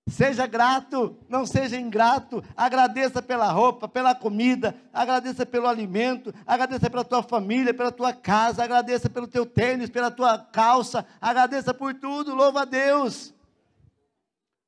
Seja 0.07 0.47
grato, 0.47 1.17
não 1.27 1.45
seja 1.45 1.77
ingrato. 1.77 2.41
Agradeça 2.55 3.21
pela 3.21 3.51
roupa, 3.51 3.89
pela 3.89 4.15
comida, 4.15 4.73
agradeça 4.93 5.45
pelo 5.45 5.67
alimento, 5.67 6.33
agradeça 6.45 6.89
pela 6.89 7.03
tua 7.03 7.21
família, 7.21 7.73
pela 7.73 7.91
tua 7.91 8.13
casa, 8.13 8.63
agradeça 8.63 9.09
pelo 9.09 9.27
teu 9.27 9.45
tênis, 9.45 9.89
pela 9.89 10.09
tua 10.09 10.37
calça, 10.39 11.05
agradeça 11.19 11.73
por 11.73 11.93
tudo, 11.93 12.33
louva 12.33 12.61
a 12.61 12.65
Deus. 12.65 13.33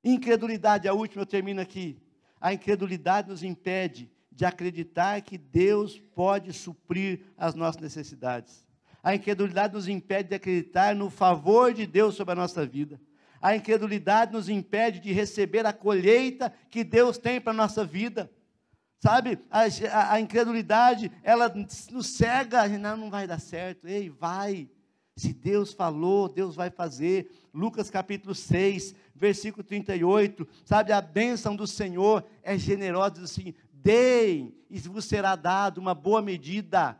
Incredulidade, 0.03 0.87
a 0.87 0.93
última, 0.93 1.21
eu 1.21 1.27
termino 1.27 1.61
aqui. 1.61 2.01
A 2.39 2.53
incredulidade 2.53 3.29
nos 3.29 3.43
impede 3.43 4.09
de 4.31 4.45
acreditar 4.45 5.21
que 5.21 5.37
Deus 5.37 5.99
pode 6.15 6.53
suprir 6.53 7.21
as 7.37 7.55
nossas 7.55 7.81
necessidades. 7.81 8.65
A 9.03 9.15
incredulidade 9.15 9.73
nos 9.73 9.87
impede 9.87 10.29
de 10.29 10.35
acreditar 10.35 10.95
no 10.95 11.09
favor 11.09 11.73
de 11.73 11.85
Deus 11.85 12.15
sobre 12.15 12.33
a 12.33 12.35
nossa 12.35 12.65
vida. 12.65 12.99
A 13.41 13.55
incredulidade 13.55 14.33
nos 14.33 14.49
impede 14.49 14.99
de 14.99 15.11
receber 15.13 15.65
a 15.65 15.73
colheita 15.73 16.53
que 16.69 16.83
Deus 16.83 17.17
tem 17.17 17.39
para 17.39 17.51
a 17.51 17.55
nossa 17.55 17.85
vida. 17.85 18.29
Sabe, 19.01 19.39
a, 19.49 19.61
a, 19.61 20.13
a, 20.13 20.19
incredulidade, 20.19 21.09
ela 21.23 21.53
nos 21.91 22.07
cega, 22.07 22.67
não, 22.67 22.97
não 22.97 23.09
vai 23.09 23.25
dar 23.25 23.39
certo. 23.39 23.87
Ei, 23.87 24.09
vai. 24.09 24.69
Se 25.15 25.33
Deus 25.33 25.73
falou, 25.73 26.27
Deus 26.27 26.55
vai 26.55 26.69
fazer. 26.69 27.31
Lucas 27.53 27.89
capítulo 27.89 28.35
6, 28.35 28.93
versículo 29.19 29.63
38, 29.63 30.47
sabe, 30.63 30.93
a 30.93 31.01
bênção 31.01 31.55
do 31.55 31.67
Senhor 31.67 32.23
é 32.41 32.57
generosa, 32.57 33.15
diz 33.15 33.23
assim: 33.25 33.53
deem, 33.73 34.55
e 34.69 34.79
vos 34.79 35.05
será 35.05 35.35
dado 35.35 35.77
uma 35.77 35.93
boa 35.93 36.21
medida, 36.21 36.97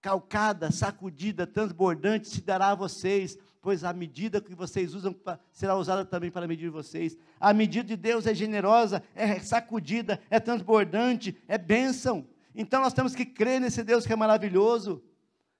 calcada, 0.00 0.70
sacudida, 0.70 1.46
transbordante, 1.46 2.28
se 2.28 2.40
dará 2.40 2.70
a 2.70 2.74
vocês, 2.76 3.36
pois 3.60 3.82
a 3.82 3.92
medida 3.92 4.40
que 4.40 4.54
vocês 4.54 4.94
usam 4.94 5.14
será 5.50 5.76
usada 5.76 6.04
também 6.04 6.30
para 6.30 6.46
medir 6.46 6.70
vocês. 6.70 7.18
A 7.40 7.52
medida 7.52 7.88
de 7.88 7.96
Deus 7.96 8.26
é 8.26 8.34
generosa, 8.34 9.02
é 9.14 9.40
sacudida, 9.40 10.20
é 10.30 10.38
transbordante, 10.38 11.36
é 11.48 11.58
bênção. 11.58 12.26
Então 12.54 12.80
nós 12.80 12.92
temos 12.92 13.14
que 13.14 13.24
crer 13.24 13.60
nesse 13.60 13.82
Deus 13.82 14.06
que 14.06 14.12
é 14.12 14.16
maravilhoso. 14.16 15.02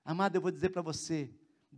Amado, 0.05 0.37
eu 0.37 0.41
vou 0.41 0.51
dizer 0.51 0.69
para 0.71 0.83
você, 0.83 1.31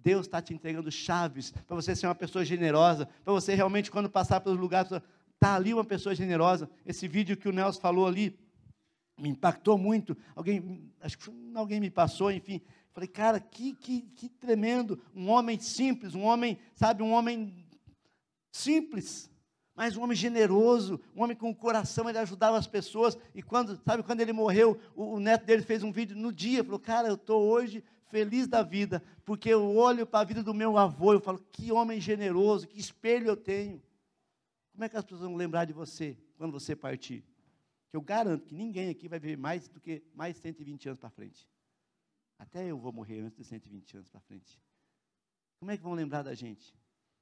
Deus 0.04 0.26
está 0.26 0.42
te 0.42 0.52
entregando 0.52 0.92
chaves 0.92 1.50
para 1.50 1.74
você 1.74 1.96
ser 1.96 2.06
uma 2.06 2.14
pessoa 2.14 2.44
generosa, 2.44 3.08
para 3.24 3.32
você 3.32 3.54
realmente, 3.54 3.90
quando 3.90 4.10
passar 4.10 4.38
pelos 4.40 4.60
lugares, 4.60 4.92
está 4.92 5.54
ali 5.54 5.72
uma 5.72 5.84
pessoa 5.84 6.14
generosa. 6.14 6.68
Esse 6.84 7.08
vídeo 7.08 7.38
que 7.38 7.48
o 7.48 7.52
Nelson 7.52 7.80
falou 7.80 8.06
ali 8.06 8.38
me 9.18 9.30
impactou 9.30 9.78
muito. 9.78 10.14
Alguém, 10.36 10.92
acho 11.00 11.18
que 11.18 11.30
alguém 11.54 11.80
me 11.80 11.88
passou, 11.88 12.30
enfim. 12.30 12.60
Falei, 12.92 13.08
cara, 13.08 13.40
que, 13.40 13.72
que, 13.76 14.02
que 14.02 14.28
tremendo. 14.28 15.00
Um 15.14 15.30
homem 15.30 15.58
simples, 15.58 16.14
um 16.14 16.22
homem, 16.22 16.58
sabe, 16.76 17.02
um 17.02 17.12
homem 17.12 17.66
simples, 18.52 19.30
mas 19.74 19.96
um 19.96 20.02
homem 20.02 20.16
generoso, 20.16 21.00
um 21.16 21.22
homem 21.22 21.36
com 21.36 21.48
o 21.48 21.56
coração, 21.56 22.10
ele 22.10 22.18
ajudava 22.18 22.58
as 22.58 22.66
pessoas. 22.66 23.16
E 23.34 23.42
quando, 23.42 23.80
sabe, 23.86 24.02
quando 24.02 24.20
ele 24.20 24.34
morreu, 24.34 24.78
o, 24.94 25.14
o 25.14 25.18
neto 25.18 25.46
dele 25.46 25.62
fez 25.62 25.82
um 25.82 25.90
vídeo 25.90 26.14
no 26.14 26.30
dia, 26.30 26.62
falou, 26.62 26.78
cara, 26.78 27.08
eu 27.08 27.14
estou 27.14 27.42
hoje 27.42 27.82
feliz 28.14 28.46
da 28.46 28.62
vida, 28.62 29.02
porque 29.24 29.48
eu 29.48 29.74
olho 29.74 30.06
para 30.06 30.20
a 30.20 30.24
vida 30.24 30.40
do 30.40 30.54
meu 30.54 30.78
avô, 30.78 31.12
eu 31.12 31.20
falo, 31.20 31.44
que 31.50 31.72
homem 31.72 32.00
generoso, 32.00 32.68
que 32.68 32.78
espelho 32.78 33.26
eu 33.26 33.36
tenho. 33.36 33.82
Como 34.70 34.84
é 34.84 34.88
que 34.88 34.96
as 34.96 35.04
pessoas 35.04 35.22
vão 35.22 35.34
lembrar 35.34 35.64
de 35.64 35.72
você 35.72 36.16
quando 36.36 36.52
você 36.52 36.76
partir? 36.76 37.24
Que 37.90 37.96
eu 37.96 38.00
garanto 38.00 38.46
que 38.46 38.54
ninguém 38.54 38.88
aqui 38.88 39.08
vai 39.08 39.18
viver 39.18 39.36
mais 39.36 39.66
do 39.66 39.80
que 39.80 40.00
mais 40.14 40.36
120 40.36 40.90
anos 40.90 41.00
para 41.00 41.10
frente. 41.10 41.48
Até 42.38 42.70
eu 42.70 42.78
vou 42.78 42.92
morrer 42.92 43.18
antes 43.18 43.36
de 43.36 43.44
120 43.44 43.96
anos 43.96 44.08
para 44.08 44.20
frente. 44.20 44.62
Como 45.58 45.72
é 45.72 45.76
que 45.76 45.82
vão 45.82 45.94
lembrar 45.94 46.22
da 46.22 46.34
gente? 46.34 46.72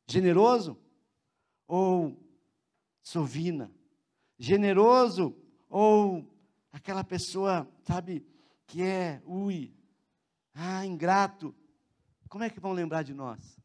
Generoso 0.07 0.77
ou 1.67 2.23
sovina? 3.03 3.73
Generoso 4.39 5.35
ou 5.71 6.31
aquela 6.71 7.03
pessoa, 7.03 7.67
sabe, 7.83 8.27
que 8.67 8.83
é, 8.83 9.23
ui, 9.25 9.73
ah, 10.55 10.85
ingrato. 10.85 11.55
Como 12.29 12.45
é 12.45 12.51
que 12.51 12.61
vão 12.61 12.73
lembrar 12.73 13.03
de 13.03 13.15
nós? 13.15 13.59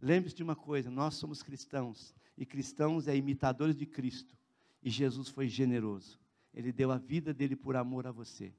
Lembre-se 0.00 0.36
de 0.36 0.42
uma 0.42 0.56
coisa: 0.56 0.90
nós 0.90 1.14
somos 1.14 1.42
cristãos, 1.42 2.14
e 2.36 2.44
cristãos 2.44 3.08
é 3.08 3.16
imitadores 3.16 3.76
de 3.76 3.86
Cristo. 3.86 4.36
E 4.82 4.90
Jesus 4.90 5.28
foi 5.28 5.48
generoso. 5.48 6.18
Ele 6.52 6.72
deu 6.72 6.90
a 6.90 6.98
vida 6.98 7.32
dele 7.32 7.56
por 7.56 7.76
amor 7.76 8.06
a 8.06 8.12
você. 8.12 8.52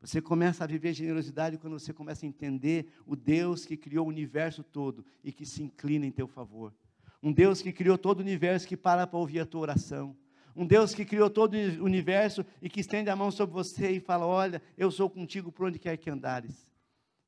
Você 0.00 0.20
começa 0.22 0.64
a 0.64 0.66
viver 0.66 0.94
generosidade 0.94 1.58
quando 1.58 1.78
você 1.78 1.92
começa 1.92 2.24
a 2.24 2.28
entender 2.28 2.90
o 3.06 3.14
Deus 3.14 3.66
que 3.66 3.76
criou 3.76 4.06
o 4.06 4.08
universo 4.08 4.64
todo 4.64 5.04
e 5.22 5.30
que 5.30 5.44
se 5.44 5.62
inclina 5.62 6.06
em 6.06 6.10
teu 6.10 6.26
favor. 6.26 6.74
Um 7.22 7.30
Deus 7.30 7.60
que 7.60 7.70
criou 7.70 7.98
todo 7.98 8.20
o 8.20 8.22
universo 8.22 8.66
que 8.66 8.78
para 8.78 9.06
para 9.06 9.18
ouvir 9.18 9.40
a 9.40 9.46
tua 9.46 9.60
oração. 9.60 10.16
Um 10.56 10.66
Deus 10.66 10.94
que 10.94 11.04
criou 11.04 11.28
todo 11.28 11.54
o 11.54 11.84
universo 11.84 12.44
e 12.62 12.70
que 12.70 12.80
estende 12.80 13.10
a 13.10 13.16
mão 13.16 13.30
sobre 13.30 13.52
você 13.52 13.90
e 13.90 14.00
fala: 14.00 14.26
Olha, 14.26 14.62
eu 14.76 14.90
sou 14.90 15.10
contigo 15.10 15.52
por 15.52 15.66
onde 15.66 15.78
quer 15.78 15.98
que 15.98 16.08
andares. 16.08 16.69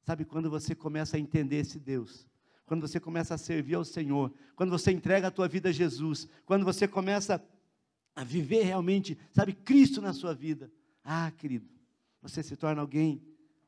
Sabe 0.03 0.25
quando 0.25 0.51
você 0.51 0.75
começa 0.75 1.17
a 1.17 1.21
entender 1.21 1.57
esse 1.57 1.79
Deus? 1.79 2.27
Quando 2.67 2.87
você 2.87 2.99
começa 2.99 3.35
a 3.35 3.39
servir 3.39 3.75
ao 3.75 3.85
Senhor, 3.85 4.33
quando 4.57 4.71
você 4.71 4.91
entrega 4.91 5.29
a 5.29 5.31
tua 5.31 5.47
vida 5.49 5.69
a 5.69 5.73
Jesus, 5.73 6.29
quando 6.45 6.65
você 6.65 6.89
começa 6.89 7.43
a 8.15 8.25
viver 8.25 8.63
realmente, 8.65 9.19
sabe, 9.33 9.53
Cristo 9.53 10.01
na 10.01 10.13
sua 10.13 10.35
vida. 10.35 10.71
Ah, 11.05 11.31
querido, 11.31 11.69
você 12.21 12.43
se 12.43 12.57
torna 12.57 12.81
alguém 12.81 13.23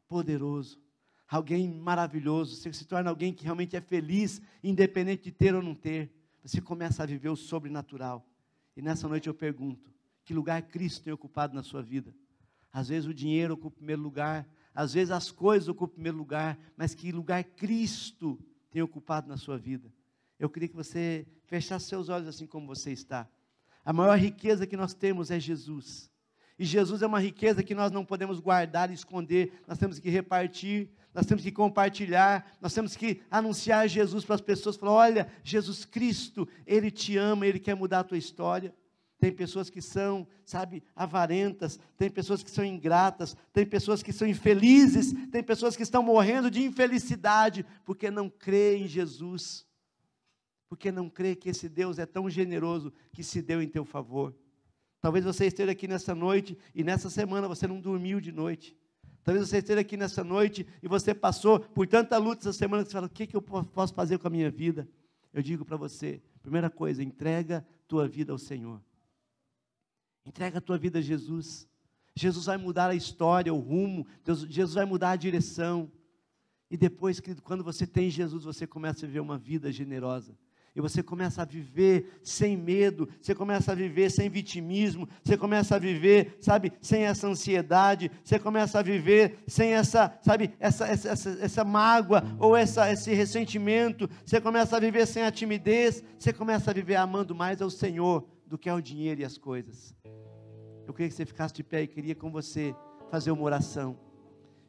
poderoso. 0.09 0.83
alguém 1.29 1.69
maravilhoso, 1.69 2.55
você 2.55 2.73
se 2.73 2.85
torna 2.85 3.11
alguém 3.11 3.33
que 3.33 3.45
realmente 3.45 3.75
é 3.75 3.81
feliz, 3.81 4.41
independente 4.63 5.25
de 5.25 5.33
ter 5.33 5.55
ou 5.55 5.63
não 5.63 5.75
ter. 5.75 6.13
Você 6.43 6.61
começa 6.61 7.03
a 7.03 7.07
viver 7.07 7.31
o 7.31 7.37
sobrenatural. 7.37 8.25
E 8.77 8.83
nessa 8.83 9.09
noite 9.09 9.27
eu 9.29 9.35
pergunto: 9.35 9.93
que 10.25 10.35
lugar 10.35 10.63
Cristo 10.63 11.03
tem 11.03 11.13
ocupado 11.13 11.55
na 11.55 11.63
sua 11.63 11.83
vida? 11.83 12.15
Às 12.73 12.89
vezes 12.89 13.09
o 13.09 13.15
dinheiro 13.15 13.55
ocupa 13.55 13.69
o 13.69 13.79
primeiro 13.79 14.03
lugar, 14.03 14.49
às 14.75 14.93
vezes 14.93 15.11
as 15.11 15.31
coisas 15.31 15.69
ocupam 15.69 15.93
o 15.93 15.95
primeiro 15.95 16.19
lugar, 16.19 16.59
mas 16.77 16.95
que 16.95 17.13
lugar 17.13 17.45
Cristo 17.45 18.39
tem 18.71 18.83
ocupado 18.83 19.29
na 19.29 19.37
sua 19.37 19.57
vida? 19.57 19.93
Eu 20.39 20.51
queria 20.51 20.69
que 20.69 20.75
você 20.75 21.27
fechasse 21.45 21.87
seus 21.87 22.09
olhos 22.09 22.27
assim 22.27 22.47
como 22.47 22.67
você 22.67 22.91
está. 22.91 23.29
A 23.85 23.93
maior 23.93 24.19
riqueza 24.19 24.67
que 24.67 24.77
nós 24.77 24.93
temos 24.95 25.31
é 25.31 25.39
Jesus. 25.39 26.11
E 26.59 26.65
Jesus 26.65 27.03
é 27.03 27.07
uma 27.07 27.21
riqueza 27.21 27.63
que 27.63 27.75
nós 27.75 27.91
não 27.91 28.05
podemos 28.05 28.41
guardar 28.41 28.91
e 28.91 28.95
esconder, 28.95 29.53
nós 29.67 29.79
temos 29.79 29.99
que 29.99 30.09
repartir, 30.09 30.89
nós 31.13 31.27
temos 31.27 31.43
que 31.43 31.53
compartilhar, 31.53 32.57
nós 32.61 32.73
temos 32.73 32.97
que 32.97 33.21
anunciar 33.31 33.89
Jesus 33.89 34.25
para 34.25 34.37
as 34.37 34.41
pessoas, 34.41 34.77
falar: 34.77 34.93
olha, 34.93 35.29
Jesus 35.43 35.85
Cristo, 35.85 36.49
Ele 36.67 36.91
te 36.91 37.17
ama, 37.17 37.47
Ele 37.47 37.59
quer 37.59 37.75
mudar 37.75 38.01
a 38.01 38.05
tua 38.05 38.19
história. 38.19 38.75
Tem 39.19 39.33
pessoas 39.33 39.71
que 39.71 39.81
são, 39.81 40.27
sabe, 40.45 40.83
avarentas, 40.95 41.79
tem 41.97 42.11
pessoas 42.11 42.43
que 42.43 42.51
são 42.51 42.65
ingratas, 42.65 43.37
tem 43.53 43.65
pessoas 43.65 44.03
que 44.03 44.13
são 44.13 44.27
infelizes, 44.29 45.15
tem 45.31 45.43
pessoas 45.43 45.77
que 45.77 45.83
estão 45.83 46.03
morrendo 46.03 46.51
de 46.51 46.63
infelicidade 46.63 47.65
porque 47.85 48.11
não 48.11 48.29
creem 48.29 48.85
em 48.85 48.89
Jesus, 48.89 49.67
porque 50.69 50.91
não 50.91 51.09
crê 51.09 51.35
que 51.35 51.49
esse 51.49 51.69
Deus 51.69 51.99
é 51.99 52.07
tão 52.07 52.29
generoso 52.29 52.93
que 53.13 53.23
se 53.23 53.41
deu 53.41 53.63
em 53.63 53.69
teu 53.69 53.85
favor. 53.85 54.35
Talvez 55.01 55.25
você 55.25 55.47
esteja 55.47 55.71
aqui 55.71 55.87
nessa 55.87 56.15
noite 56.15 56.57
e 56.75 56.83
nessa 56.83 57.09
semana 57.09 57.47
você 57.47 57.67
não 57.67 57.81
dormiu 57.81 58.21
de 58.21 58.33
noite. 58.33 58.77
Talvez 59.23 59.49
você 59.49 59.59
esteja 59.59 59.81
aqui 59.81 59.97
nessa 59.97 60.23
noite 60.23 60.67
e 60.83 60.89
você 60.89 61.15
passou 61.15 61.61
por 61.61 61.87
tanta 61.87 62.19
luta 62.19 62.43
essa 62.43 62.53
semana 62.53 62.83
que 62.83 62.91
você 62.91 62.95
fala: 62.95 63.07
o 63.07 63.11
que, 63.11 63.27
que 63.27 63.37
eu 63.37 63.43
posso 63.43 63.95
fazer 63.95 64.19
com 64.19 64.27
a 64.27 64.31
minha 64.31 64.51
vida? 64.51 64.89
Eu 65.33 65.43
digo 65.43 65.65
para 65.65 65.77
você: 65.77 66.23
primeira 66.43 66.69
coisa, 66.69 67.03
entrega 67.03 67.67
tua 67.89 68.07
vida 68.07 68.33
ao 68.33 68.39
Senhor. 68.39 68.83
Entrega 70.27 70.59
a 70.59 70.61
tua 70.61 70.79
vida 70.79 70.99
a 70.99 71.03
Jesus. 71.03 71.69
Jesus 72.17 72.47
vai 72.47 72.57
mudar 72.57 72.91
a 72.91 72.95
história, 72.95 73.53
o 73.53 73.59
rumo, 73.59 74.07
Deus, 74.25 74.41
Jesus 74.43 74.75
vai 74.75 74.85
mudar 74.85 75.11
a 75.11 75.17
direção. 75.17 75.91
E 76.71 76.77
depois, 76.77 77.21
querido, 77.21 77.43
quando 77.43 77.63
você 77.63 77.87
tem 77.87 78.11
Jesus, 78.11 78.45
você 78.45 78.67
começa 78.67 79.05
a 79.05 79.09
viver 79.09 79.21
uma 79.21 79.37
vida 79.37 79.71
generosa 79.71 80.37
e 80.77 80.81
você 80.81 81.03
começa 81.03 81.43
a 81.43 81.45
viver 81.45 82.19
sem 82.23 82.57
medo, 82.57 83.09
você 83.21 83.33
começa 83.35 83.71
a 83.71 83.75
viver 83.75 84.11
sem 84.11 84.29
vitimismo, 84.29 85.09
você 85.23 85.37
começa 85.37 85.77
a 85.77 85.79
viver, 85.79 86.37
sabe, 86.41 86.73
sem 86.81 87.05
essa 87.05 87.29
ansiedade, 87.29 88.11
você 88.25 88.41
começa 88.41 88.81
a 88.81 88.83
viver 88.83 89.39
sem 89.47 89.73
essa, 89.73 90.19
sabe, 90.21 90.53
essa, 90.59 90.87
essa, 90.89 91.11
essa, 91.11 91.31
essa 91.41 91.65
mágoa 91.65 92.25
ou 92.41 92.57
essa, 92.57 92.91
esse 92.91 93.15
ressentimento, 93.15 94.11
você 94.27 94.41
começa 94.41 94.77
a 94.77 94.81
viver 94.81 95.07
sem 95.07 95.23
a 95.23 95.31
timidez, 95.31 96.03
você 96.19 96.33
começa 96.33 96.73
a 96.73 96.75
viver 96.75 96.97
amando 96.97 97.37
mais 97.37 97.63
ao 97.63 97.71
Senhor 97.71 98.27
do 98.47 98.59
que 98.59 98.69
ao 98.69 98.81
dinheiro 98.81 99.21
e 99.21 99.25
as 99.25 99.39
coisas. 99.39 99.95
Eu 100.87 100.93
queria 100.93 101.09
que 101.09 101.15
você 101.15 101.25
ficasse 101.25 101.55
de 101.55 101.63
pé 101.63 101.83
e 101.83 101.87
queria 101.87 102.15
com 102.15 102.31
você 102.31 102.75
fazer 103.11 103.31
uma 103.31 103.43
oração. 103.43 103.99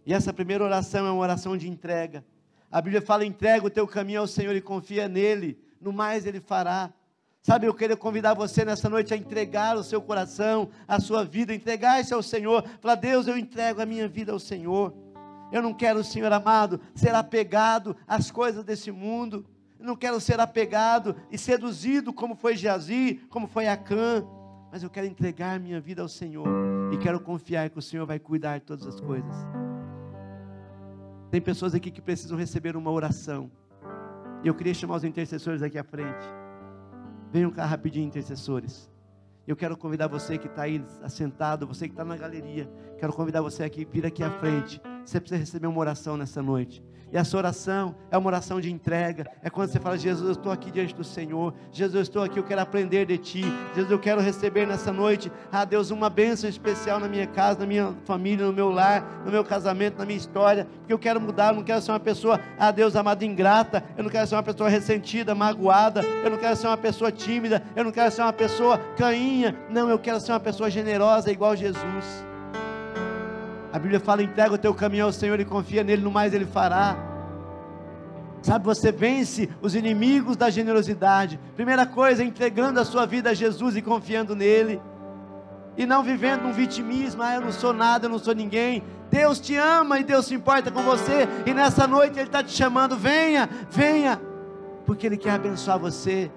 E 0.05 0.13
essa 0.13 0.31
primeira 0.31 0.63
oração 0.63 1.05
é 1.05 1.11
uma 1.11 1.21
oração 1.21 1.57
de 1.57 1.67
entrega. 1.67 2.23
A 2.71 2.81
Bíblia 2.81 3.01
fala: 3.01 3.25
entrega 3.25 3.65
o 3.65 3.69
teu 3.69 3.87
caminho 3.87 4.21
ao 4.21 4.27
Senhor 4.27 4.55
e 4.55 4.61
confia 4.61 5.07
nele 5.07 5.57
no 5.81 5.91
mais 5.91 6.25
Ele 6.25 6.39
fará. 6.39 6.93
Sabe, 7.41 7.67
eu 7.67 7.73
queria 7.75 7.95
convidar 7.95 8.33
você 8.33 8.65
nessa 8.65 8.89
noite 8.89 9.13
a 9.13 9.17
entregar 9.17 9.77
o 9.77 9.83
seu 9.83 10.01
coração, 10.01 10.69
a 10.87 10.99
sua 10.99 11.23
vida, 11.23 11.53
entregar 11.53 12.01
isso 12.01 12.15
ao 12.15 12.23
Senhor. 12.23 12.67
Falar, 12.81 12.95
Deus, 12.95 13.27
eu 13.27 13.37
entrego 13.37 13.81
a 13.81 13.85
minha 13.85 14.07
vida 14.07 14.31
ao 14.31 14.39
Senhor. 14.39 14.95
Eu 15.51 15.61
não 15.61 15.71
quero, 15.71 16.03
Senhor 16.03 16.31
amado, 16.33 16.81
ser 16.95 17.13
apegado 17.13 17.95
às 18.07 18.31
coisas 18.31 18.63
desse 18.63 18.91
mundo. 18.91 19.45
Não 19.85 19.95
quero 19.95 20.19
ser 20.19 20.39
apegado 20.39 21.15
e 21.29 21.37
seduzido 21.37 22.11
como 22.11 22.35
foi 22.35 22.57
Jazi, 22.57 23.21
como 23.29 23.47
foi 23.47 23.67
Acã. 23.67 24.25
Mas 24.71 24.81
eu 24.81 24.89
quero 24.89 25.05
entregar 25.05 25.59
minha 25.59 25.79
vida 25.79 26.01
ao 26.01 26.07
Senhor. 26.07 26.47
E 26.91 26.97
quero 26.97 27.19
confiar 27.19 27.69
que 27.69 27.77
o 27.77 27.81
Senhor 27.81 28.05
vai 28.05 28.17
cuidar 28.17 28.57
de 28.57 28.65
todas 28.65 28.87
as 28.87 28.99
coisas. 28.99 29.35
Tem 31.29 31.39
pessoas 31.39 31.75
aqui 31.75 31.91
que 31.91 32.01
precisam 32.01 32.35
receber 32.35 32.75
uma 32.75 32.89
oração. 32.89 33.51
E 34.43 34.47
eu 34.47 34.55
queria 34.55 34.73
chamar 34.73 34.95
os 34.95 35.03
intercessores 35.03 35.61
aqui 35.61 35.77
à 35.77 35.83
frente. 35.83 36.25
Venham 37.31 37.51
cá 37.51 37.65
rapidinho, 37.65 38.07
intercessores. 38.07 38.89
Eu 39.47 39.55
quero 39.55 39.77
convidar 39.77 40.07
você 40.07 40.37
que 40.37 40.47
está 40.47 40.63
aí 40.63 40.83
assentado, 41.03 41.67
você 41.67 41.87
que 41.87 41.93
está 41.93 42.03
na 42.03 42.17
galeria. 42.17 42.67
Quero 42.97 43.13
convidar 43.13 43.41
você 43.41 43.63
aqui, 43.63 43.85
vir 43.85 44.05
aqui 44.05 44.23
à 44.23 44.31
frente. 44.31 44.81
Você 45.05 45.19
precisa 45.19 45.39
receber 45.39 45.67
uma 45.67 45.79
oração 45.79 46.17
nessa 46.17 46.41
noite. 46.41 46.83
E 47.15 47.17
essa 47.17 47.37
oração 47.37 47.95
é 48.11 48.17
uma 48.17 48.27
oração 48.27 48.59
de 48.59 48.69
entrega. 48.69 49.25
É 49.41 49.49
quando 49.49 49.69
você 49.69 49.79
fala: 49.79 49.97
Jesus, 49.97 50.25
eu 50.25 50.31
estou 50.33 50.51
aqui 50.51 50.69
diante 50.69 50.93
do 50.93 51.03
Senhor. 51.05 51.53
Jesus, 51.71 51.95
eu 51.95 52.01
estou 52.01 52.21
aqui, 52.21 52.37
eu 52.37 52.43
quero 52.43 52.59
aprender 52.59 53.05
de 53.05 53.17
Ti. 53.17 53.45
Jesus, 53.73 53.89
eu 53.89 53.97
quero 53.97 54.19
receber 54.19 54.67
nessa 54.67 54.91
noite, 54.91 55.31
ah 55.49 55.63
Deus, 55.63 55.91
uma 55.91 56.09
bênção 56.09 56.49
especial 56.49 56.99
na 56.99 57.07
minha 57.07 57.25
casa, 57.25 57.61
na 57.61 57.65
minha 57.65 57.95
família, 58.03 58.45
no 58.45 58.51
meu 58.51 58.69
lar, 58.69 59.21
no 59.23 59.31
meu 59.31 59.45
casamento, 59.45 59.97
na 59.97 60.05
minha 60.05 60.17
história. 60.17 60.67
Porque 60.79 60.91
eu 60.91 60.99
quero 60.99 61.21
mudar. 61.21 61.53
Eu 61.53 61.55
não 61.55 61.63
quero 61.63 61.81
ser 61.81 61.93
uma 61.93 62.01
pessoa, 62.01 62.37
ah 62.59 62.69
Deus 62.69 62.97
amado, 62.97 63.23
ingrata. 63.23 63.81
Eu 63.95 64.03
não 64.03 64.11
quero 64.11 64.27
ser 64.27 64.35
uma 64.35 64.43
pessoa 64.43 64.67
ressentida, 64.67 65.33
magoada. 65.33 66.01
Eu 66.03 66.29
não 66.29 66.37
quero 66.37 66.57
ser 66.57 66.67
uma 66.67 66.75
pessoa 66.75 67.13
tímida. 67.13 67.63
Eu 67.77 67.85
não 67.85 67.93
quero 67.93 68.11
ser 68.11 68.23
uma 68.23 68.33
pessoa 68.33 68.77
cainha. 68.97 69.55
Não, 69.69 69.89
eu 69.89 69.97
quero 69.97 70.19
ser 70.19 70.33
uma 70.33 70.39
pessoa 70.41 70.69
generosa, 70.69 71.31
igual 71.31 71.55
Jesus. 71.55 72.34
A 73.75 73.79
Bíblia 73.79 73.99
fala: 73.99 74.23
entrega 74.23 74.53
o 74.53 74.57
teu 74.57 74.73
caminho 74.73 75.03
ao 75.03 75.11
Senhor 75.11 75.37
e 75.37 75.43
confia 75.43 75.83
nele, 75.83 76.01
no 76.01 76.09
mais 76.09 76.33
ele 76.33 76.45
fará. 76.45 76.95
Sabe, 78.41 78.63
você 78.63 78.89
vence 78.89 79.49
os 79.61 79.75
inimigos 79.75 80.37
da 80.37 80.49
generosidade. 80.49 81.37
Primeira 81.57 81.85
coisa, 81.85 82.23
entregando 82.23 82.79
a 82.79 82.85
sua 82.85 83.05
vida 83.05 83.31
a 83.31 83.33
Jesus 83.33 83.75
e 83.75 83.81
confiando 83.81 84.33
nele. 84.33 84.81
E 85.75 85.85
não 85.85 86.03
vivendo 86.03 86.45
um 86.45 86.53
vitimismo, 86.53 87.21
ah, 87.21 87.35
eu 87.35 87.41
não 87.41 87.51
sou 87.51 87.73
nada, 87.73 88.05
eu 88.05 88.09
não 88.09 88.17
sou 88.17 88.33
ninguém. 88.33 88.81
Deus 89.11 89.41
te 89.41 89.57
ama 89.57 89.99
e 89.99 90.05
Deus 90.05 90.27
se 90.27 90.33
importa 90.33 90.71
com 90.71 90.81
você. 90.81 91.27
E 91.45 91.53
nessa 91.53 91.85
noite 91.85 92.17
Ele 92.17 92.27
está 92.27 92.41
te 92.41 92.53
chamando, 92.53 92.95
venha, 92.95 93.49
venha, 93.69 94.21
porque 94.85 95.05
Ele 95.05 95.17
quer 95.17 95.31
abençoar 95.31 95.77
você. 95.77 96.31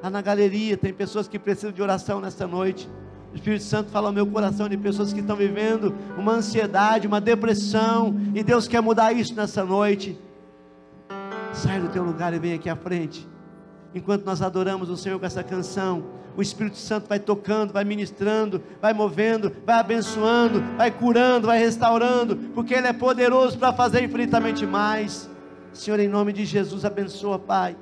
Lá 0.00 0.08
na 0.08 0.22
galeria 0.22 0.76
tem 0.76 0.94
pessoas 0.94 1.26
que 1.26 1.40
precisam 1.40 1.72
de 1.72 1.82
oração 1.82 2.20
nessa 2.20 2.46
noite. 2.46 2.88
O 3.32 3.36
Espírito 3.36 3.64
Santo 3.64 3.90
fala 3.90 4.08
ao 4.08 4.12
meu 4.12 4.26
coração 4.26 4.68
de 4.68 4.76
pessoas 4.76 5.12
que 5.12 5.20
estão 5.20 5.34
vivendo 5.34 5.94
uma 6.18 6.32
ansiedade, 6.32 7.06
uma 7.06 7.20
depressão, 7.20 8.14
e 8.34 8.42
Deus 8.42 8.68
quer 8.68 8.82
mudar 8.82 9.12
isso 9.12 9.34
nessa 9.34 9.64
noite. 9.64 10.18
Sai 11.52 11.80
do 11.80 11.88
teu 11.88 12.04
lugar 12.04 12.34
e 12.34 12.38
vem 12.38 12.52
aqui 12.52 12.68
à 12.68 12.76
frente. 12.76 13.26
Enquanto 13.94 14.24
nós 14.24 14.42
adoramos 14.42 14.90
o 14.90 14.96
Senhor 14.96 15.18
com 15.18 15.24
essa 15.24 15.42
canção, 15.42 16.04
o 16.36 16.42
Espírito 16.42 16.76
Santo 16.76 17.08
vai 17.08 17.18
tocando, 17.18 17.72
vai 17.72 17.84
ministrando, 17.84 18.62
vai 18.80 18.92
movendo, 18.92 19.52
vai 19.64 19.78
abençoando, 19.78 20.62
vai 20.76 20.90
curando, 20.90 21.46
vai 21.46 21.58
restaurando, 21.58 22.36
porque 22.54 22.74
Ele 22.74 22.86
é 22.86 22.92
poderoso 22.92 23.58
para 23.58 23.72
fazer 23.72 24.02
infinitamente 24.02 24.66
mais. 24.66 25.28
Senhor, 25.72 25.98
em 26.00 26.08
nome 26.08 26.32
de 26.32 26.44
Jesus, 26.44 26.84
abençoa, 26.84 27.38
Pai. 27.38 27.76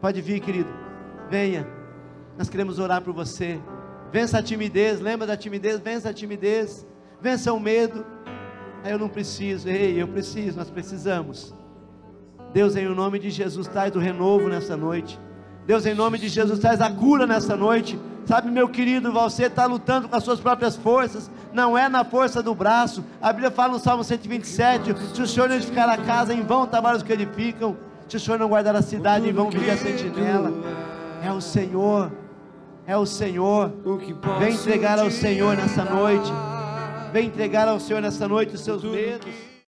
Pode 0.00 0.20
vir, 0.20 0.40
querido. 0.40 0.70
Venha. 1.28 1.66
Nós 2.38 2.48
queremos 2.48 2.78
orar 2.78 3.02
por 3.02 3.12
você. 3.12 3.60
Vença 4.14 4.38
a 4.38 4.42
timidez, 4.44 5.00
lembra 5.00 5.26
da 5.26 5.36
timidez? 5.36 5.80
Vença 5.80 6.10
a 6.10 6.12
timidez, 6.12 6.86
vença 7.20 7.52
o 7.52 7.58
medo. 7.58 8.06
Aí 8.84 8.92
eu 8.92 8.98
não 9.00 9.08
preciso, 9.08 9.68
ei, 9.68 10.00
eu 10.00 10.06
preciso, 10.06 10.56
nós 10.56 10.70
precisamos. 10.70 11.52
Deus, 12.52 12.76
em 12.76 12.86
nome 12.86 13.18
de 13.18 13.28
Jesus, 13.28 13.66
traz 13.66 13.96
o 13.96 13.98
renovo 13.98 14.48
nessa 14.48 14.76
noite. 14.76 15.18
Deus, 15.66 15.84
em 15.84 15.94
nome 15.94 16.16
de 16.16 16.28
Jesus, 16.28 16.60
traz 16.60 16.80
a 16.80 16.88
cura 16.92 17.26
nessa 17.26 17.56
noite. 17.56 17.98
Sabe, 18.24 18.52
meu 18.52 18.68
querido, 18.68 19.12
você 19.12 19.46
está 19.46 19.66
lutando 19.66 20.08
com 20.08 20.14
as 20.14 20.22
suas 20.22 20.38
próprias 20.38 20.76
forças, 20.76 21.28
não 21.52 21.76
é 21.76 21.88
na 21.88 22.04
força 22.04 22.40
do 22.40 22.54
braço. 22.54 23.04
A 23.20 23.32
Bíblia 23.32 23.50
fala 23.50 23.72
no 23.72 23.80
Salmo 23.80 24.04
127: 24.04 24.94
se 25.12 25.22
o 25.22 25.26
Senhor 25.26 25.48
não 25.48 25.56
edificar 25.56 25.88
a 25.88 25.98
casa, 25.98 26.32
em 26.32 26.42
vão 26.42 26.68
trabalhos 26.68 27.02
que 27.02 27.12
edificam. 27.12 27.76
Se 28.08 28.16
o 28.16 28.20
Senhor 28.20 28.38
não 28.38 28.48
guardar 28.48 28.76
a 28.76 28.82
cidade, 28.82 29.28
em 29.28 29.32
vão 29.32 29.50
viver 29.50 29.72
a 29.72 29.76
sentinela. 29.76 30.52
É 31.20 31.32
o 31.32 31.40
Senhor 31.40 32.12
é 32.86 32.96
o 32.96 33.06
Senhor. 33.06 33.72
Vem 34.38 34.54
entregar 34.54 34.98
ao 34.98 35.10
Senhor 35.10 35.56
nessa 35.56 35.84
noite. 35.84 36.30
Vem 37.12 37.26
entregar 37.26 37.68
ao 37.68 37.80
Senhor 37.80 38.00
nessa 38.00 38.26
noite 38.26 38.54
os 38.54 38.60
seus 38.60 38.82
medos. 38.82 39.53